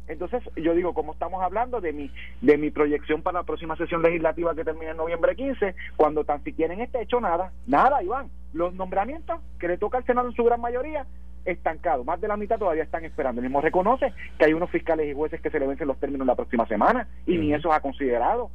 Entonces, 0.06 0.42
yo 0.56 0.74
digo, 0.74 0.92
como 0.92 1.12
estamos 1.12 1.42
hablando 1.42 1.80
de 1.80 1.92
mi 1.92 2.10
de 2.42 2.58
mi 2.58 2.70
proyección 2.70 3.22
para 3.22 3.40
la 3.40 3.44
próxima 3.44 3.76
sesión 3.76 4.02
legislativa 4.02 4.54
que 4.54 4.64
termina 4.64 4.90
en 4.90 4.96
noviembre 4.96 5.34
15, 5.34 5.74
cuando 5.96 6.24
tan 6.24 6.42
siquiera 6.44 6.74
en 6.74 6.80
este 6.82 7.00
hecho 7.00 7.20
nada, 7.20 7.52
nada, 7.66 8.02
Iván. 8.02 8.28
Los 8.52 8.74
nombramientos 8.74 9.40
que 9.58 9.68
le 9.68 9.78
toca 9.78 9.98
al 9.98 10.04
Senado 10.04 10.28
en 10.28 10.34
su 10.34 10.44
gran 10.44 10.60
mayoría 10.60 11.06
estancado, 11.44 12.04
más 12.04 12.20
de 12.20 12.28
la 12.28 12.36
mitad 12.36 12.58
todavía 12.58 12.82
están 12.82 13.04
esperando. 13.04 13.40
El 13.40 13.46
mismo 13.46 13.60
reconoce 13.60 14.12
que 14.38 14.44
hay 14.46 14.54
unos 14.54 14.70
fiscales 14.70 15.06
y 15.08 15.14
jueces 15.14 15.40
que 15.40 15.50
se 15.50 15.58
le 15.60 15.66
vencen 15.66 15.88
los 15.88 15.98
términos 15.98 16.26
la 16.26 16.34
próxima 16.34 16.66
semana 16.66 17.08
y 17.26 17.36
ni 17.36 17.52
eso 17.52 17.72
ha 17.72 17.80
considerado. 17.80 18.50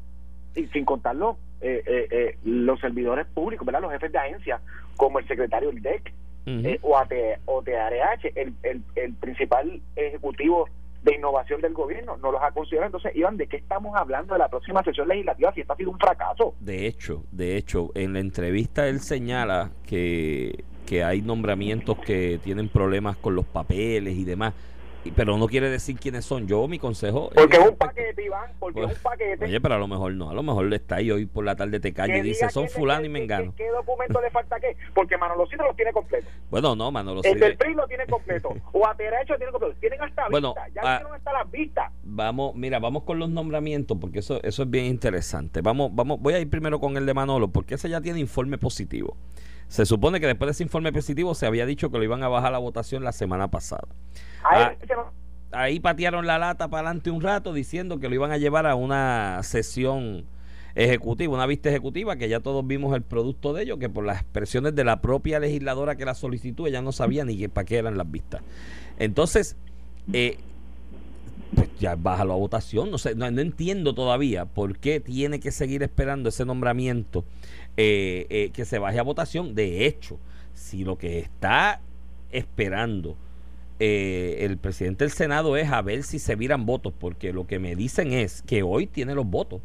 Y 0.55 0.65
sin 0.67 0.85
contarlo, 0.85 1.37
eh, 1.61 1.83
eh, 1.85 2.07
eh, 2.09 2.37
los 2.43 2.79
servidores 2.79 3.27
públicos, 3.27 3.65
¿verdad? 3.65 3.81
los 3.81 3.91
jefes 3.91 4.11
de 4.11 4.17
agencia, 4.17 4.59
como 4.97 5.19
el 5.19 5.27
secretario 5.27 5.69
del 5.69 5.81
DEC, 5.81 6.13
Ujú. 6.47 6.67
eh, 6.67 6.79
o, 6.81 6.97
AT, 6.97 7.11
o 7.45 7.61
TRH, 7.61 8.31
el, 8.35 8.53
el, 8.63 8.81
el 8.95 9.13
principal 9.13 9.79
ejecutivo 9.95 10.67
de 11.03 11.15
innovación 11.15 11.61
del 11.61 11.73
gobierno, 11.73 12.17
no 12.17 12.31
los 12.31 12.41
ha 12.41 12.51
considerado. 12.51 12.87
Entonces, 12.87 13.15
Iván, 13.15 13.37
¿de 13.37 13.47
qué 13.47 13.57
estamos 13.57 13.95
hablando 13.95 14.33
de 14.33 14.39
la 14.39 14.49
próxima 14.49 14.83
sesión 14.83 15.07
legislativa 15.07 15.53
si 15.53 15.61
esto 15.61 15.73
ha 15.73 15.77
sido 15.77 15.91
un 15.91 15.99
fracaso? 15.99 16.55
De 16.59 16.87
hecho, 16.87 17.23
de 17.31 17.57
hecho, 17.57 17.91
en 17.95 18.13
la 18.13 18.19
entrevista 18.19 18.87
él 18.87 18.99
señala 18.99 19.71
que, 19.85 20.63
que 20.85 21.03
hay 21.03 21.21
nombramientos 21.21 21.97
que 21.99 22.39
tienen 22.43 22.69
problemas 22.69 23.17
con 23.17 23.35
los 23.35 23.45
papeles 23.45 24.17
y 24.17 24.25
demás, 24.25 24.53
pero 25.15 25.37
no 25.37 25.47
quiere 25.47 25.69
decir 25.69 25.97
quiénes 25.99 26.25
son. 26.25 26.47
Yo, 26.47 26.67
mi 26.67 26.79
consejo... 26.79 27.29
Porque 27.33 27.57
es 27.57 27.67
un 27.67 27.75
paquete, 27.75 28.23
Iván, 28.23 28.51
porque 28.59 28.81
Pues, 28.81 28.91
es 28.91 28.97
un 28.97 29.03
paquete. 29.03 29.45
Oye, 29.45 29.61
pero 29.61 29.75
a 29.75 29.77
lo 29.77 29.87
mejor 29.87 30.13
no, 30.13 30.29
a 30.29 30.33
lo 30.33 30.43
mejor 30.43 30.65
le 30.65 30.75
está 30.77 30.95
ahí 30.97 31.09
hoy 31.11 31.25
por 31.25 31.45
la 31.45 31.55
tarde 31.55 31.79
te 31.79 31.93
calla 31.93 32.17
y 32.17 32.21
dice, 32.21 32.49
son 32.49 32.67
fulano 32.69 33.01
y 33.01 33.03
qué- 33.03 33.09
mengano. 33.09 33.53
¿Qué, 33.55 33.63
qué 33.63 33.69
documento 33.69 34.21
le 34.21 34.29
falta 34.29 34.59
qué? 34.59 34.75
Porque 34.93 35.17
Manolocito 35.17 35.63
los 35.63 35.75
tiene 35.75 35.91
completo. 35.93 36.27
Bueno, 36.49 36.75
no, 36.75 36.91
Manolo, 36.91 37.21
El 37.23 37.33
sí, 37.33 37.39
del 37.39 37.57
PRI 37.57 37.73
lo 37.73 37.87
tiene 37.87 38.05
completo. 38.07 38.49
o 38.73 38.87
a 38.87 38.93
derecho 38.93 39.35
tiene 39.37 39.51
completo. 39.51 39.75
Tienen 39.79 40.01
hasta 40.01 40.27
Bueno, 40.29 40.53
vistas. 40.53 40.73
Ya 40.73 40.81
ah, 40.83 40.97
tienen 40.97 41.15
hasta 41.15 41.33
las 41.33 41.51
vistas. 41.51 41.91
Vamos, 42.03 42.55
mira, 42.55 42.79
vamos 42.79 43.03
con 43.03 43.19
los 43.19 43.29
nombramientos 43.29 43.97
porque 43.99 44.19
eso, 44.19 44.41
eso 44.43 44.63
es 44.63 44.69
bien 44.69 44.85
interesante. 44.85 45.61
Vamos, 45.61 45.91
vamos, 45.93 46.19
voy 46.19 46.33
a 46.33 46.39
ir 46.39 46.49
primero 46.49 46.79
con 46.79 46.97
el 46.97 47.05
de 47.05 47.13
Manolo 47.13 47.47
porque 47.49 47.75
ese 47.75 47.89
ya 47.89 48.01
tiene 48.01 48.19
informe 48.19 48.57
positivo. 48.57 49.15
Se 49.69 49.85
supone 49.85 50.19
que 50.19 50.27
después 50.27 50.47
de 50.47 50.51
ese 50.51 50.63
informe 50.63 50.91
positivo 50.91 51.33
se 51.35 51.45
había 51.45 51.65
dicho 51.65 51.89
que 51.89 51.97
lo 51.97 52.03
iban 52.03 52.23
a 52.23 52.27
bajar 52.27 52.51
la 52.51 52.57
votación 52.57 53.03
la 53.03 53.11
semana 53.11 53.49
pasada. 53.49 53.87
Ah. 54.43 54.73
Ahí 55.51 55.79
patearon 55.79 56.27
la 56.27 56.37
lata 56.37 56.67
para 56.67 56.89
adelante 56.89 57.09
un 57.09 57.21
rato 57.21 57.53
diciendo 57.53 57.99
que 57.99 58.09
lo 58.09 58.15
iban 58.15 58.31
a 58.31 58.37
llevar 58.37 58.67
a 58.67 58.75
una 58.75 59.41
sesión 59.43 60.25
ejecutiva, 60.75 61.33
una 61.33 61.45
vista 61.45 61.69
ejecutiva 61.69 62.15
que 62.17 62.29
ya 62.29 62.39
todos 62.39 62.65
vimos 62.65 62.95
el 62.95 63.01
producto 63.01 63.53
de 63.53 63.63
ello, 63.63 63.79
que 63.79 63.89
por 63.89 64.05
las 64.05 64.21
expresiones 64.21 64.75
de 64.75 64.83
la 64.83 65.01
propia 65.01 65.39
legisladora 65.39 65.95
que 65.95 66.05
la 66.05 66.13
solicitó, 66.13 66.67
ella 66.67 66.81
no 66.81 66.91
sabía 66.91 67.25
ni 67.25 67.47
para 67.47 67.65
qué 67.65 67.77
eran 67.77 67.97
las 67.97 68.09
vistas. 68.09 68.41
Entonces, 68.97 69.55
eh, 70.13 70.37
pues 71.55 71.69
ya 71.79 71.95
bájalo 71.95 72.33
a 72.33 72.37
votación. 72.37 72.91
No 72.91 72.97
sé, 72.97 73.15
no, 73.15 73.25
entiendo 73.25 73.93
todavía 73.93 74.45
por 74.45 74.77
qué 74.77 74.99
tiene 74.99 75.39
que 75.39 75.51
seguir 75.51 75.83
esperando 75.83 76.29
ese 76.29 76.45
nombramiento 76.45 77.25
eh, 77.81 78.27
eh, 78.29 78.49
que 78.51 78.65
se 78.65 78.77
baje 78.77 78.99
a 78.99 79.03
votación. 79.03 79.55
De 79.55 79.85
hecho, 79.85 80.19
si 80.53 80.83
lo 80.83 80.97
que 80.97 81.19
está 81.19 81.79
esperando 82.29 83.15
eh, 83.79 84.39
el 84.41 84.57
presidente 84.57 85.05
del 85.05 85.13
Senado 85.13 85.55
es 85.55 85.71
a 85.71 85.81
ver 85.81 86.03
si 86.03 86.19
se 86.19 86.35
viran 86.35 86.65
votos, 86.65 86.91
porque 86.99 87.31
lo 87.31 87.47
que 87.47 87.57
me 87.57 87.77
dicen 87.77 88.11
es 88.11 88.41
que 88.41 88.63
hoy 88.63 88.85
tiene 88.85 89.15
los 89.15 89.25
votos. 89.25 89.61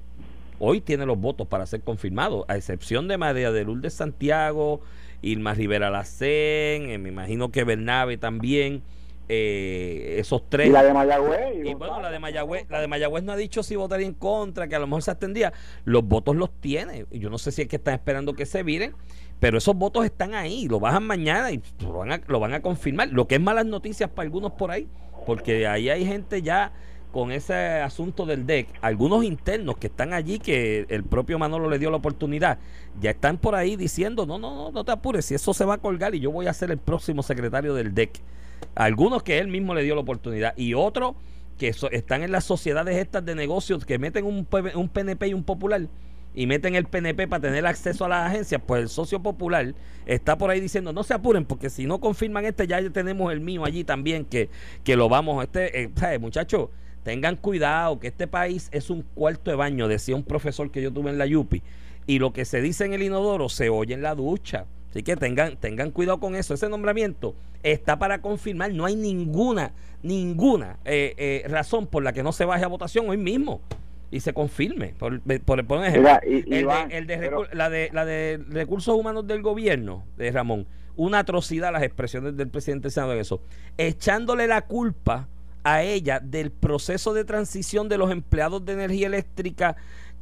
Hoy 0.60 0.80
tiene 0.80 1.06
los 1.06 1.18
votos 1.18 1.48
para 1.48 1.66
ser 1.66 1.80
confirmado, 1.80 2.44
a 2.46 2.56
excepción 2.56 3.08
de 3.08 3.18
María 3.18 3.50
de 3.50 3.64
Lourdes 3.64 3.94
Santiago, 3.94 4.80
Irma 5.20 5.54
Rivera 5.54 5.90
Lacén, 5.90 7.02
me 7.02 7.08
imagino 7.08 7.50
que 7.50 7.64
Bernabe 7.64 8.16
también 8.16 8.82
eh, 9.28 10.16
esos 10.18 10.48
tres. 10.48 10.68
Y 10.68 10.70
la 10.70 10.82
de 10.82 10.92
Mayagüez. 10.92 11.64
Y, 11.64 11.74
bueno, 11.74 12.00
la 12.00 12.10
de 12.10 12.18
Mayagüez, 12.18 12.66
la 12.68 12.80
de 12.80 12.88
Mayagüez 12.88 13.24
no 13.24 13.32
ha 13.32 13.36
dicho 13.36 13.62
si 13.62 13.76
votaría 13.76 14.06
en 14.06 14.14
contra, 14.14 14.68
que 14.68 14.74
a 14.74 14.78
lo 14.78 14.86
mejor 14.86 15.02
se 15.02 15.10
atendía. 15.10 15.52
Los 15.84 16.04
votos 16.04 16.36
los 16.36 16.50
tiene. 16.60 17.06
Yo 17.10 17.30
no 17.30 17.38
sé 17.38 17.52
si 17.52 17.62
es 17.62 17.68
que 17.68 17.76
están 17.76 17.94
esperando 17.94 18.34
que 18.34 18.46
se 18.46 18.62
viren, 18.62 18.94
pero 19.40 19.58
esos 19.58 19.74
votos 19.76 20.04
están 20.04 20.34
ahí. 20.34 20.68
Lo 20.68 20.80
bajan 20.80 21.06
mañana 21.06 21.50
y 21.50 21.62
lo 21.80 21.92
van 21.92 22.12
a, 22.12 22.20
lo 22.26 22.40
van 22.40 22.54
a 22.54 22.60
confirmar. 22.60 23.08
Lo 23.08 23.26
que 23.26 23.36
es 23.36 23.40
malas 23.40 23.66
noticias 23.66 24.10
para 24.10 24.26
algunos 24.26 24.52
por 24.52 24.70
ahí, 24.70 24.88
porque 25.26 25.66
ahí 25.66 25.88
hay 25.88 26.04
gente 26.04 26.42
ya 26.42 26.72
con 27.14 27.30
ese 27.30 27.54
asunto 27.54 28.26
del 28.26 28.44
DEC, 28.44 28.66
algunos 28.80 29.22
internos 29.22 29.76
que 29.76 29.86
están 29.86 30.12
allí, 30.12 30.40
que 30.40 30.84
el 30.88 31.04
propio 31.04 31.38
Manolo 31.38 31.70
le 31.70 31.78
dio 31.78 31.88
la 31.88 31.98
oportunidad, 31.98 32.58
ya 33.00 33.10
están 33.10 33.38
por 33.38 33.54
ahí 33.54 33.76
diciendo, 33.76 34.26
no, 34.26 34.36
no, 34.36 34.52
no, 34.52 34.72
no 34.72 34.84
te 34.84 34.90
apures, 34.90 35.24
si 35.24 35.36
eso 35.36 35.54
se 35.54 35.64
va 35.64 35.74
a 35.74 35.78
colgar 35.78 36.16
y 36.16 36.18
yo 36.18 36.32
voy 36.32 36.48
a 36.48 36.52
ser 36.52 36.72
el 36.72 36.78
próximo 36.78 37.22
secretario 37.22 37.72
del 37.72 37.94
DEC. 37.94 38.20
Algunos 38.74 39.22
que 39.22 39.38
él 39.38 39.48
mismo 39.48 39.74
le 39.74 39.82
dio 39.82 39.94
la 39.94 40.00
oportunidad 40.00 40.56
y 40.56 40.74
otros 40.74 41.14
que 41.58 41.72
están 41.92 42.22
en 42.22 42.32
las 42.32 42.44
sociedades 42.44 42.96
estas 42.96 43.24
de 43.24 43.34
negocios 43.34 43.84
que 43.84 43.98
meten 43.98 44.24
un, 44.24 44.46
un 44.74 44.88
PNP 44.88 45.28
y 45.28 45.34
un 45.34 45.44
popular 45.44 45.88
y 46.34 46.46
meten 46.46 46.74
el 46.74 46.84
PNP 46.86 47.28
para 47.28 47.42
tener 47.42 47.64
acceso 47.64 48.04
a 48.04 48.08
las 48.08 48.30
agencias, 48.30 48.60
pues 48.66 48.82
el 48.82 48.88
socio 48.88 49.20
popular 49.22 49.74
está 50.04 50.36
por 50.36 50.50
ahí 50.50 50.60
diciendo, 50.60 50.92
no 50.92 51.04
se 51.04 51.14
apuren, 51.14 51.44
porque 51.44 51.70
si 51.70 51.86
no 51.86 52.00
confirman 52.00 52.44
este, 52.44 52.66
ya 52.66 52.82
tenemos 52.90 53.32
el 53.32 53.40
mío 53.40 53.64
allí 53.64 53.84
también, 53.84 54.24
que, 54.24 54.50
que 54.82 54.96
lo 54.96 55.08
vamos, 55.08 55.44
este, 55.44 55.84
eh, 55.84 56.18
muchachos, 56.18 56.70
tengan 57.04 57.36
cuidado, 57.36 58.00
que 58.00 58.08
este 58.08 58.26
país 58.26 58.68
es 58.72 58.90
un 58.90 59.02
cuarto 59.02 59.50
de 59.50 59.56
baño, 59.56 59.86
decía 59.86 60.16
un 60.16 60.24
profesor 60.24 60.70
que 60.70 60.82
yo 60.82 60.92
tuve 60.92 61.10
en 61.10 61.18
la 61.18 61.26
Yupi, 61.26 61.62
y 62.06 62.18
lo 62.18 62.32
que 62.32 62.44
se 62.44 62.60
dice 62.60 62.84
en 62.84 62.94
el 62.94 63.02
inodoro 63.02 63.48
se 63.48 63.68
oye 63.68 63.94
en 63.94 64.02
la 64.02 64.14
ducha. 64.14 64.66
Así 64.94 65.02
que 65.02 65.16
tengan, 65.16 65.56
tengan 65.56 65.90
cuidado 65.90 66.20
con 66.20 66.36
eso. 66.36 66.54
Ese 66.54 66.68
nombramiento 66.68 67.34
está 67.64 67.98
para 67.98 68.20
confirmar. 68.20 68.72
No 68.72 68.84
hay 68.84 68.94
ninguna, 68.94 69.72
ninguna 70.04 70.78
eh, 70.84 71.14
eh, 71.18 71.48
razón 71.48 71.88
por 71.88 72.04
la 72.04 72.12
que 72.12 72.22
no 72.22 72.30
se 72.30 72.44
baje 72.44 72.64
a 72.64 72.68
votación 72.68 73.10
hoy 73.10 73.16
mismo 73.16 73.60
y 74.12 74.20
se 74.20 74.32
confirme. 74.32 74.94
Por, 74.96 75.20
por, 75.40 75.66
por 75.66 75.84
ejemplo, 75.84 76.16
el, 76.22 76.44
de, 76.44 76.62
la, 77.52 77.70
de, 77.70 77.90
la 77.92 78.04
de 78.04 78.40
recursos 78.50 78.96
humanos 78.96 79.26
del 79.26 79.42
gobierno, 79.42 80.04
de 80.16 80.30
Ramón, 80.30 80.64
una 80.94 81.18
atrocidad 81.18 81.72
las 81.72 81.82
expresiones 81.82 82.36
del 82.36 82.48
presidente 82.48 82.84
del 82.84 82.92
Senado 82.92 83.14
en 83.14 83.18
eso. 83.18 83.42
Echándole 83.76 84.46
la 84.46 84.62
culpa 84.62 85.26
a 85.64 85.82
ella 85.82 86.20
del 86.20 86.52
proceso 86.52 87.14
de 87.14 87.24
transición 87.24 87.88
de 87.88 87.98
los 87.98 88.12
empleados 88.12 88.64
de 88.64 88.74
energía 88.74 89.08
eléctrica 89.08 89.74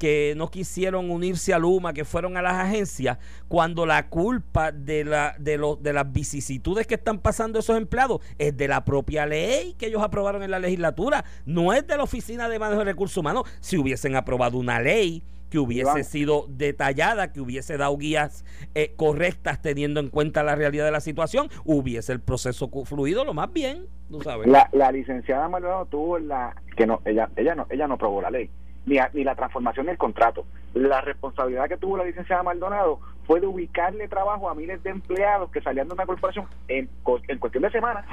que 0.02 0.34
no 0.36 0.50
quisieron 0.50 1.12
unirse 1.12 1.54
a 1.54 1.60
Luma, 1.60 1.92
que 1.92 2.04
fueron 2.04 2.36
a 2.36 2.42
las 2.42 2.54
agencias, 2.54 3.18
cuando 3.46 3.86
la 3.86 4.08
culpa 4.08 4.72
de, 4.72 5.04
la, 5.04 5.36
de, 5.38 5.60
de 5.80 5.92
las 5.92 6.12
vicisitudes 6.12 6.88
que 6.88 6.96
están 6.96 7.20
pasando 7.20 7.60
esos 7.60 7.76
empleados 7.76 8.20
es 8.36 8.56
de 8.56 8.66
la 8.66 8.84
propia 8.84 9.26
ley 9.26 9.76
que 9.78 9.86
ellos 9.86 10.02
aprobaron 10.02 10.42
en 10.42 10.50
la 10.50 10.58
legislatura, 10.58 11.24
no 11.46 11.72
es 11.72 11.86
de 11.86 11.96
la 11.96 12.02
Oficina 12.02 12.48
de 12.48 12.58
Manejo 12.58 12.80
de 12.80 12.86
Recursos 12.86 13.16
Humanos. 13.16 13.44
Si 13.60 13.78
hubiesen 13.78 14.16
aprobado 14.16 14.58
una 14.58 14.80
ley 14.80 15.22
que 15.50 15.60
hubiese 15.60 16.02
sido 16.02 16.46
detallada, 16.48 17.32
que 17.32 17.40
hubiese 17.40 17.76
dado 17.76 17.96
guías 17.96 18.44
eh, 18.74 18.94
correctas 18.96 19.62
teniendo 19.62 20.00
en 20.00 20.08
cuenta 20.08 20.42
la 20.42 20.56
realidad 20.56 20.84
de 20.84 20.90
la 20.90 21.00
situación, 21.00 21.48
hubiese 21.64 22.12
el 22.12 22.18
proceso 22.18 22.68
fluido 22.86 23.24
lo 23.24 23.34
más 23.34 23.52
bien, 23.52 23.86
tú 24.10 24.20
sabes. 24.20 24.48
La, 24.48 24.68
la 24.72 24.90
licenciada 24.90 25.48
Maldonado 25.48 25.86
tuvo 25.86 26.18
la 26.18 26.56
que 26.76 26.88
no 26.88 27.02
ella 27.04 27.30
ella 27.36 27.54
no 27.54 27.68
ella 27.70 27.86
no 27.86 27.94
aprobó 27.94 28.20
la 28.20 28.30
ley 28.32 28.50
ni, 28.86 28.98
ni 29.12 29.24
la 29.24 29.34
transformación 29.34 29.86
del 29.86 29.98
contrato. 29.98 30.44
La 30.74 31.00
responsabilidad 31.00 31.68
que 31.68 31.76
tuvo 31.76 31.96
la 31.96 32.04
licenciada 32.04 32.42
Maldonado 32.42 33.00
fue 33.26 33.40
de 33.40 33.46
ubicarle 33.46 34.08
trabajo 34.08 34.48
a 34.48 34.54
miles 34.54 34.82
de 34.82 34.90
empleados 34.90 35.50
que 35.50 35.60
salían 35.60 35.88
de 35.88 35.94
una 35.94 36.06
corporación 36.06 36.46
en, 36.68 36.88
en 37.28 37.38
cuestión 37.38 37.62
de 37.62 37.70
semanas, 37.70 38.04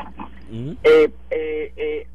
mm. 0.49 0.71
eh, 0.83 1.11
eh, 1.31 1.73
eh, 1.75 2.07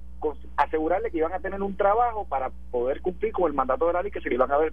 asegurarle 0.56 1.10
que 1.10 1.18
iban 1.18 1.32
a 1.32 1.40
tener 1.40 1.60
un 1.62 1.76
trabajo 1.76 2.24
para 2.26 2.50
poder 2.70 3.02
cumplir 3.02 3.32
con 3.32 3.46
el 3.46 3.52
mandato 3.52 3.86
de 3.86 3.92
la 3.92 4.02
ley, 4.02 4.10
que 4.10 4.20
se 4.20 4.28
le 4.28 4.36
iban 4.36 4.50
a, 4.50 4.56
ver, 4.56 4.72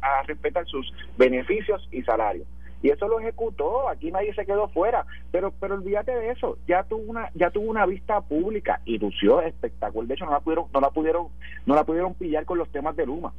a 0.00 0.22
respetar 0.22 0.64
sus 0.66 0.90
beneficios 1.18 1.86
y 1.92 2.02
salarios 2.02 2.46
y 2.82 2.90
eso 2.90 3.08
lo 3.08 3.20
ejecutó, 3.20 3.88
aquí 3.88 4.10
nadie 4.10 4.34
se 4.34 4.46
quedó 4.46 4.68
fuera, 4.68 5.06
pero 5.32 5.52
pero 5.60 5.74
olvídate 5.74 6.14
de 6.14 6.30
eso, 6.30 6.58
ya 6.66 6.82
tuvo 6.84 7.02
una 7.02 7.30
ya 7.34 7.50
tuvo 7.50 7.70
una 7.70 7.86
vista 7.86 8.20
pública 8.20 8.80
y 8.84 8.98
lució 8.98 9.40
espectacular, 9.40 10.08
de 10.08 10.14
hecho 10.14 10.26
no 10.26 10.32
la 10.32 10.40
pudieron 10.40 10.66
no 10.72 10.80
la 10.80 10.90
pudieron 10.90 11.28
no 11.64 11.74
la 11.74 11.84
pudieron 11.84 12.14
pillar 12.14 12.44
con 12.44 12.58
los 12.58 12.68
temas 12.70 12.96
de 12.96 13.06
Luma 13.06 13.32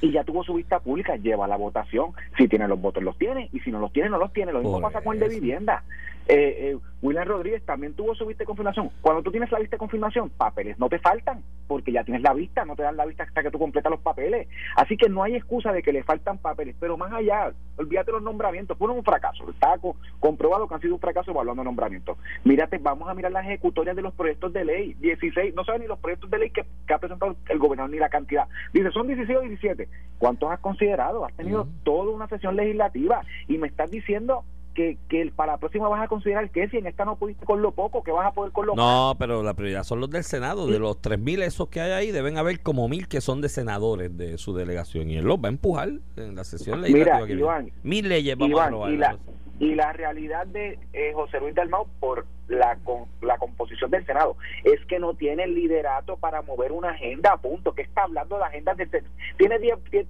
y 0.00 0.12
ya 0.12 0.24
tuvo 0.24 0.44
su 0.44 0.54
vista 0.54 0.80
pública, 0.80 1.16
lleva 1.16 1.48
la 1.48 1.56
votación. 1.56 2.12
Si 2.36 2.48
tiene 2.48 2.68
los 2.68 2.80
votos, 2.80 3.02
los 3.02 3.16
tiene, 3.16 3.48
y 3.52 3.60
si 3.60 3.70
no 3.70 3.78
los 3.78 3.92
tiene, 3.92 4.10
no 4.10 4.18
los 4.18 4.32
tiene. 4.32 4.52
Lo 4.52 4.60
mismo 4.60 4.80
pasa 4.80 5.00
con 5.02 5.14
el 5.14 5.20
de 5.20 5.28
vivienda. 5.28 5.84
Eh, 6.28 6.72
eh, 6.72 6.78
William 7.02 7.28
Rodríguez 7.28 7.64
también 7.64 7.94
tuvo 7.94 8.14
su 8.14 8.26
vista 8.26 8.42
de 8.42 8.46
confirmación. 8.46 8.90
Cuando 9.00 9.22
tú 9.22 9.30
tienes 9.30 9.50
la 9.52 9.60
vista 9.60 9.76
de 9.76 9.78
confirmación, 9.78 10.30
papeles 10.30 10.78
no 10.78 10.88
te 10.88 10.98
faltan, 10.98 11.42
porque 11.68 11.92
ya 11.92 12.02
tienes 12.02 12.22
la 12.22 12.32
vista, 12.32 12.64
no 12.64 12.74
te 12.74 12.82
dan 12.82 12.96
la 12.96 13.06
vista 13.06 13.22
hasta 13.22 13.42
que 13.42 13.50
tú 13.50 13.58
completas 13.58 13.90
los 13.90 14.00
papeles. 14.00 14.48
Así 14.76 14.96
que 14.96 15.08
no 15.08 15.22
hay 15.22 15.36
excusa 15.36 15.72
de 15.72 15.82
que 15.82 15.92
le 15.92 16.02
faltan 16.02 16.38
papeles, 16.38 16.74
pero 16.80 16.96
más 16.96 17.12
allá, 17.12 17.52
olvídate 17.76 18.12
los 18.12 18.22
nombramientos, 18.22 18.76
fueron 18.76 18.96
un 18.96 19.04
fracaso. 19.04 19.48
Está 19.50 19.78
comprobado 20.18 20.66
que 20.66 20.74
han 20.74 20.80
sido 20.80 20.94
un 20.94 21.00
fracaso 21.00 21.30
evaluando 21.30 21.62
nombramientos. 21.62 22.18
Mírate, 22.44 22.78
vamos 22.78 23.08
a 23.08 23.14
mirar 23.14 23.30
las 23.30 23.44
ejecutorias 23.44 23.94
de 23.94 24.02
los 24.02 24.14
proyectos 24.14 24.52
de 24.52 24.64
ley. 24.64 24.94
16, 24.94 25.54
no 25.54 25.64
saben 25.64 25.82
ni 25.82 25.86
los 25.88 26.00
proyectos 26.00 26.30
de 26.30 26.38
ley 26.38 26.50
que, 26.50 26.64
ha 26.92 26.98
presentado 26.98 27.36
el 27.48 27.58
gobernador 27.58 27.90
ni 27.90 27.98
la 27.98 28.08
cantidad. 28.08 28.48
Dice, 28.72 28.90
son 28.90 29.06
16 29.06 29.38
o 29.38 29.42
17. 29.42 29.88
¿Cuántos 30.18 30.50
has 30.50 30.60
considerado? 30.60 31.24
Has 31.24 31.34
tenido 31.34 31.68
toda 31.84 32.10
una 32.10 32.26
sesión 32.26 32.56
legislativa 32.56 33.20
y 33.46 33.58
me 33.58 33.68
estás 33.68 33.90
diciendo 33.90 34.44
que, 34.76 34.98
que 35.08 35.32
para 35.34 35.52
la 35.52 35.58
próxima 35.58 35.88
vas 35.88 36.04
a 36.04 36.06
considerar 36.06 36.50
que 36.50 36.68
si 36.68 36.76
en 36.76 36.86
esta 36.86 37.06
no 37.06 37.16
pudiste 37.16 37.46
con 37.46 37.62
lo 37.62 37.72
poco, 37.72 38.04
que 38.04 38.12
vas 38.12 38.26
a 38.26 38.32
poder 38.32 38.52
con 38.52 38.66
lo 38.66 38.74
No, 38.76 39.16
pero 39.18 39.42
la 39.42 39.54
prioridad 39.54 39.82
son 39.82 40.00
los 40.00 40.10
del 40.10 40.22
Senado. 40.22 40.66
De 40.66 40.78
los 40.78 41.00
3.000 41.00 41.42
esos 41.42 41.68
que 41.68 41.80
hay 41.80 41.92
ahí, 41.92 42.12
deben 42.12 42.36
haber 42.36 42.60
como 42.60 42.86
mil 42.86 43.08
que 43.08 43.22
son 43.22 43.40
de 43.40 43.48
senadores 43.48 44.16
de 44.16 44.36
su 44.36 44.54
delegación. 44.54 45.10
Y 45.10 45.16
él 45.16 45.24
los 45.24 45.38
va 45.38 45.46
a 45.46 45.48
empujar 45.48 45.88
en 46.16 46.36
la 46.36 46.44
sesión 46.44 46.82
legislativa. 46.82 47.26
Mira, 47.26 47.40
Iván, 47.40 47.70
Mil 47.82 48.08
leyes 48.08 48.36
vamos 48.36 48.60
a 48.60 48.64
aprobar. 48.66 48.92
Y 48.92 48.96
la, 48.98 49.18
y 49.58 49.74
la 49.74 49.92
realidad 49.94 50.46
de 50.46 50.78
eh, 50.92 51.12
José 51.14 51.40
Luis 51.40 51.54
Dalmau 51.54 51.86
por 51.98 52.26
la, 52.48 52.76
con, 52.84 53.06
la 53.22 53.38
composición 53.38 53.90
del 53.90 54.04
Senado 54.04 54.36
es 54.62 54.84
que 54.84 54.98
no 54.98 55.14
tiene 55.14 55.46
liderato 55.46 56.18
para 56.18 56.42
mover 56.42 56.72
una 56.72 56.90
agenda, 56.90 57.38
punto. 57.38 57.74
que 57.74 57.82
está 57.82 58.02
hablando 58.02 58.36
de 58.36 58.44
agendas? 58.44 58.76
De, 58.76 59.02
tiene, 59.38 59.58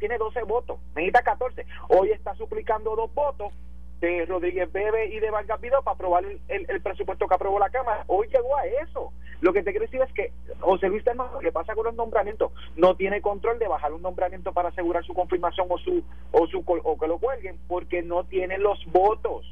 tiene 0.00 0.18
12 0.18 0.42
votos, 0.42 0.80
necesita 0.96 1.22
14. 1.22 1.64
Hoy 1.88 2.10
está 2.10 2.34
suplicando 2.34 2.96
dos 2.96 3.14
votos 3.14 3.52
de 4.00 4.26
Rodríguez 4.26 4.70
Bebe 4.72 5.06
y 5.06 5.20
de 5.20 5.30
Vargas 5.30 5.60
Vidal 5.60 5.82
para 5.84 5.94
aprobar 5.94 6.24
el, 6.48 6.82
presupuesto 6.82 7.26
que 7.26 7.34
aprobó 7.34 7.58
la 7.58 7.70
Cámara. 7.70 8.04
Hoy 8.06 8.28
llegó 8.28 8.56
a 8.56 8.66
eso. 8.66 9.12
Lo 9.40 9.52
que 9.52 9.62
te 9.62 9.70
quiero 9.70 9.86
decir 9.86 10.00
es 10.00 10.12
que 10.12 10.32
José 10.60 10.88
Luis 10.88 11.04
Telma, 11.04 11.30
lo 11.40 11.52
pasa 11.52 11.74
con 11.74 11.84
los 11.84 11.94
nombramientos, 11.94 12.52
no 12.76 12.96
tiene 12.96 13.20
control 13.20 13.58
de 13.58 13.68
bajar 13.68 13.92
un 13.92 14.02
nombramiento 14.02 14.52
para 14.52 14.70
asegurar 14.70 15.04
su 15.04 15.14
confirmación 15.14 15.66
o 15.70 15.78
su 15.78 16.02
o 16.32 16.46
su 16.46 16.64
o 16.66 16.98
que 16.98 17.06
lo 17.06 17.18
cuelguen 17.18 17.58
porque 17.68 18.02
no 18.02 18.24
tiene 18.24 18.58
los 18.58 18.84
votos 18.86 19.44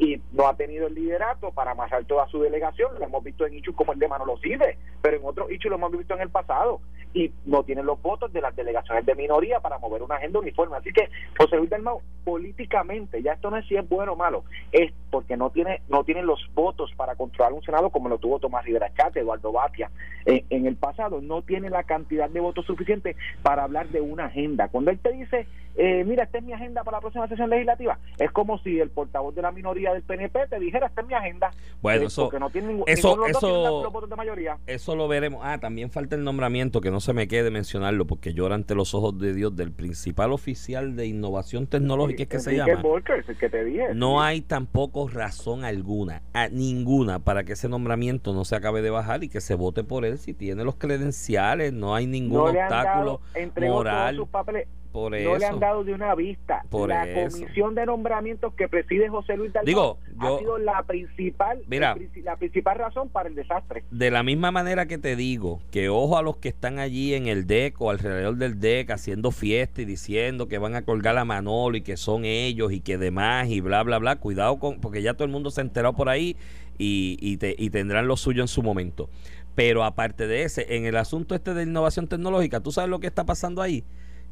y 0.00 0.18
no 0.32 0.48
ha 0.48 0.56
tenido 0.56 0.86
el 0.86 0.94
liderato 0.94 1.52
para 1.52 1.72
amasar 1.72 2.06
toda 2.06 2.26
su 2.28 2.40
delegación. 2.40 2.98
Lo 2.98 3.04
hemos 3.04 3.22
visto 3.22 3.46
en 3.46 3.52
hechos 3.52 3.74
como 3.74 3.92
el 3.92 3.98
de 3.98 4.08
Manolo 4.08 4.38
Cide, 4.38 4.78
pero 5.02 5.18
en 5.18 5.24
otros 5.26 5.50
hechos 5.50 5.68
lo 5.68 5.76
hemos 5.76 5.92
visto 5.92 6.14
en 6.14 6.22
el 6.22 6.30
pasado. 6.30 6.80
Y 7.12 7.30
no 7.44 7.64
tienen 7.64 7.84
los 7.84 8.00
votos 8.00 8.32
de 8.32 8.40
las 8.40 8.56
delegaciones 8.56 9.04
de 9.04 9.14
minoría 9.14 9.60
para 9.60 9.78
mover 9.78 10.02
una 10.02 10.14
agenda 10.14 10.38
uniforme. 10.38 10.76
Así 10.76 10.90
que 10.92 11.10
José 11.36 11.56
Luis 11.56 11.68
del 11.68 11.82
Mau, 11.82 12.00
políticamente, 12.24 13.20
ya 13.20 13.32
esto 13.32 13.50
no 13.50 13.58
es 13.58 13.66
si 13.66 13.76
es 13.76 13.86
bueno 13.88 14.12
o 14.12 14.16
malo, 14.16 14.44
es 14.72 14.90
porque 15.10 15.36
no 15.36 15.50
tiene 15.50 15.82
no 15.88 16.04
tiene 16.04 16.22
los 16.22 16.40
votos 16.54 16.92
para 16.96 17.16
controlar 17.16 17.52
un 17.52 17.62
Senado 17.62 17.90
como 17.90 18.08
lo 18.08 18.18
tuvo 18.18 18.38
Tomás 18.38 18.64
Rivera 18.64 18.94
Chate, 18.94 19.20
Eduardo 19.20 19.52
Batia 19.52 19.90
en, 20.24 20.46
en 20.48 20.66
el 20.66 20.76
pasado. 20.76 21.20
No 21.20 21.42
tiene 21.42 21.68
la 21.68 21.82
cantidad 21.82 22.30
de 22.30 22.40
votos 22.40 22.64
suficiente 22.64 23.16
para 23.42 23.64
hablar 23.64 23.88
de 23.88 24.00
una 24.00 24.26
agenda. 24.26 24.68
Cuando 24.68 24.92
él 24.92 24.98
te 25.00 25.12
dice 25.12 25.46
eh, 25.76 26.04
mira, 26.04 26.24
esta 26.24 26.38
es 26.38 26.44
mi 26.44 26.52
agenda 26.52 26.82
para 26.84 26.98
la 26.98 27.00
próxima 27.00 27.28
sesión 27.28 27.50
legislativa. 27.50 27.98
Es 28.18 28.30
como 28.32 28.58
si 28.58 28.78
el 28.80 28.90
portavoz 28.90 29.34
de 29.34 29.42
la 29.42 29.52
minoría 29.52 29.89
del 29.92 30.02
PNP 30.02 30.46
te 30.48 30.58
dijera, 30.58 30.86
esta 30.86 31.00
es 31.00 31.06
mi 31.06 31.14
agenda. 31.14 31.50
Bueno, 31.82 32.02
eh, 32.02 32.06
eso, 32.06 32.30
no 32.38 32.50
tiene 32.50 32.82
eso, 32.86 33.26
eso, 33.26 34.06
de 34.08 34.16
mayoría. 34.16 34.58
Eso 34.66 34.96
lo 34.96 35.08
veremos. 35.08 35.40
Ah, 35.44 35.58
también 35.58 35.90
falta 35.90 36.16
el 36.16 36.24
nombramiento, 36.24 36.80
que 36.80 36.90
no 36.90 37.00
se 37.00 37.12
me 37.12 37.28
quede 37.28 37.50
mencionarlo, 37.50 38.06
porque 38.06 38.34
llora 38.34 38.54
ante 38.54 38.74
los 38.74 38.94
ojos 38.94 39.18
de 39.18 39.34
Dios 39.34 39.56
del 39.56 39.72
principal 39.72 40.32
oficial 40.32 40.96
de 40.96 41.06
innovación 41.06 41.66
tecnológica, 41.66 42.22
es 42.24 42.28
que 42.28 42.38
se 42.40 42.56
llama. 42.56 42.80
Volkers, 42.82 43.28
el 43.28 43.36
que 43.36 43.48
te 43.48 43.64
dije. 43.64 43.94
No 43.94 44.22
hay 44.22 44.40
tampoco 44.40 45.08
razón 45.08 45.64
alguna, 45.64 46.22
a 46.32 46.48
ninguna, 46.48 47.18
para 47.18 47.44
que 47.44 47.52
ese 47.52 47.68
nombramiento 47.68 48.32
no 48.32 48.44
se 48.44 48.56
acabe 48.56 48.82
de 48.82 48.90
bajar 48.90 49.24
y 49.24 49.28
que 49.28 49.40
se 49.40 49.54
vote 49.54 49.84
por 49.84 50.04
él 50.04 50.18
si 50.18 50.34
tiene 50.34 50.64
los 50.64 50.76
credenciales. 50.76 51.72
No 51.72 51.94
hay 51.94 52.06
ningún 52.06 52.38
no 52.38 52.44
obstáculo 52.44 53.20
dado, 53.34 53.72
moral. 53.72 54.16
todos 54.16 54.26
sus 54.26 54.32
papeles, 54.32 54.68
Por 54.92 55.12
no 55.12 55.38
le 55.38 55.46
han 55.46 55.60
dado 55.60 55.84
de 55.84 55.94
una 55.94 56.14
vista. 56.16 56.64
Por 56.68 56.88
la 56.88 57.08
eso. 57.08 57.38
comisión 57.38 57.74
de 57.76 57.86
nombramientos 57.86 58.52
que 58.54 58.66
preside 58.68 59.08
José 59.08 59.36
Luis 59.36 59.52
Dalmau 59.52 59.66
Digo, 59.66 59.98
ha 60.18 60.38
sido 60.38 60.58
la 60.58 60.82
principal, 60.82 61.60
Mira. 61.68 61.96
la 62.24 62.36
principal 62.36 62.76
razón 62.76 63.08
para 63.08 63.28
el 63.28 63.36
desastre. 63.36 63.84
De 63.92 64.10
la 64.10 64.22
misma 64.24 64.50
manera 64.50 64.86
que 64.86 64.98
te 64.98 65.14
digo 65.14 65.60
que 65.70 65.88
ojo 65.88 66.18
a 66.18 66.22
los 66.22 66.38
que 66.38 66.48
están 66.48 66.78
allí 66.80 67.14
en 67.14 67.28
el 67.28 67.46
DEC 67.46 67.80
o 67.80 67.90
alrededor 67.90 68.36
del 68.36 68.58
DEC 68.58 68.90
haciendo 68.90 69.30
fiesta 69.30 69.80
y 69.82 69.84
diciendo 69.84 70.48
que 70.48 70.58
van 70.58 70.74
a 70.74 70.82
colgar 70.82 71.16
a 71.18 71.24
Manolo 71.24 71.76
y 71.76 71.82
que 71.82 71.96
son 71.96 72.24
ellos 72.24 72.72
y 72.72 72.80
que 72.80 72.98
demás 72.98 73.48
y 73.48 73.60
bla, 73.60 73.82
bla, 73.84 73.98
bla. 73.98 74.16
Cuidado 74.16 74.58
con, 74.58 74.80
porque 74.80 75.02
ya 75.02 75.14
todo 75.14 75.24
el 75.24 75.30
mundo 75.30 75.50
se 75.52 75.60
ha 75.60 75.64
enterado 75.64 75.94
por 75.94 76.08
ahí 76.08 76.36
y, 76.78 77.16
y, 77.20 77.36
te- 77.36 77.54
y 77.56 77.70
tendrán 77.70 78.08
lo 78.08 78.16
suyo 78.16 78.42
en 78.42 78.48
su 78.48 78.62
momento. 78.62 79.08
Pero 79.54 79.84
aparte 79.84 80.26
de 80.26 80.42
ese, 80.42 80.76
en 80.76 80.84
el 80.86 80.96
asunto 80.96 81.34
este 81.34 81.54
de 81.54 81.62
innovación 81.64 82.08
tecnológica, 82.08 82.60
¿tú 82.60 82.72
sabes 82.72 82.90
lo 82.90 82.98
que 83.00 83.06
está 83.06 83.24
pasando 83.24 83.62
ahí? 83.62 83.84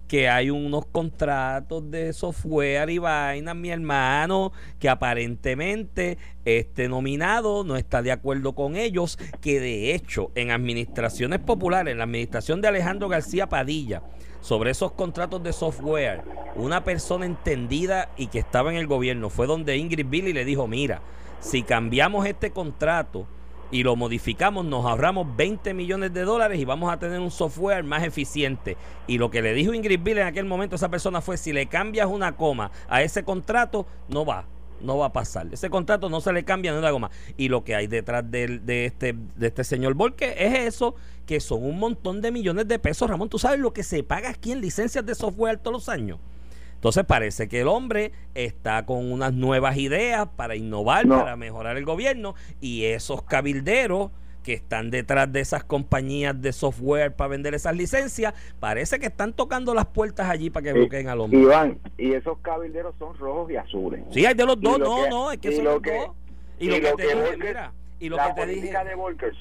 Que 0.08 0.28
hay 0.28 0.50
unos 0.50 0.86
contratos 0.86 1.90
de 1.90 2.12
software 2.14 2.88
y 2.88 2.98
vainas, 2.98 3.54
mi 3.54 3.68
hermano, 3.68 4.52
que 4.80 4.88
aparentemente 4.88 6.16
este 6.46 6.88
nominado 6.88 7.62
no 7.62 7.76
está 7.76 8.00
de 8.00 8.10
acuerdo 8.10 8.54
con 8.54 8.74
ellos, 8.74 9.18
que 9.42 9.60
de 9.60 9.94
hecho 9.94 10.32
en 10.34 10.50
administraciones 10.50 11.40
populares, 11.40 11.92
en 11.92 11.98
la 11.98 12.04
administración 12.04 12.62
de 12.62 12.68
Alejandro 12.68 13.08
García 13.08 13.48
Padilla, 13.48 14.02
sobre 14.40 14.70
esos 14.70 14.92
contratos 14.92 15.42
de 15.42 15.52
software, 15.52 16.22
una 16.56 16.84
persona 16.84 17.26
entendida 17.26 18.10
y 18.16 18.28
que 18.28 18.38
estaba 18.38 18.70
en 18.70 18.78
el 18.78 18.86
gobierno 18.86 19.28
fue 19.28 19.46
donde 19.46 19.76
Ingrid 19.76 20.06
Billy 20.06 20.32
le 20.32 20.46
dijo, 20.46 20.66
mira, 20.66 21.02
si 21.40 21.62
cambiamos 21.62 22.26
este 22.26 22.50
contrato, 22.50 23.26
y 23.70 23.82
lo 23.82 23.96
modificamos, 23.96 24.64
nos 24.64 24.84
ahorramos 24.86 25.36
20 25.36 25.74
millones 25.74 26.12
de 26.12 26.22
dólares 26.22 26.58
y 26.58 26.64
vamos 26.64 26.92
a 26.92 26.98
tener 26.98 27.20
un 27.20 27.30
software 27.30 27.84
más 27.84 28.02
eficiente. 28.02 28.76
Y 29.06 29.18
lo 29.18 29.30
que 29.30 29.42
le 29.42 29.52
dijo 29.52 29.74
Ingrid 29.74 30.00
Bill 30.02 30.18
en 30.18 30.26
aquel 30.26 30.46
momento 30.46 30.74
a 30.74 30.78
esa 30.78 30.88
persona 30.88 31.20
fue, 31.20 31.36
si 31.36 31.52
le 31.52 31.66
cambias 31.66 32.06
una 32.06 32.36
coma 32.36 32.70
a 32.88 33.02
ese 33.02 33.24
contrato, 33.24 33.86
no 34.08 34.24
va. 34.24 34.46
No 34.80 34.96
va 34.96 35.06
a 35.06 35.12
pasar. 35.12 35.48
Ese 35.50 35.70
contrato 35.70 36.08
no 36.08 36.20
se 36.20 36.32
le 36.32 36.44
cambia 36.44 36.72
ni 36.72 36.78
una 36.78 36.92
goma. 36.92 37.10
Y 37.36 37.48
lo 37.48 37.64
que 37.64 37.74
hay 37.74 37.88
detrás 37.88 38.30
de, 38.30 38.60
este, 38.86 39.16
de 39.36 39.46
este 39.48 39.64
señor 39.64 39.94
Volque 39.94 40.36
es 40.38 40.68
eso, 40.68 40.94
que 41.26 41.40
son 41.40 41.64
un 41.64 41.80
montón 41.80 42.20
de 42.20 42.30
millones 42.30 42.68
de 42.68 42.78
pesos. 42.78 43.10
Ramón, 43.10 43.28
¿tú 43.28 43.40
sabes 43.40 43.58
lo 43.58 43.72
que 43.72 43.82
se 43.82 44.04
paga 44.04 44.30
aquí 44.30 44.52
en 44.52 44.60
licencias 44.60 45.04
de 45.04 45.16
software 45.16 45.58
todos 45.58 45.72
los 45.72 45.88
años? 45.88 46.20
Entonces 46.78 47.04
parece 47.04 47.48
que 47.48 47.60
el 47.62 47.66
hombre 47.68 48.12
está 48.34 48.86
con 48.86 49.10
unas 49.10 49.32
nuevas 49.32 49.76
ideas 49.78 50.28
para 50.36 50.54
innovar, 50.54 51.06
No. 51.06 51.18
para 51.18 51.34
mejorar 51.34 51.76
el 51.76 51.84
gobierno 51.84 52.36
y 52.60 52.84
esos 52.84 53.22
cabilderos 53.22 54.12
que 54.44 54.52
están 54.54 54.90
detrás 54.92 55.30
de 55.32 55.40
esas 55.40 55.64
compañías 55.64 56.40
de 56.40 56.52
software 56.52 57.14
para 57.16 57.28
vender 57.28 57.54
esas 57.54 57.74
licencias, 57.76 58.32
parece 58.60 59.00
que 59.00 59.06
están 59.06 59.32
tocando 59.32 59.74
las 59.74 59.86
puertas 59.86 60.30
allí 60.30 60.50
para 60.50 60.64
que 60.64 60.72
bloqueen 60.72 61.08
al 61.08 61.20
hombre. 61.20 61.40
Iván, 61.40 61.78
y 61.98 62.12
esos 62.12 62.38
cabilderos 62.38 62.94
son 62.98 63.18
rojos 63.18 63.50
y 63.50 63.56
azules. 63.56 64.00
Sí, 64.12 64.24
hay 64.24 64.34
de 64.34 64.46
los 64.46 64.60
dos, 64.60 64.78
no, 64.78 65.02
que- 65.02 65.10
no, 65.10 65.32
es 65.32 65.38
que 65.38 65.52
son 65.56 65.64
lo 65.64 65.72
los 65.74 65.82
que- 65.82 65.96
dos. 65.98 66.10
Y, 66.60 66.66
y 66.66 66.68
lo 66.68 66.74
que 66.96 67.02
te 67.02 67.14
dije, 67.14 67.36
mira, 67.38 67.72
y 67.98 68.08
lo 68.08 68.16
la 68.16 68.28
que 68.28 68.40
te 68.40 68.46
dije. 68.46 68.56
política 68.60 68.84
de 68.84 68.94
Volkers, 68.94 69.38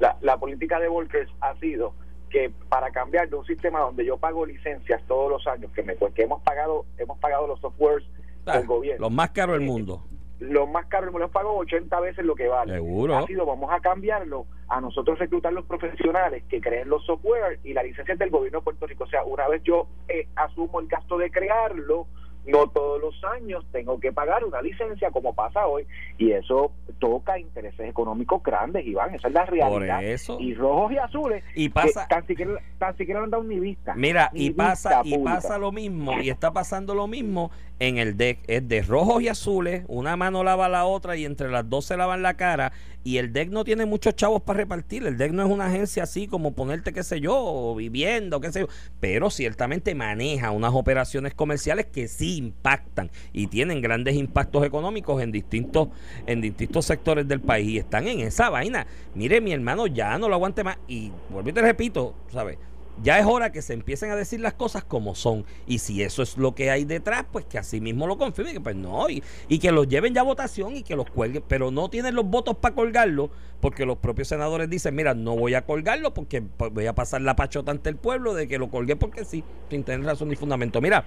la, 0.00 0.16
la 0.22 0.36
política 0.38 0.80
de 0.80 0.88
Volkers 0.88 1.30
ha 1.40 1.54
sido 1.60 1.92
que 2.28 2.50
para 2.68 2.90
cambiar 2.90 3.28
de 3.28 3.36
un 3.36 3.44
sistema 3.44 3.80
donde 3.80 4.04
yo 4.04 4.16
pago 4.16 4.44
licencias 4.46 5.02
todos 5.08 5.30
los 5.30 5.46
años, 5.46 5.70
que 5.72 5.82
me 5.82 5.96
que 5.96 6.22
hemos 6.22 6.42
pagado 6.42 6.84
hemos 6.98 7.18
pagado 7.18 7.46
los 7.46 7.60
softwares 7.60 8.06
Ah, 8.46 8.56
del 8.58 8.66
gobierno, 8.66 9.02
Los 9.06 9.12
más 9.12 9.30
caros 9.32 9.58
del 9.58 9.66
mundo. 9.66 10.02
los 10.40 10.70
más 10.70 10.86
caros 10.86 11.12
me 11.12 11.18
los 11.20 11.30
pago 11.30 11.54
80 11.58 12.00
veces 12.00 12.24
lo 12.24 12.34
que 12.34 12.48
vale. 12.48 12.72
Seguro. 12.72 13.16
Ha 13.18 13.26
sido, 13.26 13.44
vamos 13.44 13.70
a 13.70 13.80
cambiarlo, 13.80 14.46
a 14.68 14.80
nosotros 14.80 15.18
reclutar 15.18 15.52
los 15.52 15.66
profesionales 15.66 16.44
que 16.48 16.60
creen 16.60 16.88
los 16.88 17.04
software 17.04 17.58
y 17.64 17.74
la 17.74 17.82
licencia 17.82 18.14
del 18.16 18.30
gobierno 18.30 18.60
de 18.60 18.64
Puerto 18.64 18.86
Rico. 18.86 19.04
O 19.04 19.08
sea, 19.08 19.22
una 19.24 19.46
vez 19.48 19.62
yo 19.64 19.88
eh, 20.08 20.28
asumo 20.36 20.80
el 20.80 20.86
gasto 20.86 21.18
de 21.18 21.30
crearlo, 21.30 22.06
no 22.46 22.66
todos 22.68 23.00
los 23.00 23.14
años 23.24 23.64
tengo 23.72 24.00
que 24.00 24.12
pagar 24.12 24.44
una 24.44 24.62
licencia 24.62 25.10
como 25.10 25.34
pasa 25.34 25.66
hoy 25.66 25.86
y 26.16 26.32
eso 26.32 26.72
toca 26.98 27.38
intereses 27.38 27.88
económicos 27.88 28.42
grandes, 28.42 28.86
Iván, 28.86 29.14
esa 29.14 29.28
es 29.28 29.34
la 29.34 29.44
realidad. 29.44 30.02
eso. 30.02 30.38
Y 30.40 30.54
rojos 30.54 30.92
y 30.92 30.98
azules, 30.98 31.44
Y 31.54 31.68
pasa- 31.68 32.06
que 32.08 32.14
tan 32.14 32.26
siquiera, 32.26 32.52
tan 32.78 32.96
siquiera 32.96 33.22
han 33.22 33.30
dado 33.30 33.44
ni 33.44 33.60
vista. 33.60 33.94
Mira, 33.94 34.30
ni 34.32 34.46
y 34.46 34.50
pasa, 34.50 35.02
y 35.04 35.18
pasa 35.18 35.58
lo 35.58 35.72
mismo, 35.72 36.20
y 36.20 36.30
está 36.30 36.52
pasando 36.52 36.94
lo 36.94 37.06
mismo 37.06 37.50
en 37.78 37.98
el 37.98 38.16
deck. 38.16 38.40
Es 38.46 38.66
de 38.68 38.82
rojos 38.82 39.22
y 39.22 39.28
azules, 39.28 39.84
una 39.88 40.16
mano 40.16 40.42
lava 40.42 40.68
la 40.68 40.84
otra 40.86 41.16
y 41.16 41.24
entre 41.24 41.50
las 41.50 41.68
dos 41.68 41.84
se 41.84 41.96
lavan 41.96 42.22
la 42.22 42.34
cara. 42.34 42.72
Y 43.04 43.18
el 43.18 43.32
deck 43.32 43.48
no 43.50 43.64
tiene 43.64 43.86
muchos 43.86 44.16
chavos 44.16 44.42
para 44.42 44.58
repartir. 44.58 45.06
El 45.06 45.16
deck 45.16 45.32
no 45.32 45.42
es 45.44 45.48
una 45.50 45.66
agencia 45.66 46.02
así 46.02 46.26
como 46.26 46.52
ponerte, 46.52 46.92
qué 46.92 47.02
sé 47.04 47.20
yo, 47.20 47.74
viviendo, 47.76 48.40
qué 48.40 48.52
sé 48.52 48.60
yo. 48.60 48.66
Pero 49.00 49.30
ciertamente 49.30 49.94
maneja 49.94 50.50
unas 50.50 50.74
operaciones 50.74 51.32
comerciales 51.32 51.86
que 51.86 52.08
sí 52.08 52.27
impactan 52.36 53.10
y 53.32 53.46
tienen 53.46 53.80
grandes 53.80 54.14
impactos 54.16 54.64
económicos 54.64 55.22
en 55.22 55.32
distintos, 55.32 55.88
en 56.26 56.40
distintos 56.40 56.84
sectores 56.84 57.26
del 57.26 57.40
país. 57.40 57.68
Y 57.68 57.78
están 57.78 58.06
en 58.06 58.20
esa 58.20 58.50
vaina. 58.50 58.86
Mire, 59.14 59.40
mi 59.40 59.52
hermano, 59.52 59.86
ya 59.86 60.18
no 60.18 60.28
lo 60.28 60.34
aguante 60.34 60.64
más. 60.64 60.78
Y 60.86 61.10
vuelvo 61.30 61.50
y 61.50 61.52
te 61.52 61.62
repito, 61.62 62.14
¿sabes? 62.30 62.58
Ya 63.02 63.18
es 63.18 63.26
hora 63.26 63.52
que 63.52 63.62
se 63.62 63.74
empiecen 63.74 64.10
a 64.10 64.16
decir 64.16 64.40
las 64.40 64.54
cosas 64.54 64.84
como 64.84 65.14
son. 65.14 65.44
Y 65.66 65.78
si 65.78 66.02
eso 66.02 66.22
es 66.22 66.36
lo 66.36 66.54
que 66.54 66.70
hay 66.70 66.84
detrás, 66.84 67.24
pues 67.30 67.44
que 67.44 67.58
así 67.58 67.80
mismo 67.80 68.06
lo 68.06 68.18
confirmen. 68.18 68.54
Que 68.54 68.60
pues 68.60 68.76
no, 68.76 69.06
y, 69.08 69.22
que 69.58 69.72
los 69.72 69.88
lleven 69.88 70.14
ya 70.14 70.22
a 70.22 70.24
votación 70.24 70.76
y 70.76 70.82
que 70.82 70.96
los 70.96 71.10
cuelguen. 71.10 71.42
Pero 71.46 71.70
no 71.70 71.90
tienen 71.90 72.14
los 72.14 72.26
votos 72.26 72.56
para 72.56 72.74
colgarlo, 72.74 73.30
porque 73.60 73.86
los 73.86 73.98
propios 73.98 74.28
senadores 74.28 74.68
dicen: 74.68 74.94
Mira, 74.94 75.14
no 75.14 75.36
voy 75.36 75.54
a 75.54 75.64
colgarlo 75.64 76.12
porque 76.14 76.42
voy 76.72 76.86
a 76.86 76.94
pasar 76.94 77.20
la 77.20 77.36
pachota 77.36 77.70
ante 77.70 77.90
el 77.90 77.96
pueblo 77.96 78.34
de 78.34 78.48
que 78.48 78.58
lo 78.58 78.68
colgué 78.68 78.96
porque 78.96 79.24
sí, 79.24 79.44
sin 79.70 79.84
tener 79.84 80.04
razón 80.04 80.28
ni 80.28 80.36
fundamento. 80.36 80.80
Mira, 80.80 81.04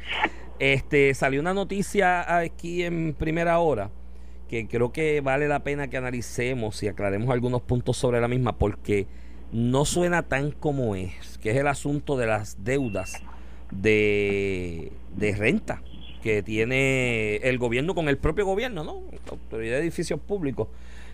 este 0.59 1.13
salió 1.13 1.41
una 1.41 1.53
noticia 1.53 2.37
aquí 2.37 2.83
en 2.83 3.13
primera 3.13 3.59
hora 3.59 3.89
que 4.47 4.67
creo 4.67 4.91
que 4.91 5.21
vale 5.21 5.47
la 5.47 5.63
pena 5.63 5.89
que 5.89 5.95
analicemos 5.95 6.83
y 6.83 6.89
aclaremos 6.89 7.29
algunos 7.29 7.61
puntos 7.61 7.95
sobre 7.95 8.19
la 8.19 8.27
misma 8.27 8.57
porque 8.57 9.07
no 9.51 9.85
suena 9.85 10.23
tan 10.23 10.51
como 10.51 10.95
es, 10.95 11.37
que 11.39 11.51
es 11.51 11.57
el 11.57 11.67
asunto 11.67 12.17
de 12.17 12.27
las 12.27 12.63
deudas 12.63 13.21
de, 13.71 14.91
de 15.15 15.35
renta 15.35 15.81
que 16.21 16.43
tiene 16.43 17.37
el 17.37 17.57
gobierno 17.57 17.95
con 17.95 18.07
el 18.07 18.17
propio 18.17 18.45
gobierno, 18.45 18.83
¿no? 18.83 19.01
La 19.11 19.31
autoridad 19.31 19.77
de 19.77 19.81
edificios 19.81 20.19
públicos 20.19 20.67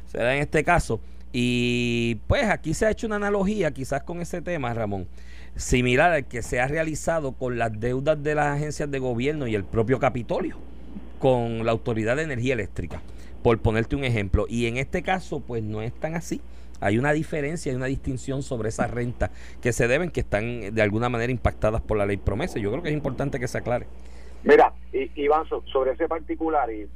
será 0.06 0.36
en 0.36 0.42
este 0.42 0.64
caso. 0.64 1.00
Y 1.34 2.16
pues 2.28 2.46
aquí 2.46 2.74
se 2.74 2.86
ha 2.86 2.92
hecho 2.92 3.08
una 3.08 3.18
analogía 3.18 3.72
quizás 3.72 4.04
con 4.04 4.22
ese 4.22 4.42
tema, 4.42 4.74
Ramón, 4.74 5.08
similar 5.56 6.12
al 6.12 6.26
que 6.26 6.42
se 6.42 6.60
ha 6.60 6.68
realizado 6.68 7.34
con 7.34 7.58
las 7.58 7.80
deudas 7.80 8.22
de 8.22 8.36
las 8.36 8.58
agencias 8.58 8.90
de 8.92 9.00
gobierno 9.00 9.48
y 9.48 9.56
el 9.56 9.64
propio 9.64 10.00
Capitolio 10.00 10.58
con 11.20 11.66
la 11.66 11.72
Autoridad 11.72 12.16
de 12.16 12.24
Energía 12.24 12.54
Eléctrica, 12.54 13.02
por 13.44 13.60
ponerte 13.60 13.96
un 13.96 14.04
ejemplo. 14.04 14.46
Y 14.50 14.68
en 14.68 14.78
este 14.78 15.02
caso, 15.02 15.40
pues 15.40 15.64
no 15.64 15.82
es 15.82 15.94
tan 15.94 16.16
así. 16.16 16.42
Hay 16.80 16.98
una 16.98 17.12
diferencia, 17.14 17.72
hay 17.72 17.76
una 17.76 17.88
distinción 17.88 18.44
sobre 18.44 18.70
esas 18.70 18.92
rentas 18.92 19.32
que 19.62 19.74
se 19.74 19.88
deben, 19.88 20.12
que 20.12 20.20
están 20.22 20.74
de 20.74 20.82
alguna 20.82 21.10
manera 21.10 21.32
impactadas 21.32 21.82
por 21.82 21.98
la 21.98 22.06
ley 22.06 22.18
promesa. 22.18 22.60
Yo 22.60 22.72
creo 22.72 22.84
que 22.84 22.90
es 22.90 22.96
importante 22.96 23.40
que 23.40 23.48
se 23.48 23.58
aclare. 23.58 23.88
Mira, 24.44 24.72
Iván, 25.16 25.46
so- 25.50 25.64
sobre 25.66 25.92
ese 25.92 26.08
particular, 26.08 26.72
y, 26.72 26.88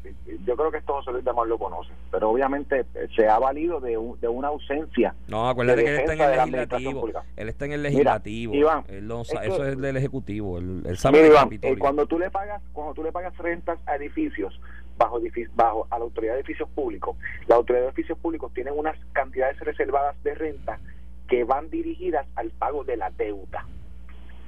yo 0.46 0.56
creo 0.56 0.72
que 0.72 0.78
esto 0.78 0.94
José 0.94 1.12
Luis 1.12 1.26
Damar 1.26 1.48
lo 1.48 1.58
conoce, 1.58 1.90
pero 2.12 2.30
obviamente 2.30 2.86
eh, 2.94 3.08
se 3.16 3.28
ha 3.28 3.40
valido 3.40 3.80
de, 3.80 3.98
un- 3.98 4.18
de 4.22 4.28
una 4.28 4.50
ausencia. 4.50 5.16
No, 5.28 5.50
acuérdate 5.50 5.80
de 5.82 5.86
que 5.86 5.92
él 5.92 6.00
está 6.02 6.14
en 6.14 6.22
el 6.22 6.38
legislativo. 6.38 7.10
Él 7.36 7.50
está 7.50 7.66
en 7.66 7.72
el 7.74 7.80
Mira, 7.80 7.90
legislativo. 7.90 8.54
Iván, 8.56 8.84
Él 8.90 9.08
no 9.08 9.22
eso 9.24 9.66
es 9.66 9.78
del 9.78 9.98
ejecutivo. 9.98 10.60
Él, 10.60 10.84
él 10.86 10.98
sabe 10.98 11.24
Mira, 11.24 11.34
Iván, 11.34 11.60
eh, 11.62 11.76
cuando 11.78 12.06
tú 12.06 12.20
le 12.20 12.30
pagas, 12.30 12.62
cuando 12.74 12.94
tú 12.94 13.04
le 13.04 13.12
pagas 13.12 13.36
rentas 13.38 13.80
a 13.86 13.96
edificios 13.96 14.58
bajo 15.02 15.20
bajo 15.56 15.88
a 15.90 15.98
la 15.98 16.06
autoridad 16.06 16.34
de 16.34 16.42
edificios 16.42 16.70
públicos, 16.70 17.18
la 17.48 17.56
autoridad 17.56 17.86
de 17.86 17.88
edificios 17.88 18.20
públicos 18.20 18.54
tiene 18.54 18.72
unas 18.72 18.96
cantidades 19.14 19.60
reservadas 19.60 20.22
de 20.24 20.36
renta 20.36 20.80
que 21.28 21.44
van 21.44 21.70
dirigidas 21.70 22.28
al 22.36 22.52
pago 22.52 22.84
de 22.84 22.98
la 22.98 23.10
deuda. 23.10 23.66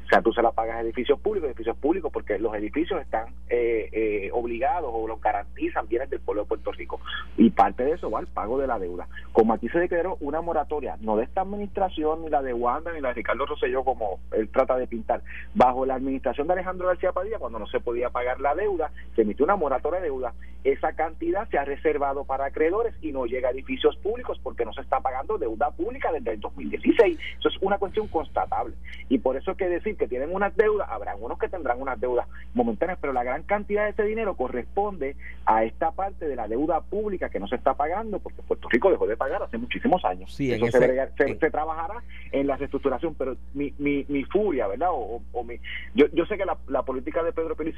O 0.06 0.08
sea, 0.08 0.22
tú 0.22 0.34
se 0.34 0.42
la 0.42 0.52
pagas 0.52 0.78
a 0.78 0.82
edificios 0.82 1.20
públicos, 1.20 1.48
edificios 1.50 1.78
públicos, 1.78 2.12
porque 2.12 2.38
los 2.38 2.54
edificios 2.56 3.02
están 3.02 3.28
eh, 3.50 3.90
eh, 3.92 4.30
obligados 4.34 4.92
o 4.94 5.08
los 5.08 5.22
garantizan 5.22 5.88
bienes 5.88 6.10
del 6.10 6.20
pueblo 6.20 6.44
de 6.44 6.50
Puerto 6.50 6.72
Rico. 6.72 7.00
Y 7.38 7.50
parte 7.50 7.84
de 7.84 7.92
eso 7.92 8.12
va 8.12 8.20
al 8.20 8.28
pago 8.28 8.60
de 8.60 8.68
la 8.68 8.80
deuda. 8.80 9.08
Como 9.32 9.54
aquí 9.54 9.70
se 9.70 9.80
declaró 9.80 10.18
una 10.20 10.42
moratoria, 10.42 10.98
no 11.02 11.18
de 11.18 11.24
esta 11.24 11.42
administración, 11.42 12.24
ni 12.24 12.30
la 12.30 12.42
de 12.42 12.54
Wanda, 12.54 12.92
ni 12.94 13.02
la 13.02 13.10
de 13.10 13.16
Ricardo 13.16 13.46
Rosselló, 13.46 13.84
como 13.84 14.20
él 14.32 14.50
trata 14.50 14.78
de 14.78 14.88
pintar, 14.88 15.22
bajo 15.54 15.86
la 15.86 15.96
administración 15.96 16.48
de 16.48 16.54
Alejandro 16.54 16.88
García 16.88 17.12
Padilla, 17.12 17.40
cuando 17.40 17.60
no 17.60 17.68
se 17.68 17.80
podía 17.80 18.10
pagar 18.10 18.40
la 18.40 18.56
deuda, 18.56 18.92
se 19.16 19.22
emitió 19.22 19.46
una 19.46 19.56
moratoria 19.56 20.00
de 20.00 20.08
deuda 20.08 20.34
esa 20.64 20.94
cantidad 20.94 21.48
se 21.50 21.58
ha 21.58 21.66
reservado 21.66 22.24
para 22.24 22.46
acreedores 22.46 22.96
y 23.02 23.12
no 23.12 23.26
llega 23.26 23.50
a 23.50 23.52
edificios 23.52 23.98
públicos 23.98 24.40
porque 24.42 24.64
no 24.64 24.72
se 24.72 24.82
está 24.82 25.02
pagando 25.02 25.38
deuda 25.38 25.72
pública 25.72 26.12
desde 26.12 26.32
el 26.32 26.40
2016. 26.40 27.20
Eso 27.40 27.50
es 27.50 27.56
una 27.62 27.78
cuestión 27.78 28.08
constatable. 28.08 28.74
Y 29.10 29.18
por 29.18 29.36
eso 29.36 29.52
hay 29.52 29.58
que 29.58 29.68
decir 29.68 29.93
que 29.96 30.08
tienen 30.08 30.34
unas 30.34 30.56
deudas, 30.56 30.88
habrá 30.90 31.16
unos 31.16 31.38
que 31.40 31.50
tendrán 31.50 31.82
unas 31.82 32.00
deudas 32.00 32.28
momentáneas, 32.54 32.98
pero 33.02 33.14
la 33.14 33.24
gran 33.24 33.44
cantidad 33.44 33.84
de 33.86 33.92
ese 33.92 34.04
dinero 34.04 34.36
corresponde 34.36 35.16
a 35.46 35.64
esta 35.64 35.92
parte 35.92 36.28
de 36.28 36.36
la 36.36 36.48
deuda 36.48 36.82
pública 36.82 37.30
que 37.30 37.40
no 37.40 37.48
se 37.48 37.56
está 37.56 37.74
pagando 37.74 38.20
porque 38.20 38.42
Puerto 38.44 38.68
Rico 38.70 38.90
dejó 38.92 39.08
de 39.08 39.18
pagar 39.18 39.44
hace 39.44 39.58
muchísimos 39.58 40.04
años. 40.06 40.34
Sí, 40.34 40.52
Eso 40.52 40.66
ese- 40.66 40.80
se, 40.80 40.88
brega- 40.88 41.10
se- 41.18 41.30
en- 41.32 41.40
se 41.40 41.52
trabajará 41.52 42.04
en 42.32 42.48
la 42.48 42.56
reestructuración, 42.58 43.16
pero 43.16 43.36
mi, 43.54 43.74
mi, 43.78 44.06
mi 44.08 44.24
furia, 44.26 44.68
¿verdad? 44.68 44.90
O, 44.92 45.22
o 45.32 45.44
mi, 45.44 45.56
yo, 45.96 46.06
yo 46.14 46.26
sé 46.26 46.38
que 46.38 46.46
la, 46.46 46.58
la 46.68 46.84
política 46.84 47.24
de 47.24 47.32
Pedro 47.34 47.56
Pérez 47.56 47.76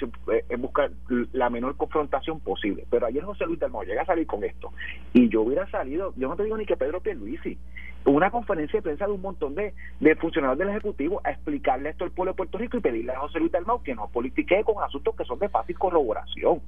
es 0.50 0.60
buscar 0.60 0.92
la 1.34 1.50
menor 1.50 1.76
confrontación 1.78 2.40
posible, 2.40 2.86
pero 2.90 3.06
ayer 3.08 3.24
José 3.24 3.46
Luis 3.46 3.60
Dalmau 3.60 3.84
llega 3.84 4.02
a 4.04 4.06
salir 4.06 4.28
con 4.28 4.44
esto 4.44 4.72
y 5.14 5.30
yo 5.30 5.42
hubiera 5.42 5.70
salido, 5.70 6.14
yo 6.18 6.28
no 6.28 6.36
te 6.36 6.44
digo 6.44 6.58
ni 6.58 6.66
que 6.66 6.78
Pedro 6.78 7.02
Pierluisi, 7.02 7.58
una 8.06 8.30
conferencia 8.30 8.78
de 8.78 8.84
prensa 8.84 9.08
de 9.08 9.14
un 9.14 9.22
montón 9.22 9.56
de, 9.56 9.74
de 10.00 10.16
funcionarios 10.16 10.60
del 10.60 10.70
Ejecutivo 10.70 11.22
a 11.24 11.32
explicarle 11.32 11.90
esto 11.90 12.05
al 12.06 12.12
pueblo 12.12 12.32
de 12.34 12.38
Puerto 12.38 12.58
Rico 12.58 12.78
y 12.78 12.82
pedirle 12.82 13.12
a 13.14 13.20
José 13.20 13.40
Luis 13.40 13.52
Dalmau 13.52 13.84
que 13.84 13.94
no 13.96 14.08
politique 14.10 14.64
con 14.64 14.84
asuntos 14.84 15.16
que 15.16 15.26
son 15.26 15.40
de 15.40 15.50
fácil 15.50 15.78
corroboración. 15.78 16.62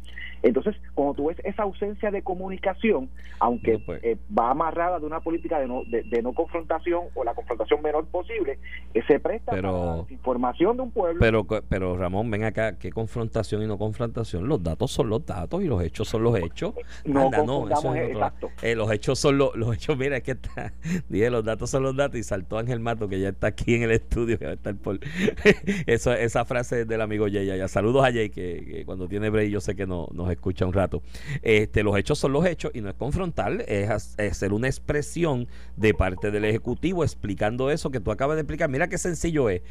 Entonces, 0.44 0.76
cuando 0.94 1.14
tú 1.16 1.28
ves 1.28 1.38
esa 1.44 1.64
ausencia 1.64 2.12
de 2.12 2.22
comunicación, 2.22 3.10
aunque 3.40 3.74
No, 3.74 3.80
pues. 3.86 4.04
eh, 4.04 4.18
va 4.38 4.52
amarrada 4.52 5.00
de 5.00 5.06
una 5.06 5.20
política 5.22 5.60
de 5.60 5.68
no, 5.68 5.84
de, 5.86 6.04
de 6.04 6.22
no 6.22 6.34
confrontación 6.34 7.06
o 7.16 7.24
la 7.24 7.34
confrontación 7.34 7.82
menor 7.82 8.06
posible, 8.08 8.60
eh, 8.94 9.02
se 9.08 9.20
presta 9.20 9.52
Pero- 9.52 9.72
para 9.74 9.86
la 9.86 10.02
desinformación 10.04 10.78
de 10.78 10.84
un 10.84 10.92
pueblo. 10.92 11.20
Pero, 11.20 11.46
pero 11.68 11.98
Ramón, 11.98 12.30
ven 12.30 12.44
acá, 12.44 12.78
¿qué 12.78 12.92
confrontación 12.92 13.64
y 13.64 13.68
no 13.68 13.78
confrontación? 13.78 14.48
Los 14.48 14.62
datos 14.64 14.92
son 14.92 15.10
los 15.10 15.26
datos 15.26 15.64
y 15.64 15.68
los 15.68 15.82
hechos 15.84 16.08
son 16.08 16.24
los 16.24 16.38
hechos. 16.38 16.74
No 17.06 17.26
Anda, 17.26 17.44
no, 17.44 17.68
eso 17.68 17.96
es 17.96 18.04
otro- 18.04 18.14
exacto. 18.14 18.50
eh, 18.62 18.76
los 18.76 18.92
hechos 18.92 19.20
son 19.20 19.38
los, 19.38 19.56
los 19.56 19.76
hechos, 19.76 19.98
mira, 19.98 20.18
es 20.18 20.24
que 20.24 20.32
está, 20.32 20.74
dije, 21.10 21.30
los 21.30 21.44
datos 21.44 21.70
son 21.70 21.84
los 21.84 21.96
datos 21.96 22.20
y 22.20 22.24
saltó 22.24 22.58
Ángel 22.58 22.80
Mato, 22.80 23.08
que 23.08 23.20
ya 23.20 23.30
está 23.30 23.48
aquí 23.48 23.76
en 23.76 23.84
el 23.84 23.92
estudio, 23.92 24.38
que 24.38 24.46
va 24.46 24.52
a 24.52 24.56
estar 24.56 24.76
por 24.76 25.00
eso, 25.86 26.14
esa 26.14 26.46
frase 26.46 26.86
del 26.86 27.02
amigo 27.02 27.28
Jay, 27.32 27.46
ya 27.46 27.68
saludos 27.68 28.04
a 28.06 28.12
Jay, 28.12 28.30
que, 28.30 28.84
cuando 28.86 29.08
tiene 29.08 29.30
break 29.30 29.50
yo 29.50 29.62
sé 29.62 29.76
que 29.76 29.86
no, 29.86 30.08
nos 30.14 30.30
escucha 30.32 30.66
un 30.66 30.74
rato. 30.74 31.02
Este, 31.42 31.84
los 31.84 31.98
hechos 31.98 32.20
son 32.20 32.34
los 32.34 32.46
hechos 32.46 32.72
y 32.74 32.82
no 32.82 32.90
es 32.90 32.96
confrontar, 32.96 33.64
es, 33.68 34.16
es 34.18 34.38
ser 34.38 34.54
una 34.54 34.68
expresión 34.68 35.48
de 35.76 35.94
parte 35.94 36.32
del 36.32 36.46
Ejecutivo 36.46 37.04
explicando 37.04 37.72
eso 37.72 37.92
que 37.92 38.00
tú 38.00 38.12
acabas 38.12 38.36
de 38.38 38.42
explicar. 38.42 38.70
Mira 38.70 38.88
qué 38.88 38.98
sencillo 38.98 39.50
es. 39.50 39.62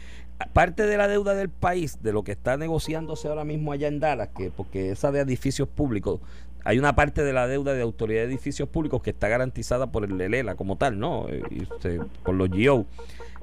Parte 0.53 0.87
de 0.87 0.97
la 0.99 1.09
deuda 1.09 1.35
del 1.35 1.49
país, 1.49 2.03
de 2.03 2.13
lo 2.13 2.23
que 2.23 2.33
está 2.33 2.57
negociándose 2.57 3.29
ahora 3.29 3.45
mismo 3.45 3.73
allá 3.73 3.89
en 3.89 4.01
Dallas, 4.01 4.29
que 4.37 4.51
porque 4.51 4.91
esa 4.91 5.11
de 5.11 5.21
edificios 5.21 5.67
públicos, 5.69 6.21
hay 6.65 6.79
una 6.79 6.95
parte 6.97 7.23
de 7.23 7.33
la 7.33 7.47
deuda 7.47 7.75
de 7.75 7.81
autoridad 7.83 8.23
de 8.23 8.27
edificios 8.27 8.69
públicos 8.69 9.01
que 9.01 9.11
está 9.11 9.29
garantizada 9.29 9.87
por 9.93 10.05
el 10.05 10.21
ELELA 10.21 10.57
como 10.57 10.77
tal, 10.77 10.99
¿no? 10.99 11.27
Y 11.51 11.67
se- 11.81 12.01
por 12.25 12.35
los 12.35 12.51
GO. 12.51 12.87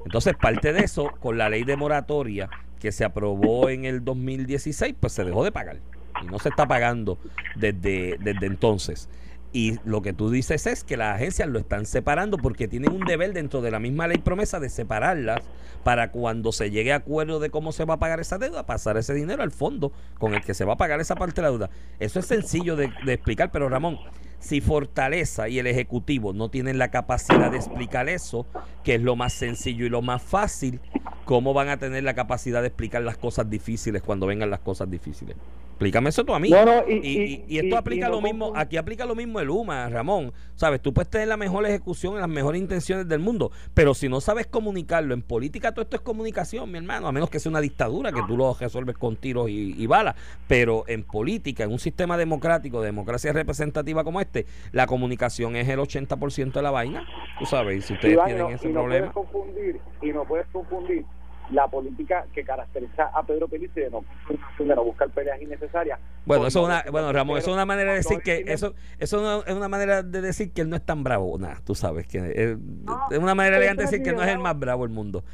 Entonces, 0.04 0.34
parte 0.36 0.72
de 0.72 0.80
eso, 0.80 1.10
con 1.20 1.38
la 1.38 1.48
ley 1.48 1.64
de 1.64 1.76
moratoria 1.76 2.50
que 2.78 2.92
se 2.92 3.04
aprobó 3.04 3.68
en 3.70 3.84
el 3.84 4.04
2016, 4.04 4.94
pues 5.00 5.12
se 5.12 5.24
dejó 5.24 5.44
de 5.44 5.52
pagar. 5.52 5.78
Y 6.22 6.26
no 6.26 6.38
se 6.38 6.50
está 6.50 6.68
pagando 6.68 7.18
desde, 7.56 8.18
desde 8.18 8.46
entonces. 8.46 9.08
Y 9.54 9.78
lo 9.84 10.02
que 10.02 10.12
tú 10.12 10.30
dices 10.30 10.66
es 10.66 10.82
que 10.82 10.96
las 10.96 11.14
agencias 11.14 11.48
lo 11.48 11.60
están 11.60 11.86
separando 11.86 12.38
porque 12.38 12.66
tienen 12.66 12.90
un 12.90 13.04
deber 13.04 13.32
dentro 13.32 13.62
de 13.62 13.70
la 13.70 13.78
misma 13.78 14.08
ley 14.08 14.18
promesa 14.18 14.58
de 14.58 14.68
separarlas 14.68 15.42
para 15.84 16.10
cuando 16.10 16.50
se 16.50 16.70
llegue 16.72 16.92
a 16.92 16.96
acuerdo 16.96 17.38
de 17.38 17.50
cómo 17.50 17.70
se 17.70 17.84
va 17.84 17.94
a 17.94 17.98
pagar 17.98 18.18
esa 18.18 18.36
deuda, 18.36 18.66
pasar 18.66 18.96
ese 18.96 19.14
dinero 19.14 19.44
al 19.44 19.52
fondo 19.52 19.92
con 20.18 20.34
el 20.34 20.42
que 20.42 20.54
se 20.54 20.64
va 20.64 20.72
a 20.72 20.76
pagar 20.76 21.00
esa 21.00 21.14
parte 21.14 21.36
de 21.36 21.42
la 21.42 21.50
deuda. 21.50 21.70
Eso 22.00 22.18
es 22.18 22.26
sencillo 22.26 22.74
de, 22.74 22.92
de 23.06 23.12
explicar, 23.12 23.52
pero 23.52 23.68
Ramón, 23.68 23.98
si 24.44 24.60
Fortaleza 24.60 25.48
y 25.48 25.58
el 25.58 25.66
Ejecutivo 25.66 26.34
no 26.34 26.50
tienen 26.50 26.76
la 26.76 26.90
capacidad 26.90 27.50
de 27.50 27.56
explicar 27.56 28.10
eso, 28.10 28.46
que 28.82 28.96
es 28.96 29.00
lo 29.00 29.16
más 29.16 29.32
sencillo 29.32 29.86
y 29.86 29.88
lo 29.88 30.02
más 30.02 30.22
fácil, 30.22 30.80
¿cómo 31.24 31.54
van 31.54 31.70
a 31.70 31.78
tener 31.78 32.04
la 32.04 32.12
capacidad 32.12 32.60
de 32.60 32.68
explicar 32.68 33.02
las 33.02 33.16
cosas 33.16 33.48
difíciles 33.48 34.02
cuando 34.02 34.26
vengan 34.26 34.50
las 34.50 34.60
cosas 34.60 34.90
difíciles? 34.90 35.34
Explícame 35.84 36.08
eso 36.08 36.24
tú 36.24 36.34
a 36.34 36.40
mí. 36.40 36.48
No, 36.48 36.64
no, 36.64 36.84
y- 36.88 36.94
y, 36.94 36.96
y- 36.96 37.22
y- 37.24 37.44
y 37.48 37.58
esto 37.58 37.76
aplica 37.76 38.06
no 38.08 38.14
lo 38.16 38.20
mismo, 38.22 38.52
aquí 38.56 38.76
aplica 38.78 39.04
lo 39.04 39.14
mismo 39.14 39.38
el 39.40 39.50
UMA, 39.50 39.88
Ramón. 39.90 40.32
Sabes, 40.54 40.80
tú 40.80 40.94
puedes 40.94 41.10
tener 41.10 41.28
la 41.28 41.36
mejor 41.36 41.66
ejecución 41.66 42.14
y 42.14 42.18
las 42.20 42.28
mejores 42.28 42.60
intenciones 42.60 43.06
del 43.08 43.18
mundo, 43.20 43.50
pero 43.74 43.92
si 43.92 44.08
no 44.08 44.20
sabes 44.20 44.46
comunicarlo, 44.46 45.12
en 45.14 45.20
política 45.22 45.72
todo 45.72 45.82
esto 45.82 45.96
es 45.96 46.02
comunicación, 46.02 46.70
mi 46.70 46.78
hermano, 46.78 47.06
a 47.08 47.12
menos 47.12 47.28
que 47.28 47.38
sea 47.38 47.50
una 47.50 47.60
dictadura 47.60 48.12
que 48.12 48.22
tú 48.26 48.36
lo 48.36 48.54
resuelves 48.54 48.96
con 48.96 49.16
tiros 49.16 49.48
y, 49.50 49.86
balas, 49.86 50.14
pero 50.48 50.84
en 50.88 51.02
política, 51.02 51.64
en 51.64 51.72
un 51.72 51.78
sistema 51.78 52.16
democrático, 52.16 52.80
de 52.80 52.86
democracia 52.86 53.32
representativa 53.32 54.04
como 54.04 54.20
este, 54.20 54.46
la 54.72 54.86
comunicación 54.86 55.56
es 55.56 55.68
el 55.68 55.78
80% 55.80 56.52
de 56.52 56.62
la 56.62 56.70
vaina, 56.70 57.04
tú 57.38 57.44
sabes, 57.46 57.78
y 57.78 57.82
si 57.82 57.92
ustedes 57.94 58.14
Iván, 58.14 58.26
tienen 58.26 58.46
ese 58.52 58.68
problema. 58.70 59.12
puedes 59.12 59.30
confundir 59.32 59.80
y 60.02 60.12
no 60.12 60.24
puedes 60.24 60.46
confundir 60.48 61.04
la 61.54 61.66
política 61.68 62.26
que 62.34 62.44
caracteriza 62.44 63.04
a 63.14 63.22
Pedro 63.22 63.48
Pérez 63.48 63.72
de 63.74 63.88
no 63.90 64.04
de 64.58 64.64
no 64.74 64.84
buscar 64.84 65.08
peleas 65.10 65.40
innecesarias 65.40 65.98
Bueno, 66.26 66.46
eso 66.46 66.60
es 66.60 66.66
una, 66.66 66.84
bueno, 66.90 67.12
Ramón, 67.12 67.38
eso 67.38 67.50
es 67.50 67.54
una 67.54 67.64
manera 67.66 67.90
de 67.92 67.96
decir 67.98 68.18
que 68.22 68.44
eso, 68.46 68.74
eso 68.98 69.20
no- 69.22 69.44
es 69.44 69.54
una 69.54 69.68
manera 69.68 70.02
de 70.02 70.20
decir 70.20 70.52
que 70.52 70.60
él 70.62 70.68
no 70.70 70.76
es 70.76 70.84
tan 70.84 71.02
bravo, 71.04 71.38
nada, 71.38 71.58
tú 71.64 71.74
sabes 71.74 72.06
que 72.06 72.18
es, 72.18 72.58
No, 72.58 73.06
es 73.10 73.18
una 73.18 73.34
manera 73.34 73.56
elegante 73.56 73.82
de 73.82 73.90
decir 73.90 74.02
que 74.02 74.10
de 74.10 74.16
no 74.16 74.22
es 74.22 74.28
el 74.28 74.38
más 74.38 74.58
bravo 74.58 74.82
del 74.84 74.94
mundo. 74.94 75.24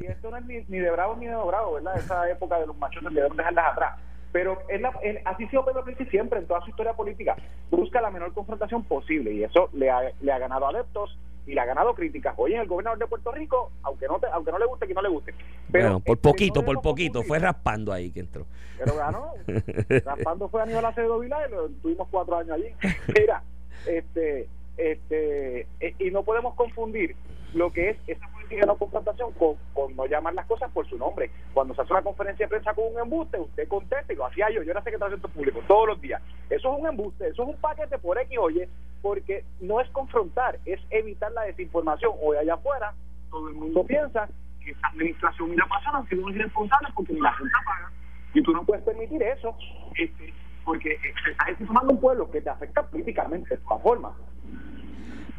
y 0.00 0.06
esto 0.06 0.30
no 0.30 0.36
es 0.36 0.44
ni, 0.46 0.56
ni 0.68 0.78
de 0.78 0.90
bravo 0.90 1.16
ni 1.16 1.26
de 1.26 1.32
no 1.32 1.46
bravo, 1.46 1.74
¿verdad? 1.74 1.96
Esa 1.96 2.28
época 2.30 2.58
de 2.58 2.66
los 2.66 2.76
machos 2.76 3.02
debemos 3.12 3.36
dejarlas 3.36 3.72
atrás. 3.72 3.98
Pero 4.32 4.58
es 4.68 4.80
la, 4.80 4.90
así 5.24 5.44
ha 5.44 5.50
sido 5.50 5.64
Pedro 5.64 5.84
Pérez 5.84 6.08
siempre 6.08 6.38
en 6.38 6.46
toda 6.46 6.60
su 6.60 6.70
historia 6.70 6.92
política. 6.92 7.34
Busca 7.70 8.00
la 8.00 8.10
menor 8.10 8.32
confrontación 8.32 8.84
posible 8.84 9.32
y 9.32 9.42
eso 9.42 9.68
le 9.72 9.90
ha, 9.90 10.00
le 10.20 10.32
ha 10.32 10.38
ganado 10.38 10.68
adeptos 10.68 11.18
y 11.46 11.54
le 11.54 11.60
ha 11.60 11.64
ganado 11.64 11.94
críticas. 11.94 12.34
Hoy 12.36 12.54
en 12.54 12.60
el 12.60 12.66
gobernador 12.66 12.98
de 12.98 13.06
Puerto 13.06 13.32
Rico, 13.32 13.70
aunque 13.82 14.06
no 14.06 14.18
te, 14.18 14.26
aunque 14.32 14.52
no 14.52 14.58
le 14.58 14.66
guste, 14.66 14.86
que 14.86 14.94
no 14.94 15.02
le 15.02 15.08
guste. 15.08 15.34
Pero 15.70 15.84
bueno, 15.84 16.00
por 16.00 16.16
este, 16.16 16.28
poquito, 16.28 16.64
por 16.64 16.80
poquito, 16.80 17.22
fue 17.22 17.38
raspando 17.38 17.92
ahí 17.92 18.10
que 18.10 18.20
entró. 18.20 18.46
Pero 18.78 18.96
ganó. 18.96 19.32
Raspando 20.04 20.48
fue 20.48 20.62
Aníbal 20.62 20.84
Acevedo 20.86 21.18
Vilá 21.18 21.46
y 21.46 21.50
lo 21.50 21.68
tuvimos 21.68 22.08
cuatro 22.10 22.36
años 22.36 22.52
allí. 22.52 22.74
Mira, 23.18 23.42
este, 23.86 24.48
este, 24.76 25.66
eh, 25.80 25.94
y 25.98 26.10
no 26.10 26.22
podemos 26.22 26.54
confundir 26.54 27.14
lo 27.54 27.72
que 27.72 27.90
es 27.90 27.96
esa 28.06 28.26
política 28.28 28.60
de 28.62 28.66
no 28.66 28.76
confrontación 28.76 29.32
con, 29.32 29.56
con 29.74 29.94
no 29.96 30.06
llamar 30.06 30.34
las 30.34 30.46
cosas 30.46 30.70
por 30.72 30.88
su 30.88 30.96
nombre. 30.98 31.30
Cuando 31.52 31.74
se 31.74 31.82
hace 31.82 31.92
una 31.92 32.02
conferencia 32.02 32.46
de 32.46 32.50
prensa 32.50 32.74
con 32.74 32.84
un 32.92 33.00
embuste, 33.00 33.38
usted 33.38 33.68
contesta 33.68 34.12
y 34.12 34.16
lo 34.16 34.26
hacía 34.26 34.50
yo. 34.50 34.62
Yo 34.62 34.70
era 34.72 34.82
secretario 34.82 35.16
de 35.16 35.28
Públicos 35.28 35.64
todos 35.66 35.88
los 35.88 36.00
días. 36.00 36.22
Eso 36.48 36.72
es 36.74 36.80
un 36.80 36.86
embuste, 36.86 37.28
eso 37.28 37.42
es 37.42 37.48
un 37.48 37.56
paquete 37.56 37.98
por 37.98 38.18
X 38.18 38.38
o 38.40 38.50
Y, 38.50 38.68
porque 39.02 39.44
no 39.60 39.80
es 39.80 39.88
confrontar, 39.90 40.58
es 40.64 40.80
evitar 40.90 41.32
la 41.32 41.42
desinformación. 41.42 42.12
Hoy 42.22 42.36
allá 42.36 42.54
afuera, 42.54 42.92
todo 43.30 43.48
el 43.48 43.54
mundo 43.54 43.84
piensa 43.84 44.28
que 44.64 44.72
esta 44.72 44.88
administración 44.88 45.52
y 45.52 45.56
la 45.56 45.66
pasada 45.66 45.98
han 45.98 46.08
sido 46.08 46.28
irresponsables 46.28 46.92
porque 46.94 47.12
ni 47.14 47.20
la 47.20 47.32
gente 47.32 47.52
paga. 47.64 47.90
Y 48.34 48.42
tú 48.42 48.52
no 48.52 48.62
puedes 48.64 48.84
permitir 48.84 49.22
eso, 49.22 49.56
este, 49.96 50.32
porque 50.64 50.98
se 51.24 51.30
está 51.30 51.46
desinformando 51.46 51.94
un 51.94 52.00
pueblo 52.00 52.30
que 52.30 52.40
te 52.40 52.50
afecta 52.50 52.82
políticamente 52.82 53.56
de 53.56 53.56
todas 53.62 53.82
formas. 53.82 54.12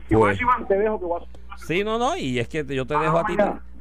Y 0.09 0.13
por 0.13 0.21
Pues- 0.23 0.35
eso, 0.35 0.43
Iván, 0.43 0.67
te 0.67 0.77
dejo 0.77 0.99
que 0.99 1.05
voy 1.05 1.21
a... 1.21 1.40
Sí, 1.57 1.83
no, 1.83 1.97
no, 1.97 2.17
y 2.17 2.39
es 2.39 2.47
que 2.47 2.65
yo 2.65 2.85
te 2.85 2.95
Ah, 2.95 3.01
dejo 3.01 3.19
a 3.19 3.25
ti, 3.25 3.35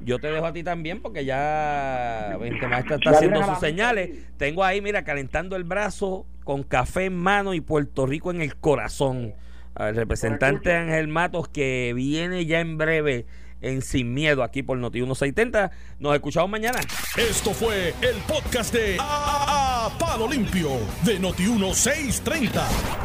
yo 0.05 0.19
te 0.19 0.29
dejo 0.31 0.47
a 0.47 0.53
ti 0.53 0.63
también 0.63 1.01
porque 1.01 1.25
ya 1.25 2.37
este 2.43 2.67
maestro 2.69 2.97
está 2.97 3.11
haciendo 3.11 3.43
sus 3.43 3.59
señales. 3.59 4.11
Tengo 4.37 4.65
ahí, 4.65 4.81
mira, 4.81 5.05
calentando 5.05 5.57
el 5.57 5.65
brazo 5.65 6.27
con 6.45 6.63
café 6.63 7.07
en 7.07 7.17
mano 7.17 7.55
y 7.55 7.61
Puerto 7.61 8.07
Rico 8.07 8.31
en 8.31 8.41
el 8.41 8.57
corazón. 8.57 9.35
Al 9.75 9.95
representante 9.95 10.75
Ángel 10.75 11.09
Matos 11.09 11.49
que 11.49 11.93
viene 11.95 12.45
ya 12.45 12.61
en 12.61 12.77
breve 12.77 13.27
en 13.61 13.83
Sin 13.83 14.13
Miedo 14.15 14.43
aquí 14.43 14.63
por 14.63 14.79
Noti 14.79 14.99
1630. 15.01 15.71
Nos 15.99 16.15
escuchamos 16.15 16.51
mañana. 16.51 16.81
Esto 17.17 17.53
fue 17.53 17.95
el 18.03 18.17
podcast 18.29 18.73
de 18.75 18.97
A, 19.01 19.87
A- 19.87 19.99
Palo 19.99 20.29
Limpio 20.29 20.71
de 21.05 21.21
Noti1630. 21.21 22.63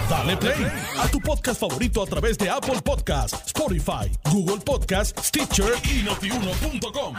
Dale 0.10 0.38
play 0.38 0.68
a 1.00 1.08
tu 1.08 1.20
podcast 1.20 1.60
favorito 1.60 2.04
a 2.04 2.06
través 2.06 2.38
de 2.38 2.50
Apple 2.50 2.82
Podcasts, 2.84 3.42
Spotify, 3.48 4.12
Google 4.32 4.62
Podcasts, 4.64 5.28
Stitcher 5.28 5.74
y 5.84 6.04
notiuno.com. 6.04 7.16